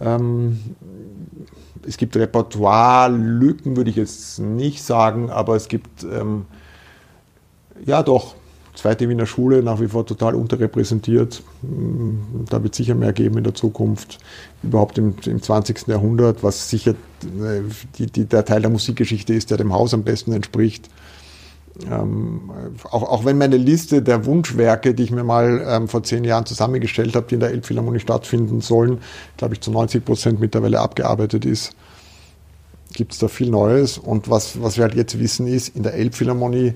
Ähm, 0.00 0.58
es 1.86 1.96
gibt 1.96 2.16
Repertoire-Lücken, 2.16 3.76
würde 3.76 3.90
ich 3.90 3.96
jetzt 3.96 4.38
nicht 4.38 4.82
sagen, 4.82 5.30
aber 5.30 5.56
es 5.56 5.68
gibt 5.68 6.04
ähm, 6.04 6.46
ja 7.84 8.02
doch 8.02 8.34
zweite 8.74 9.08
Wiener 9.08 9.26
Schule 9.26 9.62
nach 9.62 9.80
wie 9.80 9.88
vor 9.88 10.06
total 10.06 10.34
unterrepräsentiert. 10.34 11.42
Mm, 11.62 12.44
da 12.48 12.62
wird 12.62 12.74
sicher 12.74 12.94
mehr 12.94 13.12
geben 13.12 13.38
in 13.38 13.44
der 13.44 13.54
Zukunft, 13.54 14.18
überhaupt 14.62 14.98
im, 14.98 15.14
im 15.26 15.42
20. 15.42 15.88
Jahrhundert, 15.88 16.42
was 16.42 16.70
sicher 16.70 16.92
äh, 17.22 17.62
die, 17.98 18.06
die, 18.06 18.24
der 18.24 18.44
Teil 18.44 18.62
der 18.62 18.70
Musikgeschichte 18.70 19.34
ist, 19.34 19.50
der 19.50 19.58
dem 19.58 19.72
Haus 19.72 19.94
am 19.94 20.04
besten 20.04 20.32
entspricht. 20.32 20.88
Ähm, 21.90 22.50
auch, 22.90 23.02
auch 23.02 23.24
wenn 23.24 23.38
meine 23.38 23.56
Liste 23.56 24.02
der 24.02 24.26
Wunschwerke, 24.26 24.94
die 24.94 25.04
ich 25.04 25.10
mir 25.10 25.24
mal 25.24 25.64
ähm, 25.66 25.88
vor 25.88 26.02
zehn 26.02 26.24
Jahren 26.24 26.44
zusammengestellt 26.44 27.16
habe, 27.16 27.26
die 27.28 27.34
in 27.34 27.40
der 27.40 27.50
Elbphilharmonie 27.50 28.00
stattfinden 28.00 28.60
sollen, 28.60 28.98
glaube 29.38 29.54
ich 29.54 29.60
zu 29.60 29.70
90 29.70 30.04
Prozent 30.04 30.40
mittlerweile 30.40 30.80
abgearbeitet 30.80 31.46
ist, 31.46 31.74
gibt 32.92 33.12
es 33.12 33.18
da 33.18 33.28
viel 33.28 33.50
Neues. 33.50 33.96
Und 33.96 34.28
was, 34.28 34.60
was 34.62 34.76
wir 34.76 34.84
halt 34.84 34.94
jetzt 34.94 35.18
wissen 35.18 35.46
ist, 35.46 35.74
in 35.74 35.82
der 35.82 35.94
Elbphilharmonie 35.94 36.74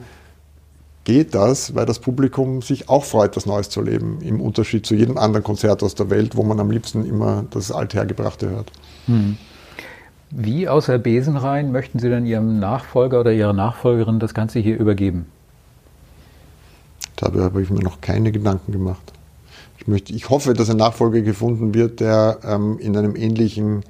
geht 1.05 1.35
das, 1.35 1.75
weil 1.75 1.87
das 1.87 2.01
Publikum 2.01 2.63
sich 2.63 2.89
auch 2.89 3.05
freut, 3.05 3.37
was 3.37 3.47
Neues 3.47 3.69
zu 3.69 3.81
erleben, 3.81 4.19
im 4.23 4.41
Unterschied 4.41 4.87
zu 4.87 4.95
jedem 4.95 5.19
anderen 5.19 5.45
Konzert 5.45 5.83
aus 5.83 5.95
der 5.95 6.11
Welt, 6.11 6.37
wo 6.37 6.43
man 6.43 6.59
am 6.59 6.71
liebsten 6.71 7.05
immer 7.05 7.45
das 7.51 7.71
Althergebrachte 7.71 8.51
hört. 8.51 8.73
Hm. 9.07 9.37
Wie 10.31 10.69
außer 10.69 10.99
Besenrein 10.99 11.71
möchten 11.73 11.99
Sie 11.99 12.09
denn 12.09 12.27
Ihrem 12.27 12.59
Nachfolger 12.59 13.21
oder 13.21 13.33
Ihrer 13.33 13.53
Nachfolgerin 13.53 14.19
das 14.19 14.35
Ganze 14.35 14.59
hier 14.59 14.79
übergeben? 14.79 15.27
Darüber 17.17 17.45
habe 17.45 17.63
ich 17.63 17.71
mir 17.71 17.83
noch 17.83 18.01
keine 18.01 18.33
Gedanken 18.33 18.73
gemacht. 18.73 19.13
Ich, 19.79 19.87
möchte, 19.87 20.13
ich 20.13 20.29
hoffe, 20.29 20.53
dass 20.53 20.69
ein 20.69 20.77
Nachfolger 20.77 21.23
gefunden 21.23 21.75
wird, 21.75 22.01
der 22.01 22.39
ähm, 22.45 22.79
in 22.79 22.97
einem 22.97 23.15
ähnlichen, 23.15 23.85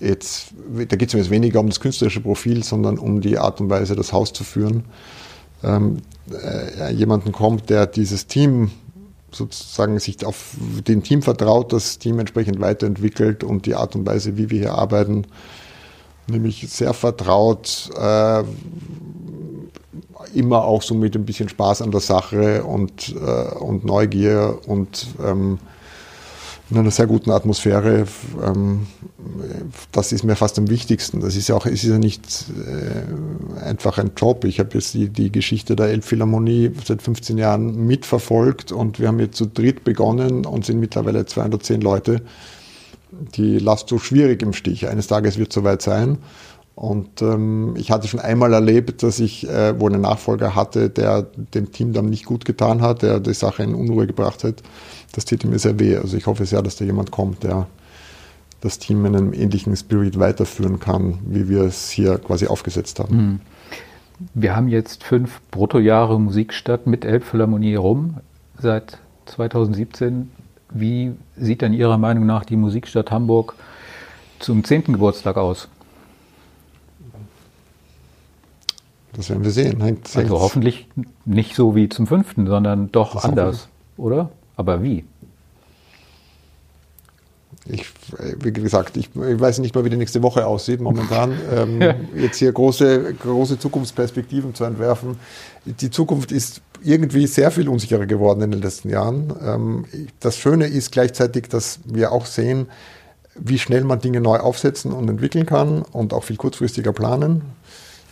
jetzt, 0.00 0.52
da 0.88 0.96
geht 0.96 1.08
es 1.08 1.14
mir 1.14 1.20
jetzt 1.20 1.30
weniger 1.30 1.60
um 1.60 1.68
das 1.68 1.80
künstlerische 1.80 2.20
Profil, 2.20 2.64
sondern 2.64 2.98
um 2.98 3.20
die 3.20 3.38
Art 3.38 3.60
und 3.60 3.70
Weise, 3.70 3.94
das 3.94 4.12
Haus 4.12 4.32
zu 4.32 4.44
führen. 4.44 4.84
Ähm, 5.62 5.98
äh, 6.32 6.92
jemanden 6.92 7.32
kommt, 7.32 7.70
der 7.70 7.86
dieses 7.86 8.26
Team 8.26 8.70
sozusagen 9.30 9.98
sich 9.98 10.24
auf 10.26 10.56
dem 10.86 11.02
Team 11.02 11.22
vertraut, 11.22 11.72
das 11.72 11.98
Team 11.98 12.18
entsprechend 12.18 12.60
weiterentwickelt 12.60 13.44
und 13.44 13.66
die 13.66 13.74
Art 13.74 13.94
und 13.94 14.06
Weise, 14.06 14.36
wie 14.36 14.50
wir 14.50 14.58
hier 14.58 14.74
arbeiten, 14.74 15.26
nämlich 16.30 16.66
sehr 16.68 16.94
vertraut, 16.94 17.90
äh, 17.98 18.42
immer 20.34 20.64
auch 20.64 20.82
so 20.82 20.94
mit 20.94 21.16
ein 21.16 21.24
bisschen 21.24 21.48
Spaß 21.48 21.82
an 21.82 21.90
der 21.90 22.00
Sache 22.00 22.64
und, 22.64 23.14
äh, 23.14 23.54
und 23.58 23.84
Neugier 23.84 24.58
und 24.66 25.08
ähm, 25.24 25.58
in 26.70 26.78
einer 26.78 26.90
sehr 26.90 27.06
guten 27.06 27.30
Atmosphäre. 27.30 28.06
Ähm, 28.44 28.86
das 29.92 30.12
ist 30.12 30.22
mir 30.22 30.36
fast 30.36 30.58
am 30.58 30.70
wichtigsten. 30.70 31.20
Das 31.20 31.34
ist 31.34 31.48
ja 31.48 31.56
auch, 31.56 31.66
ist 31.66 31.82
ja 31.82 31.98
nicht 31.98 32.44
äh, 32.64 33.64
einfach 33.64 33.98
ein 33.98 34.12
Job. 34.16 34.44
Ich 34.44 34.60
habe 34.60 34.70
jetzt 34.74 34.94
die, 34.94 35.08
die 35.08 35.32
Geschichte 35.32 35.74
der 35.74 35.86
Elbphilharmonie 35.86 36.70
seit 36.84 37.02
15 37.02 37.38
Jahren 37.38 37.86
mitverfolgt 37.86 38.70
und 38.72 39.00
wir 39.00 39.08
haben 39.08 39.18
jetzt 39.18 39.36
zu 39.36 39.46
dritt 39.46 39.82
begonnen 39.84 40.46
und 40.46 40.64
sind 40.64 40.78
mittlerweile 40.78 41.26
210 41.26 41.80
Leute. 41.80 42.22
Die 43.34 43.58
lasst 43.58 43.88
so 43.88 43.98
schwierig 43.98 44.42
im 44.42 44.52
Stich. 44.52 44.88
Eines 44.88 45.06
Tages 45.06 45.38
wird 45.38 45.50
es 45.50 45.54
soweit 45.54 45.82
sein. 45.82 46.18
Und 46.74 47.20
ähm, 47.20 47.74
ich 47.76 47.90
hatte 47.90 48.08
schon 48.08 48.20
einmal 48.20 48.54
erlebt, 48.54 49.02
dass 49.02 49.20
ich 49.20 49.46
äh, 49.46 49.78
wohl 49.78 49.92
einen 49.92 50.02
Nachfolger 50.02 50.54
hatte, 50.54 50.88
der 50.88 51.22
dem 51.22 51.72
Team 51.72 51.92
dann 51.92 52.06
nicht 52.06 52.24
gut 52.24 52.46
getan 52.46 52.80
hat, 52.80 53.02
der 53.02 53.20
die 53.20 53.34
Sache 53.34 53.62
in 53.62 53.74
Unruhe 53.74 54.06
gebracht 54.06 54.44
hat. 54.44 54.62
Das 55.12 55.26
täte 55.26 55.46
mir 55.46 55.58
sehr 55.58 55.78
weh. 55.78 55.96
Also 55.96 56.16
ich 56.16 56.26
hoffe 56.26 56.46
sehr, 56.46 56.62
dass 56.62 56.76
da 56.76 56.84
jemand 56.84 57.10
kommt, 57.10 57.42
der 57.42 57.66
das 58.62 58.78
Team 58.78 59.04
in 59.04 59.16
einem 59.16 59.32
ähnlichen 59.32 59.76
Spirit 59.76 60.18
weiterführen 60.18 60.80
kann, 60.80 61.18
wie 61.26 61.48
wir 61.48 61.62
es 61.62 61.90
hier 61.90 62.18
quasi 62.18 62.46
aufgesetzt 62.46 62.98
haben. 62.98 63.18
Hm. 63.18 63.40
Wir 64.34 64.54
haben 64.54 64.68
jetzt 64.68 65.02
fünf 65.02 65.40
Bruttojahre 65.50 66.20
Musikstadt 66.20 66.86
mit 66.86 67.04
Elbphilharmonie 67.04 67.74
rum 67.74 68.18
seit 68.58 68.98
2017. 69.26 70.30
Wie 70.72 71.12
sieht 71.36 71.62
denn 71.62 71.72
Ihrer 71.72 71.98
Meinung 71.98 72.26
nach 72.26 72.44
die 72.44 72.56
Musikstadt 72.56 73.10
Hamburg 73.10 73.54
zum 74.38 74.64
zehnten 74.64 74.92
Geburtstag 74.92 75.36
aus? 75.36 75.68
Das 79.12 79.28
werden 79.28 79.42
wir 79.42 79.50
sehen. 79.50 79.82
Hängt, 79.82 80.16
also 80.16 80.40
hoffentlich 80.40 80.86
nicht 81.24 81.54
so 81.56 81.74
wie 81.74 81.88
zum 81.88 82.06
fünften, 82.06 82.46
sondern 82.46 82.92
doch 82.92 83.16
anders, 83.22 83.68
oder? 83.96 84.30
Aber 84.56 84.82
wie? 84.82 85.04
Ich, 87.66 87.86
wie 88.38 88.52
gesagt, 88.52 88.96
ich, 88.96 89.10
ich, 89.14 89.40
weiß 89.40 89.58
nicht 89.58 89.74
mal, 89.74 89.84
wie 89.84 89.90
die 89.90 89.96
nächste 89.96 90.22
Woche 90.22 90.46
aussieht 90.46 90.80
momentan. 90.80 91.32
Ähm, 91.52 91.82
jetzt 92.16 92.38
hier 92.38 92.52
große, 92.52 93.14
große 93.14 93.58
Zukunftsperspektiven 93.58 94.54
zu 94.54 94.64
entwerfen. 94.64 95.18
Die 95.66 95.90
Zukunft 95.90 96.32
ist 96.32 96.62
irgendwie 96.82 97.26
sehr 97.26 97.50
viel 97.50 97.68
unsicherer 97.68 98.06
geworden 98.06 98.42
in 98.42 98.50
den 98.50 98.62
letzten 98.62 98.90
Jahren. 98.90 99.32
Ähm, 99.42 99.84
das 100.20 100.36
Schöne 100.36 100.66
ist 100.66 100.92
gleichzeitig, 100.92 101.48
dass 101.48 101.80
wir 101.84 102.12
auch 102.12 102.26
sehen, 102.26 102.66
wie 103.34 103.58
schnell 103.58 103.84
man 103.84 104.00
Dinge 104.00 104.20
neu 104.20 104.38
aufsetzen 104.38 104.92
und 104.92 105.08
entwickeln 105.08 105.46
kann 105.46 105.82
und 105.82 106.12
auch 106.12 106.24
viel 106.24 106.36
kurzfristiger 106.36 106.92
planen. 106.92 107.42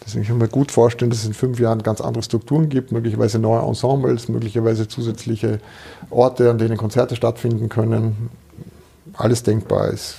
Deswegen 0.05 0.25
kann 0.25 0.37
ich 0.37 0.43
mir 0.43 0.49
gut 0.49 0.73
vorstellen, 0.73 1.11
dass 1.11 1.21
es 1.21 1.27
in 1.27 1.35
fünf 1.35 1.59
Jahren 1.59 1.83
ganz 1.83 2.01
andere 2.01 2.23
Strukturen 2.23 2.69
gibt, 2.69 2.93
möglicherweise 2.93 3.39
neue 3.39 3.61
Ensembles, 3.61 4.29
möglicherweise 4.29 4.89
zusätzliche 4.89 5.61
Orte, 6.09 6.51
an 6.51 6.59
denen 6.59 6.77
Konzerte 6.77 7.15
stattfinden 7.17 7.69
können. 7.69 8.31
Alles 9.15 9.43
denkbar 9.43 9.89
ist. 9.89 10.17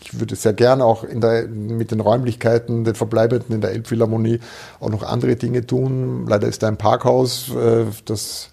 Ich 0.00 0.18
würde 0.18 0.36
sehr 0.36 0.52
gerne 0.52 0.84
auch 0.84 1.04
der, 1.08 1.48
mit 1.48 1.90
den 1.90 2.00
Räumlichkeiten, 2.00 2.84
den 2.84 2.94
Verbleibenden 2.94 3.54
in 3.54 3.60
der 3.60 3.72
Elbphilharmonie 3.72 4.40
auch 4.78 4.90
noch 4.90 5.02
andere 5.02 5.36
Dinge 5.36 5.66
tun. 5.66 6.26
Leider 6.28 6.48
ist 6.48 6.62
da 6.62 6.68
ein 6.68 6.76
Parkhaus, 6.76 7.54
äh, 7.54 7.86
das 8.04 8.50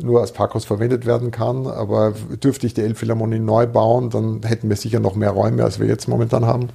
nur 0.00 0.20
als 0.20 0.32
Parkhaus 0.32 0.64
verwendet 0.64 1.06
werden 1.06 1.30
kann. 1.30 1.66
Aber 1.66 2.12
dürfte 2.42 2.66
ich 2.66 2.74
die 2.74 2.82
Elbphilharmonie 2.82 3.38
neu 3.38 3.66
bauen, 3.66 4.10
dann 4.10 4.42
hätten 4.44 4.68
wir 4.68 4.76
sicher 4.76 5.00
noch 5.00 5.14
mehr 5.14 5.30
Räume, 5.30 5.64
als 5.64 5.80
wir 5.80 5.86
jetzt 5.86 6.08
momentan 6.08 6.46
haben, 6.46 6.68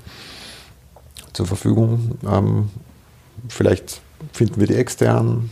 zur 1.33 1.45
Verfügung. 1.45 2.17
Ähm, 2.27 2.69
Vielleicht 3.49 4.01
finden 4.31 4.59
wir 4.59 4.67
die 4.67 4.75
externen. 4.75 5.49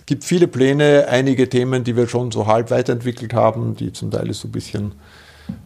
Es 0.00 0.06
gibt 0.06 0.24
viele 0.24 0.48
Pläne, 0.48 1.06
einige 1.08 1.48
Themen, 1.48 1.84
die 1.84 1.96
wir 1.96 2.08
schon 2.08 2.30
so 2.30 2.46
halb 2.46 2.70
weiterentwickelt 2.70 3.34
haben, 3.34 3.76
die 3.76 3.92
zum 3.92 4.10
Teil 4.10 4.32
so 4.32 4.48
ein 4.48 4.52
bisschen 4.52 4.92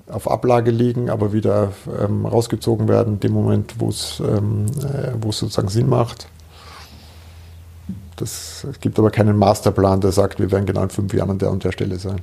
auf 0.08 0.30
Ablage 0.30 0.70
liegen, 0.70 1.10
aber 1.10 1.32
wieder 1.32 1.72
ähm, 2.00 2.26
rausgezogen 2.26 2.88
werden, 2.88 3.14
in 3.14 3.20
dem 3.20 3.32
Moment, 3.32 3.74
wo 3.78 3.88
es 3.88 4.20
ähm, 4.20 4.66
äh, 4.82 5.32
sozusagen 5.32 5.68
Sinn 5.68 5.88
macht. 5.88 6.28
Das, 8.16 8.64
es 8.64 8.80
gibt 8.80 8.98
aber 8.98 9.10
keinen 9.10 9.36
Masterplan, 9.36 10.00
der 10.00 10.12
sagt, 10.12 10.38
wir 10.40 10.50
werden 10.50 10.64
genau 10.64 10.82
in 10.82 10.90
fünf 10.90 11.12
Jahren 11.12 11.30
an 11.30 11.38
der 11.38 11.50
und 11.50 11.64
der 11.64 11.72
Stelle 11.72 11.96
sein. 11.96 12.20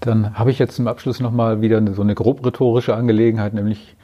Dann 0.00 0.38
habe 0.38 0.50
ich 0.50 0.58
jetzt 0.58 0.76
zum 0.76 0.86
Abschluss 0.86 1.20
nochmal 1.20 1.62
wieder 1.62 1.82
so 1.94 2.02
eine 2.02 2.14
grob 2.14 2.44
rhetorische 2.44 2.94
Angelegenheit, 2.94 3.54
nämlich 3.54 3.96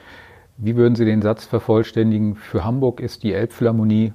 wie 0.56 0.76
würden 0.76 0.96
Sie 0.96 1.04
den 1.04 1.22
Satz 1.22 1.44
vervollständigen? 1.44 2.36
Für 2.36 2.64
Hamburg 2.64 3.00
ist 3.00 3.22
die 3.22 3.32
Elbphilharmonie 3.32 4.12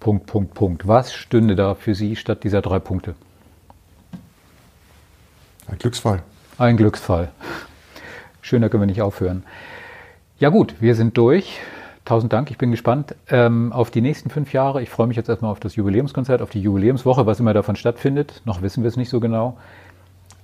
Punkt, 0.00 0.26
Punkt, 0.26 0.54
Punkt. 0.54 0.86
Was 0.86 1.12
stünde 1.12 1.56
da 1.56 1.74
für 1.74 1.94
Sie 1.94 2.16
statt 2.16 2.44
dieser 2.44 2.62
drei 2.62 2.78
Punkte? 2.78 3.14
Ein 5.66 5.78
Glücksfall. 5.78 6.22
Ein 6.58 6.76
Glücksfall. 6.76 7.30
Schöner 8.42 8.68
können 8.68 8.82
wir 8.82 8.86
nicht 8.86 9.02
aufhören. 9.02 9.44
Ja 10.38 10.50
gut, 10.50 10.74
wir 10.80 10.94
sind 10.94 11.16
durch. 11.16 11.60
Tausend 12.04 12.32
Dank, 12.32 12.50
ich 12.50 12.58
bin 12.58 12.70
gespannt 12.70 13.14
ähm, 13.28 13.72
auf 13.72 13.90
die 13.90 14.00
nächsten 14.00 14.30
fünf 14.30 14.52
Jahre. 14.52 14.82
Ich 14.82 14.90
freue 14.90 15.06
mich 15.06 15.16
jetzt 15.16 15.28
erstmal 15.28 15.50
auf 15.50 15.60
das 15.60 15.76
Jubiläumskonzert, 15.76 16.42
auf 16.42 16.50
die 16.50 16.60
Jubiläumswoche, 16.60 17.26
was 17.26 17.40
immer 17.40 17.54
davon 17.54 17.76
stattfindet. 17.76 18.42
Noch 18.44 18.62
wissen 18.62 18.82
wir 18.82 18.88
es 18.88 18.96
nicht 18.96 19.10
so 19.10 19.20
genau. 19.20 19.58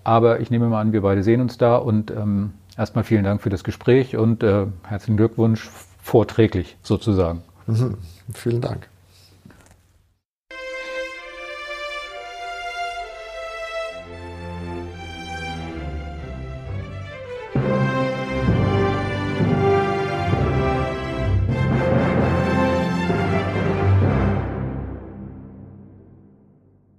Aber 0.05 0.41
ich 0.41 0.51
nehme 0.51 0.69
mal 0.69 0.81
an, 0.81 0.93
wir 0.93 1.03
beide 1.03 1.23
sehen 1.23 1.41
uns 1.41 1.57
da 1.57 1.77
und 1.77 2.11
ähm, 2.11 2.53
Erstmal 2.77 3.05
vielen 3.05 3.25
Dank 3.25 3.41
für 3.41 3.51
das 3.51 3.62
Gespräch 3.62 4.17
und 4.17 4.43
äh, 4.43 4.67
herzlichen 4.83 5.17
Glückwunsch 5.17 5.71
vorträglich 6.03 6.77
sozusagen. 6.83 7.43
Mhm. 7.67 7.99
Vielen 8.33 8.61
Dank. 8.61 8.89